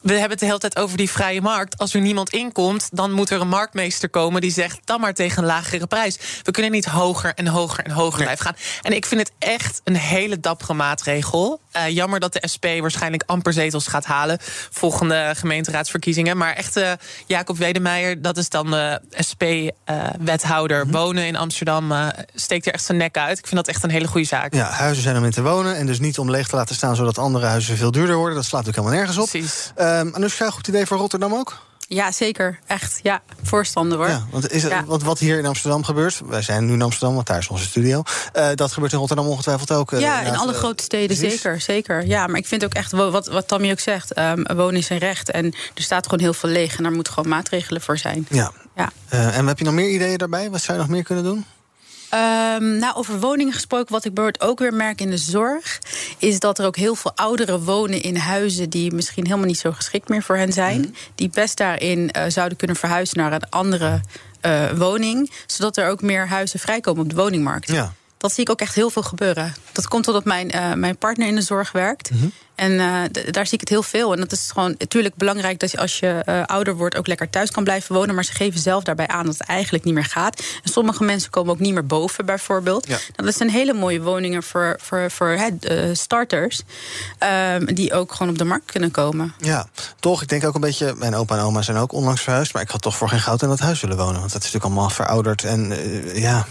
We 0.00 0.12
hebben 0.12 0.30
het 0.30 0.38
de 0.38 0.46
hele 0.46 0.58
tijd 0.58 0.78
over 0.78 0.96
die 0.96 1.10
vrije 1.10 1.40
markt. 1.40 1.78
Als 1.78 1.94
er 1.94 2.00
niemand 2.00 2.30
inkomt, 2.30 2.88
dan 2.92 3.12
moet 3.12 3.30
er 3.30 3.40
een 3.40 3.48
marktmeester 3.48 4.08
komen 4.08 4.40
die 4.40 4.50
zegt: 4.50 4.80
dan 4.84 5.00
maar 5.00 5.14
tegen 5.14 5.38
een 5.38 5.48
lagere 5.48 5.86
prijs. 5.86 6.18
We 6.42 6.50
kunnen 6.50 6.70
niet 6.70 6.84
hoger 6.84 7.34
en 7.34 7.46
hoger 7.46 7.84
en 7.84 7.90
hoger 7.90 8.22
blijven 8.22 8.44
gaan. 8.44 8.56
En 8.82 8.92
ik 8.92 9.06
vind 9.06 9.20
het 9.20 9.32
echt 9.38 9.80
een 9.84 9.96
hele 9.96 10.40
dappere 10.40 10.74
maatregel. 10.74 11.60
Eh, 11.72 11.88
jammer 11.88 12.20
dat 12.20 12.32
de 12.32 12.48
SP 12.52 12.66
waarschijnlijk 12.80 13.22
amper 13.26 13.52
zetels 13.52 13.86
gaat 13.86 14.04
halen. 14.04 14.38
Volgende 14.70 15.32
gemeenteraadsverkiezingen. 15.36 16.36
Maar 16.36 16.52
echt, 16.52 16.76
eh, 16.76 16.92
Jacob 17.26 17.58
Wedemeijer, 17.58 18.22
dat 18.22 18.36
is 18.36 18.48
dan 18.48 18.70
de 18.70 19.00
SP-wethouder. 19.28 20.86
Wonen 20.86 21.26
in 21.26 21.36
Amsterdam 21.36 21.92
eh, 21.92 22.06
steekt 22.34 22.66
er 22.66 22.72
echt 22.72 22.84
zijn 22.84 22.98
nek 22.98 23.16
uit. 23.16 23.38
Ik 23.38 23.46
vind 23.46 23.56
dat 23.56 23.68
echt 23.68 23.82
een 23.82 23.90
hele 23.90 24.08
goede 24.08 24.26
zaak. 24.26 24.54
Ja, 24.54 24.70
huizen 24.70 25.02
zijn 25.02 25.16
om 25.16 25.24
in 25.24 25.30
te 25.30 25.42
wonen 25.42 25.76
en 25.76 25.86
dus 25.86 26.00
niet 26.00 26.18
om 26.18 26.30
leeg 26.30 26.48
te 26.48 26.56
laten 26.56 26.74
staan 26.74 26.96
zodat 26.96 27.18
andere 27.18 27.46
huizen 27.46 27.76
veel 27.76 27.90
duurder 27.90 28.16
worden. 28.16 28.34
Dat 28.34 28.44
slaat 28.44 28.64
natuurlijk 28.64 28.94
helemaal 28.94 29.06
nergens 29.06 29.24
op. 29.24 29.40
Precies. 29.40 29.72
Um, 29.98 30.14
Anoushka, 30.14 30.50
goed 30.50 30.68
idee 30.68 30.86
voor 30.86 30.96
Rotterdam 30.98 31.34
ook? 31.34 31.58
Ja, 31.92 32.12
zeker. 32.12 32.58
Echt. 32.66 33.00
Ja, 33.02 33.22
voorstander 33.42 33.98
hoor. 33.98 34.08
Ja, 34.08 34.26
want 34.30 34.50
is 34.50 34.62
het, 34.62 34.72
Ja. 34.72 34.84
wat, 34.84 35.02
wat 35.02 35.18
hier 35.18 35.38
in 35.38 35.46
Amsterdam 35.46 35.84
gebeurt, 35.84 36.20
wij 36.26 36.42
zijn 36.42 36.66
nu 36.66 36.72
in 36.72 36.82
Amsterdam, 36.82 37.14
want 37.14 37.26
daar 37.26 37.38
is 37.38 37.48
onze 37.48 37.64
studio. 37.64 38.02
eh, 38.32 38.48
dat 38.54 38.72
gebeurt 38.72 38.92
in 38.92 38.98
Rotterdam 38.98 39.26
ongetwijfeld 39.26 39.70
ook. 39.72 39.92
eh, 39.92 40.00
Ja, 40.00 40.20
in 40.22 40.36
alle 40.36 40.52
eh, 40.52 40.58
grote 40.58 40.82
steden 40.82 41.16
precies. 41.16 41.40
zeker, 41.40 41.60
zeker. 41.60 42.06
Ja, 42.06 42.26
maar 42.26 42.36
ik 42.38 42.46
vind 42.46 42.64
ook 42.64 42.74
echt, 42.74 42.92
wat, 42.92 43.26
wat 43.26 43.48
Tammy 43.48 43.70
ook 43.70 43.80
zegt, 43.80 44.12
ehm, 44.12 44.54
wonen 44.56 44.76
is 44.80 44.88
een 44.88 44.98
recht. 44.98 45.30
En 45.30 45.44
er 45.74 45.82
staat 45.82 46.04
gewoon 46.04 46.20
heel 46.20 46.34
veel 46.34 46.48
leeg 46.50 46.76
en 46.76 46.82
daar 46.82 46.92
moeten 46.92 47.12
gewoon 47.12 47.28
maatregelen 47.28 47.80
voor 47.82 47.98
zijn. 47.98 48.26
Ja. 48.30 48.52
Ja. 48.76 48.90
En 49.08 49.46
heb 49.46 49.58
je 49.58 49.64
nog 49.64 49.74
meer 49.74 49.90
ideeën 49.90 50.18
daarbij? 50.18 50.50
Wat 50.50 50.60
zou 50.60 50.78
je 50.78 50.82
nog 50.84 50.92
meer 50.92 51.02
kunnen 51.02 51.24
doen? 51.24 51.44
Um, 52.14 52.76
nou, 52.76 52.94
over 52.94 53.20
woningen 53.20 53.52
gesproken, 53.52 53.92
wat 53.92 54.04
ik 54.04 54.14
bijvoorbeeld 54.14 54.50
ook 54.50 54.58
weer 54.58 54.74
merk 54.74 55.00
in 55.00 55.10
de 55.10 55.16
zorg, 55.16 55.78
is 56.18 56.38
dat 56.38 56.58
er 56.58 56.66
ook 56.66 56.76
heel 56.76 56.94
veel 56.94 57.12
ouderen 57.14 57.64
wonen 57.64 58.02
in 58.02 58.16
huizen 58.16 58.70
die 58.70 58.92
misschien 58.92 59.24
helemaal 59.26 59.46
niet 59.46 59.58
zo 59.58 59.72
geschikt 59.72 60.08
meer 60.08 60.22
voor 60.22 60.36
hen 60.36 60.52
zijn. 60.52 60.80
Mhm. 60.80 60.90
Die 61.14 61.30
best 61.34 61.56
daarin 61.56 62.10
uh, 62.16 62.22
zouden 62.28 62.58
kunnen 62.58 62.76
verhuizen 62.76 63.18
naar 63.18 63.32
een 63.32 63.50
andere 63.50 64.00
uh, 64.42 64.70
woning, 64.70 65.30
zodat 65.46 65.76
er 65.76 65.88
ook 65.88 66.02
meer 66.02 66.28
huizen 66.28 66.60
vrijkomen 66.60 67.02
op 67.02 67.10
de 67.10 67.16
woningmarkt. 67.16 67.68
Ja. 67.68 67.92
Dat 68.20 68.32
zie 68.32 68.42
ik 68.42 68.50
ook 68.50 68.60
echt 68.60 68.74
heel 68.74 68.90
veel 68.90 69.02
gebeuren. 69.02 69.54
Dat 69.72 69.88
komt 69.88 70.08
omdat 70.08 70.24
mijn, 70.24 70.56
uh, 70.56 70.72
mijn 70.72 70.96
partner 70.96 71.26
in 71.26 71.34
de 71.34 71.42
zorg 71.42 71.72
werkt. 71.72 72.10
Mm 72.10 72.32
en 72.60 72.72
uh, 72.72 73.02
daar 73.30 73.46
zie 73.46 73.54
ik 73.54 73.60
het 73.60 73.68
heel 73.68 73.82
veel. 73.82 74.12
En 74.12 74.20
dat 74.20 74.32
is 74.32 74.50
gewoon 74.52 74.74
natuurlijk 74.78 75.14
belangrijk 75.14 75.58
dat 75.58 75.70
je 75.70 75.78
als 75.78 75.98
je 75.98 76.22
uh, 76.26 76.44
ouder 76.44 76.76
wordt 76.76 76.96
ook 76.96 77.06
lekker 77.06 77.30
thuis 77.30 77.50
kan 77.50 77.64
blijven 77.64 77.94
wonen. 77.94 78.14
Maar 78.14 78.24
ze 78.24 78.32
geven 78.32 78.60
zelf 78.60 78.82
daarbij 78.82 79.06
aan 79.06 79.26
dat 79.26 79.38
het 79.38 79.46
eigenlijk 79.46 79.84
niet 79.84 79.94
meer 79.94 80.04
gaat. 80.04 80.42
En 80.62 80.70
sommige 80.70 81.04
mensen 81.04 81.30
komen 81.30 81.52
ook 81.52 81.58
niet 81.58 81.72
meer 81.72 81.86
boven, 81.86 82.26
bijvoorbeeld. 82.26 82.86
Ja. 82.86 82.98
Nou, 83.16 83.28
dat 83.28 83.36
zijn 83.36 83.50
hele 83.50 83.72
mooie 83.72 84.02
woningen 84.02 84.42
voor, 84.42 84.78
voor, 84.82 85.10
voor 85.10 85.38
starters. 85.92 86.62
Um, 87.54 87.74
die 87.74 87.92
ook 87.92 88.12
gewoon 88.12 88.32
op 88.32 88.38
de 88.38 88.44
markt 88.44 88.70
kunnen 88.70 88.90
komen. 88.90 89.34
Ja, 89.38 89.66
toch. 90.00 90.22
Ik 90.22 90.28
denk 90.28 90.44
ook 90.44 90.54
een 90.54 90.60
beetje. 90.60 90.94
Mijn 90.96 91.14
opa 91.14 91.36
en 91.36 91.42
oma 91.42 91.62
zijn 91.62 91.76
ook 91.76 91.92
onlangs 91.92 92.22
verhuisd. 92.22 92.52
Maar 92.52 92.62
ik 92.62 92.70
had 92.70 92.82
toch 92.82 92.96
voor 92.96 93.08
geen 93.08 93.20
goud 93.20 93.42
in 93.42 93.48
dat 93.48 93.58
huis 93.58 93.80
willen 93.80 93.96
wonen. 93.96 94.20
Want 94.20 94.32
dat 94.32 94.42
is 94.42 94.52
natuurlijk 94.52 94.64
allemaal 94.64 94.90
verouderd. 94.90 95.44
En 95.44 95.74
ja. 96.14 96.46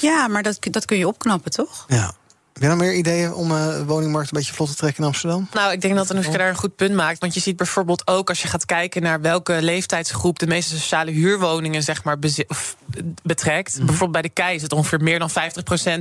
Ja, 0.00 0.28
maar 0.28 0.42
dat, 0.42 0.58
dat 0.60 0.84
kun 0.84 0.96
je 0.98 1.06
opknappen, 1.06 1.50
toch? 1.50 1.84
Ja. 1.88 2.14
Heb 2.54 2.62
je 2.62 2.68
nou 2.68 2.80
meer 2.80 2.94
ideeën 2.94 3.32
om 3.32 3.50
uh, 3.50 3.66
de 3.66 3.84
woningmarkt 3.84 4.30
een 4.30 4.38
beetje 4.38 4.52
vlot 4.52 4.68
te 4.68 4.76
trekken 4.76 5.02
in 5.02 5.08
Amsterdam? 5.08 5.48
Nou, 5.52 5.72
ik 5.72 5.80
denk 5.80 5.94
dat 5.94 6.10
Anoukje 6.10 6.38
daar 6.38 6.48
een 6.48 6.56
goed 6.56 6.76
punt 6.76 6.94
maakt. 6.94 7.18
Want 7.18 7.34
je 7.34 7.40
ziet 7.40 7.56
bijvoorbeeld 7.56 8.06
ook 8.06 8.28
als 8.28 8.42
je 8.42 8.48
gaat 8.48 8.64
kijken 8.64 9.02
naar 9.02 9.20
welke 9.20 9.62
leeftijdsgroep 9.62 10.38
de 10.38 10.46
meeste 10.46 10.76
sociale 10.76 11.10
huurwoningen 11.10 11.82
zeg 11.82 12.04
maar, 12.04 12.18
betrekt. 13.22 13.74
Mhm. 13.74 13.86
Bijvoorbeeld 13.86 14.12
bij 14.12 14.22
de 14.22 14.42
KEI 14.42 14.54
is 14.54 14.62
het 14.62 14.72
ongeveer 14.72 15.00
meer 15.00 15.18
dan 15.18 15.30
50% 15.30 15.32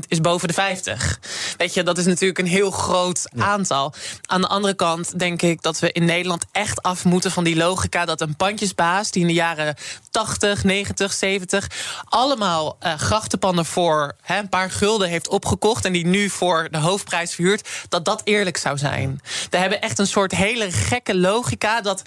is 0.07 0.21
boven 0.21 0.47
de 0.47 0.53
50. 0.53 1.19
Weet 1.57 1.73
je, 1.73 1.83
dat 1.83 1.97
is 1.97 2.05
natuurlijk 2.05 2.39
een 2.39 2.45
heel 2.45 2.71
groot 2.71 3.29
aantal. 3.37 3.93
Aan 4.25 4.41
de 4.41 4.47
andere 4.47 4.73
kant 4.73 5.19
denk 5.19 5.41
ik 5.41 5.61
dat 5.61 5.79
we 5.79 5.91
in 5.91 6.05
Nederland 6.05 6.45
echt 6.51 6.81
af 6.81 7.05
moeten 7.05 7.31
van 7.31 7.43
die 7.43 7.55
logica 7.55 8.05
dat 8.05 8.21
een 8.21 8.35
pandjesbaas 8.35 9.11
die 9.11 9.21
in 9.21 9.27
de 9.27 9.33
jaren 9.33 9.75
80, 10.11 10.63
90, 10.63 11.13
70 11.13 11.67
allemaal 12.05 12.77
uh, 12.83 12.93
grachtenpanden 12.93 13.65
voor 13.65 14.15
hè, 14.21 14.37
een 14.37 14.49
paar 14.49 14.71
gulden 14.71 15.09
heeft 15.09 15.27
opgekocht 15.27 15.85
en 15.85 15.93
die 15.93 16.05
nu 16.05 16.29
voor 16.29 16.41
de 16.71 16.77
hoofdprijs 16.77 17.33
verhuurt, 17.33 17.69
dat 17.89 18.05
dat 18.05 18.21
eerlijk 18.23 18.57
zou 18.57 18.77
zijn. 18.77 19.21
We 19.49 19.57
hebben 19.57 19.81
echt 19.81 19.99
een 19.99 20.07
soort 20.07 20.31
hele 20.31 20.71
gekke 20.71 21.15
logica 21.15 21.81
dat, 21.81 22.03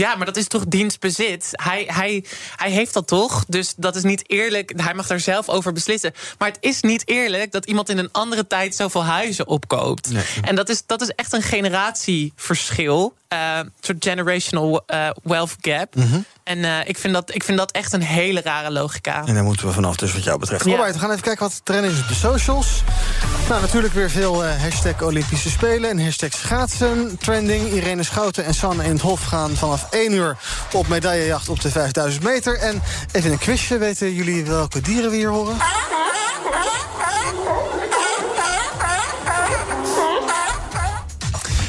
ja, 0.00 0.16
maar 0.16 0.26
dat 0.26 0.36
is 0.36 0.46
toch 0.46 0.64
dienstbezit. 0.64 1.48
Hij, 1.50 1.84
hij, 1.86 2.24
hij 2.56 2.70
heeft 2.70 2.94
dat 2.94 3.06
toch, 3.06 3.44
dus 3.48 3.74
dat 3.76 3.96
is 3.96 4.02
niet 4.02 4.30
eerlijk. 4.30 4.72
Hij 4.76 4.94
mag 4.94 5.06
daar 5.06 5.20
zelf 5.20 5.48
over 5.48 5.72
beslissen. 5.72 6.12
Maar 6.38 6.48
het 6.48 6.58
is 6.60 6.80
niet 6.80 7.08
eerlijk 7.08 7.52
dat 7.52 7.66
iemand 7.66 7.88
in 7.88 7.98
een 7.98 8.08
andere 8.12 8.46
tijd 8.46 8.74
zoveel 8.74 9.04
huizen 9.04 9.46
opkoopt. 9.46 10.10
En 10.42 10.54
dat 10.54 10.68
is, 10.68 10.82
dat 10.86 11.00
is 11.00 11.08
echt 11.08 11.32
een 11.32 11.42
generatieverschil. 11.42 13.14
Uh, 13.32 13.60
soort 13.80 14.04
generational 14.04 14.82
uh, 14.86 15.10
wealth 15.22 15.56
gap. 15.60 15.94
Mm 15.94 16.24
En 16.42 16.58
uh, 16.58 16.78
ik, 16.84 16.98
vind 16.98 17.14
dat, 17.14 17.34
ik 17.34 17.44
vind 17.44 17.58
dat 17.58 17.70
echt 17.70 17.92
een 17.92 18.02
hele 18.02 18.40
rare 18.40 18.70
logica. 18.70 19.26
En 19.26 19.34
daar 19.34 19.44
moeten 19.44 19.66
we 19.66 19.72
vanaf, 19.72 19.96
dus 19.96 20.12
wat 20.12 20.24
jou 20.24 20.38
betreft. 20.38 20.64
Ja. 20.64 20.70
Alright, 20.70 20.94
we 20.94 21.00
gaan 21.00 21.10
even 21.10 21.22
kijken 21.22 21.42
wat 21.42 21.52
de 21.52 21.60
trend 21.62 21.92
is 21.92 22.00
op 22.00 22.08
de 22.08 22.14
socials. 22.14 22.82
Nou, 23.48 23.60
natuurlijk 23.60 23.94
weer 23.94 24.10
veel 24.10 24.44
uh, 24.44 24.60
hashtag 24.60 25.02
Olympische 25.02 25.50
Spelen 25.50 25.90
en 25.90 26.04
hashtag 26.04 26.32
schaatsen 26.32 27.16
trending. 27.18 27.72
Irene 27.72 28.02
Schouten 28.02 28.44
en 28.44 28.54
Sanne 28.54 28.84
in 28.84 28.92
het 28.92 29.00
Hof 29.00 29.24
gaan 29.24 29.56
vanaf 29.56 29.89
1 29.90 30.12
uur 30.12 30.36
op 30.72 30.88
medaillejacht 30.88 31.48
op 31.48 31.60
de 31.60 31.70
5000 31.70 32.24
meter. 32.24 32.58
En 32.58 32.82
even 33.12 33.30
een 33.32 33.38
quizje, 33.38 33.78
weten 33.78 34.14
jullie 34.14 34.44
welke 34.44 34.80
dieren 34.80 35.10
we 35.10 35.16
hier 35.16 35.28
horen? 35.28 35.56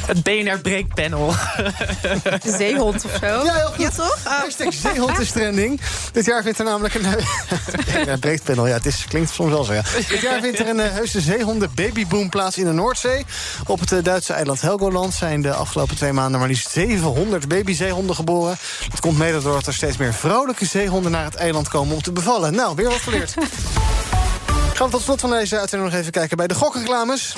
Het 0.06 0.22
BNR 0.22 0.58
Breekpanel. 0.58 1.34
Zeehond 2.44 3.04
of 3.04 3.10
zo? 3.20 3.44
Ja, 3.44 3.70
ja 3.76 3.90
toch? 3.90 4.18
Oh. 4.26 4.32
Hashtag 4.32 4.72
zeehond 4.72 5.18
is 5.18 5.30
trending. 5.30 5.80
Dit 6.12 6.24
jaar 6.24 6.42
vindt 6.42 6.58
er 6.58 6.64
namelijk 6.64 6.94
een... 6.94 7.02
BNR 8.04 8.18
Breekpanel, 8.18 8.66
ja, 8.66 8.72
het 8.72 8.86
is, 8.86 9.04
klinkt 9.08 9.30
soms 9.30 9.50
wel 9.50 9.64
zo, 9.64 9.72
ja. 9.72 9.82
Dit 10.08 10.20
jaar 10.20 10.40
vindt 10.40 10.58
er 10.58 10.68
een 10.68 10.78
uh, 10.78 10.90
heuse 10.90 11.20
zeehonden 11.20 11.70
babyboom 11.74 12.28
plaats 12.28 12.58
in 12.58 12.64
de 12.64 12.72
Noordzee. 12.72 13.24
Op 13.66 13.80
het 13.80 13.92
uh, 13.92 14.02
Duitse 14.02 14.32
eiland 14.32 14.60
Helgoland 14.60 15.14
zijn 15.14 15.42
de 15.42 15.54
afgelopen 15.54 15.96
twee 15.96 16.12
maanden... 16.12 16.40
maar 16.40 16.48
liefst 16.48 16.70
700 16.70 17.48
babyzeehonden 17.48 18.16
geboren. 18.16 18.56
Dat 18.90 19.00
komt 19.00 19.18
mede 19.18 19.40
doordat 19.40 19.66
er 19.66 19.74
steeds 19.74 19.96
meer 19.96 20.14
vrouwelijke 20.14 20.64
zeehonden... 20.64 21.10
naar 21.10 21.24
het 21.24 21.34
eiland 21.34 21.68
komen 21.68 21.94
om 21.94 22.02
te 22.02 22.12
bevallen. 22.12 22.54
Nou, 22.54 22.74
weer 22.74 22.88
wat 22.88 23.00
geleerd. 23.00 23.34
Gaan 24.74 24.86
we 24.86 24.92
tot 24.92 25.02
slot 25.02 25.20
van 25.20 25.30
deze 25.30 25.58
uitzending 25.58 25.90
nog 25.90 26.00
even 26.00 26.12
kijken 26.12 26.36
bij 26.36 26.46
de 26.46 26.54
gokreclames. 26.54 27.34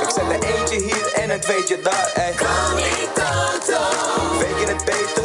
Ik 0.00 0.10
zet 0.14 0.42
er 0.42 0.56
eentje 0.56 0.76
hier 0.76 1.12
en 1.14 1.30
het 1.30 1.46
weet 1.46 1.68
je 1.68 1.80
daar. 1.82 2.12
Ey. 2.14 2.34
Weet 4.38 4.60
je 4.60 4.66
het 4.66 4.84
beter? 4.84 5.19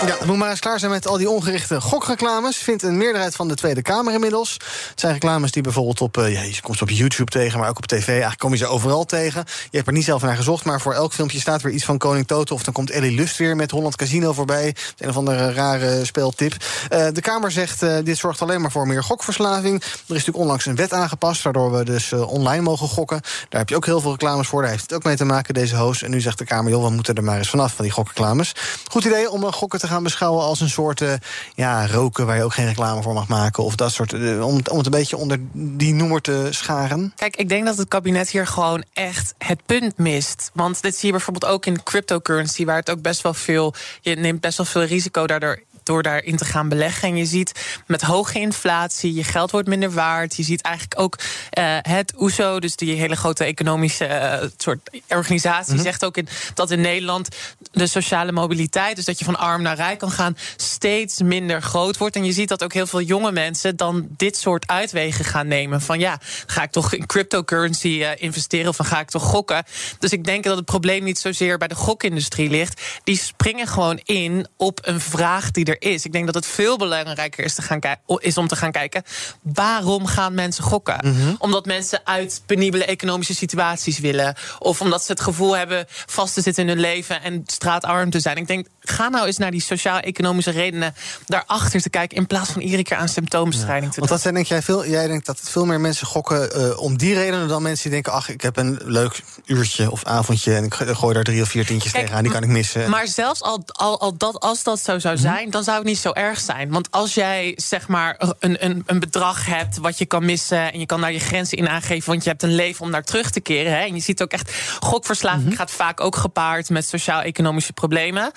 Maar. 0.00 0.06
Ja, 0.06 0.26
moet 0.26 0.36
maar 0.36 0.50
eens 0.50 0.60
klaar 0.60 0.78
zijn 0.78 0.90
met 0.90 1.06
al 1.06 1.16
die 1.16 1.30
ongerichte 1.30 1.80
gokreclames. 1.80 2.56
Vindt 2.56 2.82
een 2.82 2.96
meerderheid 2.96 3.34
van 3.34 3.48
de 3.48 3.54
Tweede 3.54 3.82
Kamer 3.82 4.12
inmiddels. 4.12 4.52
Het 4.90 5.00
zijn 5.00 5.12
reclames 5.12 5.52
die 5.52 5.62
bijvoorbeeld 5.62 6.00
op, 6.00 6.16
ja, 6.16 6.26
je 6.26 6.60
komt 6.62 6.82
op 6.82 6.90
YouTube 6.90 7.30
tegen, 7.30 7.58
maar 7.58 7.68
ook 7.68 7.76
op 7.76 7.86
tv. 7.86 8.08
Eigenlijk 8.08 8.38
kom 8.38 8.50
je 8.50 8.56
ze 8.56 8.66
overal 8.66 9.04
tegen. 9.04 9.44
Je 9.70 9.76
hebt 9.76 9.86
er 9.86 9.92
niet 9.92 10.04
zelf 10.04 10.22
naar 10.22 10.36
gezocht, 10.36 10.64
maar 10.64 10.80
voor 10.80 10.94
elk 10.94 11.12
filmpje 11.12 11.40
staat 11.40 11.62
weer 11.62 11.72
iets 11.72 11.84
van 11.84 11.98
Koning 11.98 12.26
Toto. 12.26 12.54
Of 12.54 12.62
dan 12.62 12.74
komt 12.74 12.90
Ellie 12.90 13.14
Lust 13.16 13.36
weer 13.36 13.56
met 13.56 13.70
Holland 13.70 13.96
Casino 13.96 14.32
voorbij. 14.32 14.76
Een 14.98 15.08
of 15.08 15.16
andere 15.16 15.52
rare 15.52 16.04
speeltip. 16.04 16.52
Uh, 16.52 17.06
de 17.12 17.20
Kamer 17.20 17.50
zegt, 17.50 17.82
uh, 17.82 17.96
dit 18.04 18.18
zorgt 18.18 18.42
alleen 18.42 18.60
maar 18.60 18.70
voor 18.70 18.86
meer 18.86 19.04
gokverslaving. 19.04 19.82
Er 19.82 19.88
is 19.90 20.06
natuurlijk 20.06 20.38
onlangs 20.38 20.66
een 20.66 20.76
wet 20.76 20.92
aangepast, 20.92 21.42
waardoor 21.42 21.72
we 21.72 21.84
dus 21.84 22.12
online 22.12 22.62
mogen 22.62 22.88
gokken. 22.88 23.20
Daar 23.48 23.60
heb 23.60 23.68
je 23.68 23.76
ook 23.76 23.86
heel 23.86 24.00
veel 24.00 24.10
reclames 24.10 24.46
voor. 24.46 24.62
Daar 24.62 24.70
heeft 24.70 24.82
het 24.82 24.94
ook 24.94 25.04
mee 25.04 25.16
te 25.16 25.24
maken, 25.24 25.54
deze 25.54 25.76
host. 25.76 26.02
En 26.02 26.10
nu 26.10 26.20
zegt 26.20 26.38
de 26.38 26.44
Kamer, 26.44 26.70
joh, 26.70 26.84
we 26.84 26.90
moeten 26.90 27.14
er 27.14 27.24
maar 27.24 27.38
eens 27.38 27.50
vanaf 27.50 27.74
van 27.74 27.84
die 27.84 27.94
gokreclames. 27.94 28.52
Goed 28.90 29.04
idee 29.04 29.30
om 29.30 29.52
gokken 29.52 29.80
te 29.80 29.83
gaan 29.88 30.02
beschouwen 30.02 30.44
als 30.44 30.60
een 30.60 30.68
soort 30.68 31.00
uh, 31.00 31.12
ja, 31.54 31.86
roken... 31.86 32.26
waar 32.26 32.36
je 32.36 32.42
ook 32.42 32.54
geen 32.54 32.66
reclame 32.66 33.02
voor 33.02 33.14
mag 33.14 33.28
maken. 33.28 33.64
Of 33.64 33.76
dat 33.76 33.92
soort, 33.92 34.12
uh, 34.12 34.46
om, 34.46 34.60
om 34.70 34.76
het 34.76 34.86
een 34.86 34.92
beetje 34.92 35.16
onder 35.16 35.38
die 35.52 35.94
noemer 35.94 36.20
te 36.20 36.48
scharen. 36.50 37.12
Kijk, 37.16 37.36
ik 37.36 37.48
denk 37.48 37.64
dat 37.64 37.76
het 37.76 37.88
kabinet 37.88 38.30
hier 38.30 38.46
gewoon 38.46 38.84
echt 38.92 39.34
het 39.38 39.66
punt 39.66 39.98
mist. 39.98 40.50
Want 40.54 40.82
dit 40.82 40.96
zie 40.96 41.06
je 41.06 41.12
bijvoorbeeld 41.12 41.52
ook 41.52 41.66
in 41.66 41.82
cryptocurrency... 41.82 42.64
waar 42.64 42.76
het 42.76 42.90
ook 42.90 43.02
best 43.02 43.22
wel 43.22 43.34
veel... 43.34 43.74
je 44.00 44.16
neemt 44.16 44.40
best 44.40 44.56
wel 44.56 44.66
veel 44.66 44.84
risico 44.84 45.26
daardoor 45.26 45.62
door 45.84 46.02
daarin 46.02 46.36
te 46.36 46.44
gaan 46.44 46.68
beleggen. 46.68 47.08
En 47.08 47.16
je 47.16 47.24
ziet 47.24 47.82
met 47.86 48.02
hoge 48.02 48.40
inflatie, 48.40 49.14
je 49.14 49.24
geld 49.24 49.50
wordt 49.50 49.68
minder 49.68 49.92
waard. 49.92 50.36
Je 50.36 50.42
ziet 50.42 50.62
eigenlijk 50.62 51.00
ook 51.00 51.18
uh, 51.58 51.76
het 51.80 52.14
OESO, 52.18 52.60
dus 52.60 52.76
die 52.76 52.94
hele 52.94 53.16
grote 53.16 53.44
economische 53.44 54.06
uh, 54.08 54.48
soort 54.56 54.90
organisatie, 55.08 55.70
mm 55.70 55.74
-hmm. 55.74 55.86
zegt 55.86 56.04
ook 56.04 56.16
in, 56.16 56.28
dat 56.54 56.70
in 56.70 56.80
Nederland 56.80 57.28
de 57.72 57.86
sociale 57.86 58.32
mobiliteit, 58.32 58.96
dus 58.96 59.04
dat 59.04 59.18
je 59.18 59.24
van 59.24 59.38
arm 59.38 59.62
naar 59.62 59.76
rijk 59.76 59.98
kan 59.98 60.10
gaan, 60.10 60.36
steeds 60.56 61.22
minder 61.22 61.62
groot 61.62 61.96
wordt. 61.96 62.16
En 62.16 62.24
je 62.24 62.32
ziet 62.32 62.48
dat 62.48 62.64
ook 62.64 62.72
heel 62.72 62.86
veel 62.86 63.00
jonge 63.00 63.32
mensen 63.32 63.76
dan 63.76 64.08
dit 64.16 64.36
soort 64.36 64.66
uitwegen 64.66 65.24
gaan 65.24 65.48
nemen. 65.48 65.80
Van 65.80 65.98
ja, 65.98 66.20
ga 66.46 66.62
ik 66.62 66.70
toch 66.70 66.92
in 66.92 67.06
cryptocurrency 67.06 67.88
uh, 67.88 68.08
investeren 68.16 68.68
of 68.68 68.76
ga 68.76 69.00
ik 69.00 69.10
toch 69.10 69.22
gokken? 69.22 69.64
Dus 69.98 70.12
ik 70.12 70.24
denk 70.24 70.44
dat 70.44 70.56
het 70.56 70.64
probleem 70.64 71.04
niet 71.04 71.18
zozeer 71.18 71.58
bij 71.58 71.68
de 71.68 71.74
gokindustrie 71.74 72.50
ligt. 72.50 72.82
Die 73.04 73.18
springen 73.18 73.66
gewoon 73.66 74.00
in 74.04 74.46
op 74.56 74.78
een 74.82 75.00
vraag 75.00 75.50
die 75.50 75.64
er 75.64 75.73
is. 75.78 76.04
Ik 76.04 76.12
denk 76.12 76.26
dat 76.26 76.34
het 76.34 76.46
veel 76.46 76.76
belangrijker 76.78 77.44
is, 77.44 77.54
te 77.54 77.62
gaan 77.62 77.80
is 78.18 78.36
om 78.36 78.48
te 78.48 78.56
gaan 78.56 78.72
kijken... 78.72 79.02
waarom 79.42 80.06
gaan 80.06 80.34
mensen 80.34 80.64
gokken? 80.64 80.98
Mm 81.02 81.14
-hmm. 81.14 81.36
Omdat 81.38 81.66
mensen 81.66 82.00
uit 82.04 82.42
penibele 82.46 82.84
economische 82.84 83.34
situaties 83.34 83.98
willen... 83.98 84.34
of 84.58 84.80
omdat 84.80 85.04
ze 85.04 85.12
het 85.12 85.20
gevoel 85.20 85.56
hebben 85.56 85.86
vast 85.88 86.34
te 86.34 86.40
zitten 86.40 86.62
in 86.62 86.68
hun 86.68 86.80
leven... 86.80 87.22
en 87.22 87.42
straatarm 87.46 88.10
te 88.10 88.20
zijn. 88.20 88.36
Ik 88.36 88.46
denk, 88.46 88.66
ga 88.80 89.08
nou 89.08 89.26
eens 89.26 89.38
naar 89.38 89.50
die 89.50 89.62
sociaal-economische 89.62 90.50
redenen... 90.50 90.94
daarachter 91.26 91.80
te 91.80 91.90
kijken, 91.90 92.16
in 92.16 92.26
plaats 92.26 92.50
van 92.50 92.62
iedere 92.62 92.82
keer 92.82 92.96
aan 92.96 93.08
symptoombestrijding 93.08 93.84
ja. 93.84 93.90
te 93.90 94.00
doen. 94.00 94.08
Want 94.08 94.22
dat 94.22 94.32
denk 94.32 94.46
jij, 94.46 94.62
veel, 94.62 94.86
jij 94.86 95.06
denkt 95.06 95.26
dat 95.26 95.40
veel 95.42 95.64
meer 95.64 95.80
mensen 95.80 96.06
gokken 96.06 96.60
uh, 96.60 96.78
om 96.78 96.98
die 96.98 97.14
redenen... 97.14 97.48
dan 97.48 97.62
mensen 97.62 97.82
die 97.82 97.92
denken, 97.92 98.12
ach, 98.12 98.28
ik 98.28 98.40
heb 98.40 98.56
een 98.56 98.80
leuk 98.84 99.22
uurtje 99.44 99.90
of 99.90 100.04
avondje... 100.04 100.54
en 100.54 100.64
ik 100.64 100.74
gooi 100.74 101.14
daar 101.14 101.24
drie 101.24 101.42
of 101.42 101.48
vier 101.48 101.66
tientjes 101.66 101.92
tegenaan, 101.92 102.22
die 102.22 102.32
kan 102.32 102.42
ik 102.42 102.48
missen. 102.48 102.90
Maar 102.90 103.06
zelfs 103.06 103.42
al, 103.42 103.62
al, 103.66 104.00
al 104.00 104.16
dat, 104.16 104.40
als 104.40 104.62
dat 104.62 104.80
zo 104.80 104.98
zou 104.98 105.16
zijn... 105.16 105.34
Mm 105.34 105.42
-hmm. 105.42 105.50
dan 105.50 105.63
zou 105.64 105.78
het 105.78 105.86
niet 105.86 105.98
zo 105.98 106.12
erg 106.12 106.40
zijn. 106.40 106.70
Want 106.70 106.90
als 106.90 107.14
jij 107.14 107.52
zeg 107.56 107.88
maar 107.88 108.20
een, 108.38 108.64
een, 108.64 108.82
een 108.86 109.00
bedrag 109.00 109.46
hebt 109.46 109.76
wat 109.76 109.98
je 109.98 110.06
kan 110.06 110.24
missen 110.24 110.72
en 110.72 110.78
je 110.78 110.86
kan 110.86 111.00
daar 111.00 111.12
je 111.12 111.18
grenzen 111.18 111.58
in 111.58 111.68
aangeven, 111.68 112.10
want 112.10 112.24
je 112.24 112.30
hebt 112.30 112.42
een 112.42 112.54
leven 112.54 112.84
om 112.84 112.90
naar 112.90 113.04
terug 113.04 113.30
te 113.30 113.40
keren. 113.40 113.72
Hè, 113.72 113.78
en 113.78 113.94
je 113.94 114.00
ziet 114.00 114.22
ook 114.22 114.30
echt, 114.30 114.52
gokverslaving 114.80 115.42
mm 115.42 115.48
-hmm. 115.48 115.56
gaat 115.56 115.70
vaak 115.70 116.00
ook 116.00 116.16
gepaard 116.16 116.70
met 116.70 116.86
sociaal-economische 116.86 117.72
problemen. 117.72 118.32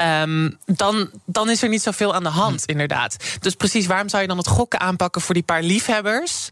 Um, 0.00 0.58
dan, 0.64 1.10
dan 1.26 1.50
is 1.50 1.62
er 1.62 1.68
niet 1.68 1.82
zoveel 1.82 2.14
aan 2.14 2.22
de 2.22 2.28
hand, 2.28 2.52
mm 2.52 2.58
-hmm. 2.58 2.68
inderdaad. 2.68 3.16
Dus 3.40 3.54
precies, 3.54 3.86
waarom 3.86 4.08
zou 4.08 4.22
je 4.22 4.28
dan 4.28 4.38
het 4.38 4.48
gokken 4.48 4.80
aanpakken 4.80 5.20
voor 5.20 5.34
die 5.34 5.42
paar 5.42 5.62
liefhebbers? 5.62 6.50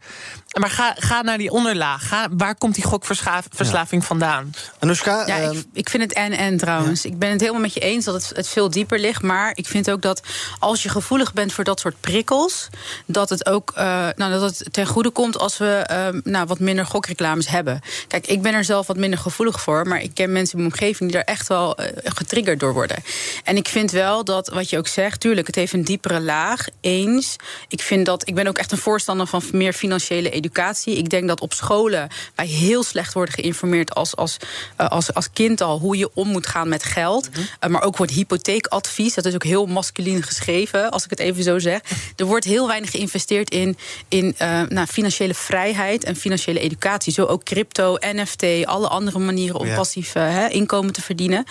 Maar 0.58 0.70
ga, 0.70 0.94
ga 0.98 1.22
naar 1.22 1.38
die 1.38 1.50
onderlaag. 1.50 2.08
Ga, 2.08 2.28
waar 2.30 2.54
komt 2.54 2.74
die 2.74 2.84
gokverslaving 2.84 4.00
ja. 4.00 4.06
vandaan? 4.06 4.54
Anoushka? 4.78 5.26
Ja, 5.26 5.42
um... 5.42 5.52
ik, 5.52 5.66
ik, 5.72 5.88
vind 5.88 6.02
het 6.02 6.12
en-en 6.12 6.56
trouwens. 6.56 7.02
Ja. 7.02 7.10
Ik 7.10 7.18
ben 7.18 7.30
het 7.30 7.40
helemaal 7.40 7.60
met 7.60 7.74
je 7.74 7.80
eens 7.80 8.04
dat 8.04 8.14
het, 8.14 8.36
het 8.36 8.48
veel 8.48 8.70
dieper 8.70 8.98
ligt. 8.98 9.22
Maar 9.22 9.52
ik 9.54 9.66
vind 9.66 9.90
ook 9.90 10.02
dat 10.02 10.13
dat 10.14 10.32
als 10.58 10.82
je 10.82 10.88
gevoelig 10.88 11.32
bent 11.32 11.52
voor 11.52 11.64
dat 11.64 11.80
soort 11.80 12.00
prikkels, 12.00 12.68
dat 13.06 13.28
het 13.28 13.46
ook 13.46 13.72
uh, 13.76 14.08
nou, 14.16 14.32
dat 14.32 14.58
het 14.58 14.72
ten 14.72 14.86
goede 14.86 15.10
komt 15.10 15.38
als 15.38 15.58
we 15.58 15.88
uh, 15.90 16.20
nou, 16.22 16.46
wat 16.46 16.58
minder 16.58 16.86
gokreclames 16.86 17.48
hebben. 17.48 17.80
Kijk, 18.08 18.26
ik 18.26 18.42
ben 18.42 18.54
er 18.54 18.64
zelf 18.64 18.86
wat 18.86 18.96
minder 18.96 19.18
gevoelig 19.18 19.60
voor, 19.60 19.88
maar 19.88 20.02
ik 20.02 20.14
ken 20.14 20.32
mensen 20.32 20.58
in 20.58 20.64
mijn 20.64 20.72
omgeving 20.72 21.10
die 21.10 21.18
daar 21.18 21.34
echt 21.34 21.48
wel 21.48 21.80
uh, 21.80 21.86
getriggerd 22.04 22.60
door 22.60 22.72
worden. 22.72 22.96
En 23.44 23.56
ik 23.56 23.68
vind 23.68 23.90
wel 23.90 24.24
dat, 24.24 24.48
wat 24.48 24.70
je 24.70 24.78
ook 24.78 24.88
zegt, 24.88 25.20
tuurlijk, 25.20 25.46
het 25.46 25.56
heeft 25.56 25.72
een 25.72 25.84
diepere 25.84 26.20
laag. 26.20 26.66
Eens. 26.80 27.36
Ik 27.68 27.82
vind 27.82 28.06
dat, 28.06 28.28
ik 28.28 28.34
ben 28.34 28.46
ook 28.46 28.58
echt 28.58 28.72
een 28.72 28.78
voorstander 28.78 29.26
van 29.26 29.42
meer 29.52 29.72
financiële 29.72 30.30
educatie. 30.30 30.96
Ik 30.96 31.10
denk 31.10 31.28
dat 31.28 31.40
op 31.40 31.52
scholen 31.52 32.08
wij 32.34 32.46
heel 32.46 32.82
slecht 32.82 33.12
worden 33.12 33.34
geïnformeerd 33.34 33.94
als, 33.94 34.16
als, 34.16 34.36
als, 34.76 35.14
als 35.14 35.30
kind 35.32 35.60
al 35.60 35.78
hoe 35.78 35.96
je 35.96 36.10
om 36.14 36.28
moet 36.28 36.46
gaan 36.46 36.68
met 36.68 36.84
geld. 36.84 37.28
Mm 37.36 37.42
maar 37.74 37.82
ook 37.82 37.96
wordt 37.96 38.12
hypotheekadvies, 38.12 39.14
dat 39.14 39.24
is 39.24 39.34
ook 39.34 39.44
heel 39.44 39.66
geschreven, 40.12 40.90
als 40.90 41.04
ik 41.04 41.10
het 41.10 41.18
even 41.18 41.42
zo 41.42 41.58
zeg. 41.58 41.80
Er 42.16 42.24
wordt 42.24 42.44
heel 42.44 42.66
weinig 42.66 42.90
geïnvesteerd 42.90 43.50
in, 43.50 43.76
in 44.08 44.34
uh, 44.42 44.62
nou, 44.62 44.86
financiële 44.86 45.34
vrijheid 45.34 46.04
en 46.04 46.16
financiële 46.16 46.60
educatie. 46.60 47.12
Zo 47.12 47.24
ook 47.24 47.44
crypto, 47.44 47.96
NFT, 48.00 48.66
alle 48.66 48.88
andere 48.88 49.18
manieren 49.18 49.60
om 49.60 49.66
ja. 49.66 49.74
passief 49.74 50.14
uh, 50.14 50.50
inkomen 50.50 50.92
te 50.92 51.02
verdienen. 51.02 51.44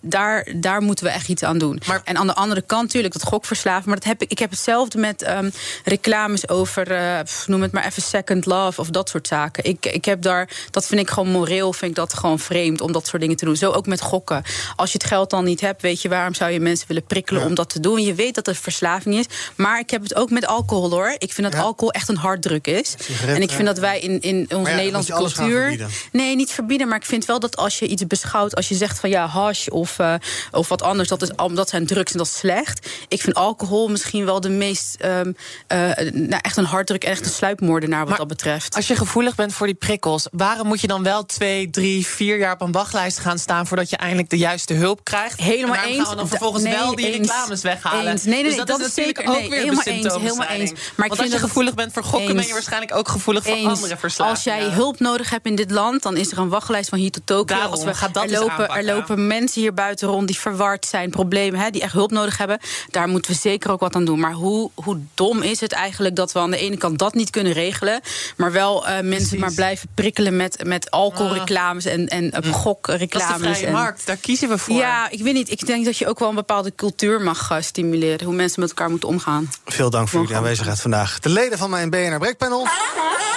Daar, 0.00 0.46
daar 0.56 0.82
moeten 0.82 1.04
we 1.04 1.10
echt 1.10 1.28
iets 1.28 1.42
aan 1.42 1.58
doen. 1.58 1.80
Maar, 1.86 2.00
en 2.04 2.16
aan 2.16 2.26
de 2.26 2.34
andere 2.34 2.62
kant 2.62 2.82
natuurlijk 2.82 3.12
dat 3.12 3.22
gokverslaven. 3.22 3.88
Maar 3.88 3.98
dat 3.98 4.08
heb 4.08 4.22
ik, 4.22 4.30
ik 4.30 4.38
heb 4.38 4.50
hetzelfde 4.50 4.98
met 4.98 5.28
um, 5.28 5.52
reclames 5.84 6.48
over, 6.48 6.92
uh, 6.92 7.18
noem 7.46 7.62
het 7.62 7.72
maar 7.72 7.84
even 7.84 8.02
second 8.02 8.46
love 8.46 8.80
of 8.80 8.88
dat 8.88 9.08
soort 9.08 9.26
zaken. 9.26 9.64
Ik, 9.64 9.86
ik 9.86 10.04
heb 10.04 10.22
daar, 10.22 10.50
dat 10.70 10.86
vind 10.86 11.00
ik 11.00 11.10
gewoon 11.10 11.28
moreel, 11.28 11.72
vind 11.72 11.90
ik 11.90 11.96
dat 11.96 12.14
gewoon 12.14 12.38
vreemd 12.38 12.80
om 12.80 12.92
dat 12.92 13.06
soort 13.06 13.22
dingen 13.22 13.36
te 13.36 13.44
doen. 13.44 13.56
Zo 13.56 13.70
ook 13.70 13.86
met 13.86 14.00
gokken. 14.00 14.42
Als 14.76 14.92
je 14.92 14.98
het 14.98 15.06
geld 15.06 15.30
dan 15.30 15.44
niet 15.44 15.60
hebt, 15.60 15.82
weet 15.82 16.02
je 16.02 16.08
waarom 16.08 16.34
zou 16.34 16.50
je 16.50 16.60
mensen 16.60 16.88
willen 16.88 17.04
prikkelen 17.04 17.42
ja. 17.42 17.48
om 17.48 17.54
dat 17.54 17.68
te 17.68 17.80
doen? 17.80 17.83
Je 17.92 18.14
weet 18.14 18.34
dat 18.34 18.46
het 18.46 18.58
verslaving 18.58 19.14
is. 19.14 19.24
Maar 19.54 19.78
ik 19.78 19.90
heb 19.90 20.02
het 20.02 20.14
ook 20.14 20.30
met 20.30 20.46
alcohol 20.46 20.90
hoor. 20.90 21.14
Ik 21.18 21.32
vind 21.32 21.46
dat 21.46 21.56
ja. 21.60 21.66
alcohol 21.66 21.92
echt 21.92 22.08
een 22.08 22.16
harddruk 22.16 22.66
is. 22.66 22.94
En 23.26 23.42
ik 23.42 23.50
vind 23.50 23.66
dat 23.66 23.78
wij 23.78 24.00
in, 24.00 24.20
in 24.20 24.46
onze 24.54 24.70
ja, 24.70 24.76
Nederlandse 24.76 25.12
cultuur. 25.12 25.86
Nee, 26.12 26.36
niet 26.36 26.50
verbieden. 26.50 26.88
Maar 26.88 26.98
ik 26.98 27.04
vind 27.04 27.24
wel 27.24 27.40
dat 27.40 27.56
als 27.56 27.78
je 27.78 27.86
iets 27.86 28.06
beschouwt, 28.06 28.54
als 28.56 28.68
je 28.68 28.74
zegt 28.74 28.98
van 28.98 29.10
ja, 29.10 29.26
hash 29.26 29.68
of, 29.68 29.98
uh, 29.98 30.14
of 30.50 30.68
wat 30.68 30.82
anders, 30.82 31.08
dat, 31.08 31.22
is, 31.22 31.30
dat 31.54 31.68
zijn 31.68 31.86
drugs 31.86 32.12
en 32.12 32.18
dat 32.18 32.26
is 32.26 32.36
slecht. 32.36 32.88
Ik 33.08 33.20
vind 33.20 33.36
alcohol 33.36 33.88
misschien 33.88 34.24
wel 34.24 34.40
de 34.40 34.48
meest 34.48 34.96
um, 35.04 35.36
uh, 35.72 35.90
nou, 36.12 36.40
echt 36.42 36.56
een 36.56 36.64
harddruk, 36.64 37.04
echt 37.04 37.24
een 37.24 37.32
sluipmoordenaar 37.32 37.98
wat 37.98 38.08
maar 38.08 38.18
dat 38.18 38.28
betreft. 38.28 38.74
Als 38.74 38.86
je 38.86 38.96
gevoelig 38.96 39.34
bent 39.34 39.52
voor 39.52 39.66
die 39.66 39.76
prikkels, 39.76 40.28
waarom 40.32 40.66
moet 40.66 40.80
je 40.80 40.86
dan 40.86 41.02
wel 41.02 41.26
twee, 41.26 41.70
drie, 41.70 42.06
vier 42.06 42.38
jaar 42.38 42.52
op 42.52 42.60
een 42.60 42.72
wachtlijst 42.72 43.18
gaan 43.18 43.38
staan 43.38 43.66
voordat 43.66 43.90
je 43.90 43.96
eindelijk 43.96 44.30
de 44.30 44.38
juiste 44.38 44.74
hulp 44.74 45.04
krijgt? 45.04 45.40
Helemaal 45.40 45.76
en 45.76 45.88
eens. 45.88 45.96
gaan 45.96 46.10
we 46.10 46.16
dan 46.16 46.28
vervolgens 46.28 46.62
nee, 46.62 46.72
wel 46.72 46.94
die 46.94 47.06
eens, 47.06 47.16
reclames 47.16 47.62
weghalen. 47.82 48.12
Eens. 48.12 48.24
Nee, 48.24 48.34
nee, 48.34 48.44
dus 48.44 48.56
dat, 48.56 48.66
dat 48.66 48.80
is 48.80 48.94
zeker, 48.94 49.28
ook 49.28 49.38
nee, 49.38 49.48
weer 49.48 49.58
helemaal 49.58 49.82
een 49.84 49.92
eens, 49.92 50.14
helemaal 50.14 50.48
eens. 50.48 50.72
Maar 50.94 51.08
Want 51.08 51.20
als 51.20 51.30
je 51.30 51.38
gevoelig 51.38 51.74
bent 51.74 51.92
voor 51.92 52.04
gokken, 52.04 52.28
eens. 52.28 52.38
ben 52.38 52.46
je 52.46 52.52
waarschijnlijk 52.52 52.94
ook 52.94 53.08
gevoelig 53.08 53.44
voor 53.44 53.54
andere 53.54 53.96
verslavingen. 53.96 54.30
Als 54.30 54.44
jij 54.44 54.62
hulp 54.62 55.00
nodig 55.00 55.30
hebt 55.30 55.46
in 55.46 55.54
dit 55.54 55.70
land, 55.70 56.02
dan 56.02 56.16
is 56.16 56.32
er 56.32 56.38
een 56.38 56.48
wachtlijst 56.48 56.88
van 56.88 56.98
hier 56.98 57.10
tot 57.10 57.26
Tokio. 57.26 57.56
Daarom, 57.56 57.70
Als 57.70 57.84
we, 57.84 58.08
dat 58.12 58.24
er, 58.24 58.30
lopen, 58.30 58.68
er 58.68 58.84
lopen 58.84 59.26
mensen 59.26 59.60
hier 59.60 59.74
buiten 59.74 60.08
rond 60.08 60.26
die 60.26 60.38
verward 60.38 60.86
zijn, 60.86 61.10
problemen, 61.10 61.60
hè, 61.60 61.70
die 61.70 61.82
echt 61.82 61.92
hulp 61.92 62.10
nodig 62.10 62.38
hebben. 62.38 62.58
Daar 62.90 63.08
moeten 63.08 63.30
we 63.30 63.36
zeker 63.36 63.70
ook 63.70 63.80
wat 63.80 63.94
aan 63.94 64.04
doen. 64.04 64.20
Maar 64.20 64.32
hoe, 64.32 64.70
hoe 64.74 64.98
dom 65.14 65.42
is 65.42 65.60
het 65.60 65.72
eigenlijk 65.72 66.16
dat 66.16 66.32
we 66.32 66.38
aan 66.38 66.50
de 66.50 66.58
ene 66.58 66.76
kant 66.76 66.98
dat 66.98 67.14
niet 67.14 67.30
kunnen 67.30 67.52
regelen, 67.52 68.00
maar 68.36 68.52
wel 68.52 68.88
uh, 68.88 69.00
mensen 69.00 69.38
maar 69.38 69.52
blijven 69.52 69.88
prikkelen 69.94 70.36
met, 70.36 70.64
met 70.64 70.90
alcoholreclames 70.90 71.84
en, 71.84 72.08
en 72.08 72.24
uh, 72.24 72.52
gokreclames. 72.52 73.28
Dat 73.28 73.40
is 73.40 73.46
de 73.46 73.52
vrije 73.52 73.66
en, 73.66 73.72
markt, 73.72 74.06
daar 74.06 74.16
kiezen 74.16 74.48
we 74.48 74.58
voor. 74.58 74.76
Ja, 74.76 75.10
ik 75.10 75.22
weet 75.22 75.34
niet. 75.34 75.50
Ik 75.50 75.66
denk 75.66 75.84
dat 75.84 75.98
je 75.98 76.06
ook 76.06 76.18
wel 76.18 76.28
een 76.28 76.34
bepaalde 76.34 76.72
cultuur 76.74 77.20
mag 77.20 77.50
uh, 77.50 77.58
stimuleren. 77.64 78.26
Hoe 78.26 78.34
mensen 78.34 78.60
met 78.60 78.68
elkaar 78.68 78.90
moeten 78.90 79.08
omgaan. 79.08 79.50
Veel 79.64 79.90
dank 79.90 80.08
voor 80.08 80.20
jullie 80.20 80.36
aanwezigheid 80.36 80.80
vandaag. 80.80 81.18
De 81.18 81.28
leden 81.28 81.58
van 81.58 81.70
mijn 81.70 81.90
BNR 81.90 82.18
Breekpanel. 82.18 82.66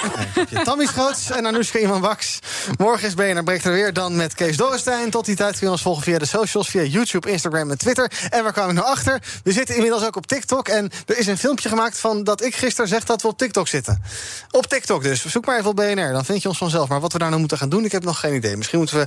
Nee, 0.50 0.64
Tammy 0.64 0.86
Schoots 0.86 1.30
en 1.30 1.46
Anoushka 1.46 1.78
Iman 1.78 2.00
Wax. 2.00 2.38
Morgen 2.76 3.06
is 3.06 3.14
BNR 3.14 3.42
Breekt 3.42 3.64
er 3.64 3.72
weer. 3.72 3.92
Dan 3.92 4.16
met 4.16 4.34
Kees 4.34 4.56
Dorrestein. 4.56 5.10
Tot 5.10 5.24
die 5.24 5.36
tijd 5.36 5.58
kun 5.58 5.66
je 5.66 5.72
ons 5.72 5.82
volgen 5.82 6.02
via 6.02 6.18
de 6.18 6.26
socials. 6.26 6.68
Via 6.68 6.82
YouTube, 6.82 7.30
Instagram 7.30 7.70
en 7.70 7.78
Twitter. 7.78 8.12
En 8.30 8.42
waar 8.42 8.52
kwam 8.52 8.68
ik 8.68 8.74
nou 8.74 8.86
achter? 8.86 9.22
We 9.42 9.52
zitten 9.52 9.74
inmiddels 9.74 10.04
ook 10.04 10.16
op 10.16 10.26
TikTok. 10.26 10.68
En 10.68 10.90
er 11.06 11.18
is 11.18 11.26
een 11.26 11.38
filmpje 11.38 11.68
gemaakt 11.68 11.98
van 11.98 12.24
dat 12.24 12.44
ik 12.44 12.56
gisteren 12.56 12.88
zeg 12.88 13.04
dat 13.04 13.22
we 13.22 13.28
op 13.28 13.38
TikTok 13.38 13.68
zitten. 13.68 14.02
Op 14.50 14.66
TikTok 14.66 15.02
dus. 15.02 15.26
Zoek 15.26 15.46
maar 15.46 15.58
even 15.58 15.70
op 15.70 15.76
BNR. 15.76 16.12
Dan 16.12 16.24
vind 16.24 16.42
je 16.42 16.48
ons 16.48 16.58
vanzelf. 16.58 16.88
Maar 16.88 17.00
wat 17.00 17.12
we 17.12 17.18
daar 17.18 17.28
nou 17.28 17.40
moeten 17.40 17.58
gaan 17.58 17.68
doen, 17.68 17.84
ik 17.84 17.92
heb 17.92 18.04
nog 18.04 18.20
geen 18.20 18.34
idee. 18.34 18.56
Misschien 18.56 18.78
moeten 18.78 18.98
we 18.98 19.06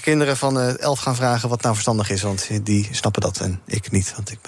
kinderen 0.00 0.36
van 0.36 0.58
uh, 0.58 0.78
elf 0.78 0.98
gaan 0.98 1.16
vragen 1.16 1.48
wat 1.48 1.62
nou 1.62 1.74
verstandig 1.74 2.10
is. 2.10 2.22
Want 2.22 2.48
die 2.62 2.88
snappen 2.92 3.22
dat 3.22 3.38
en 3.38 3.60
ik 3.64 3.90
niet, 3.90 4.12
want 4.16 4.30
ik 4.30 4.38
ben 4.42 4.47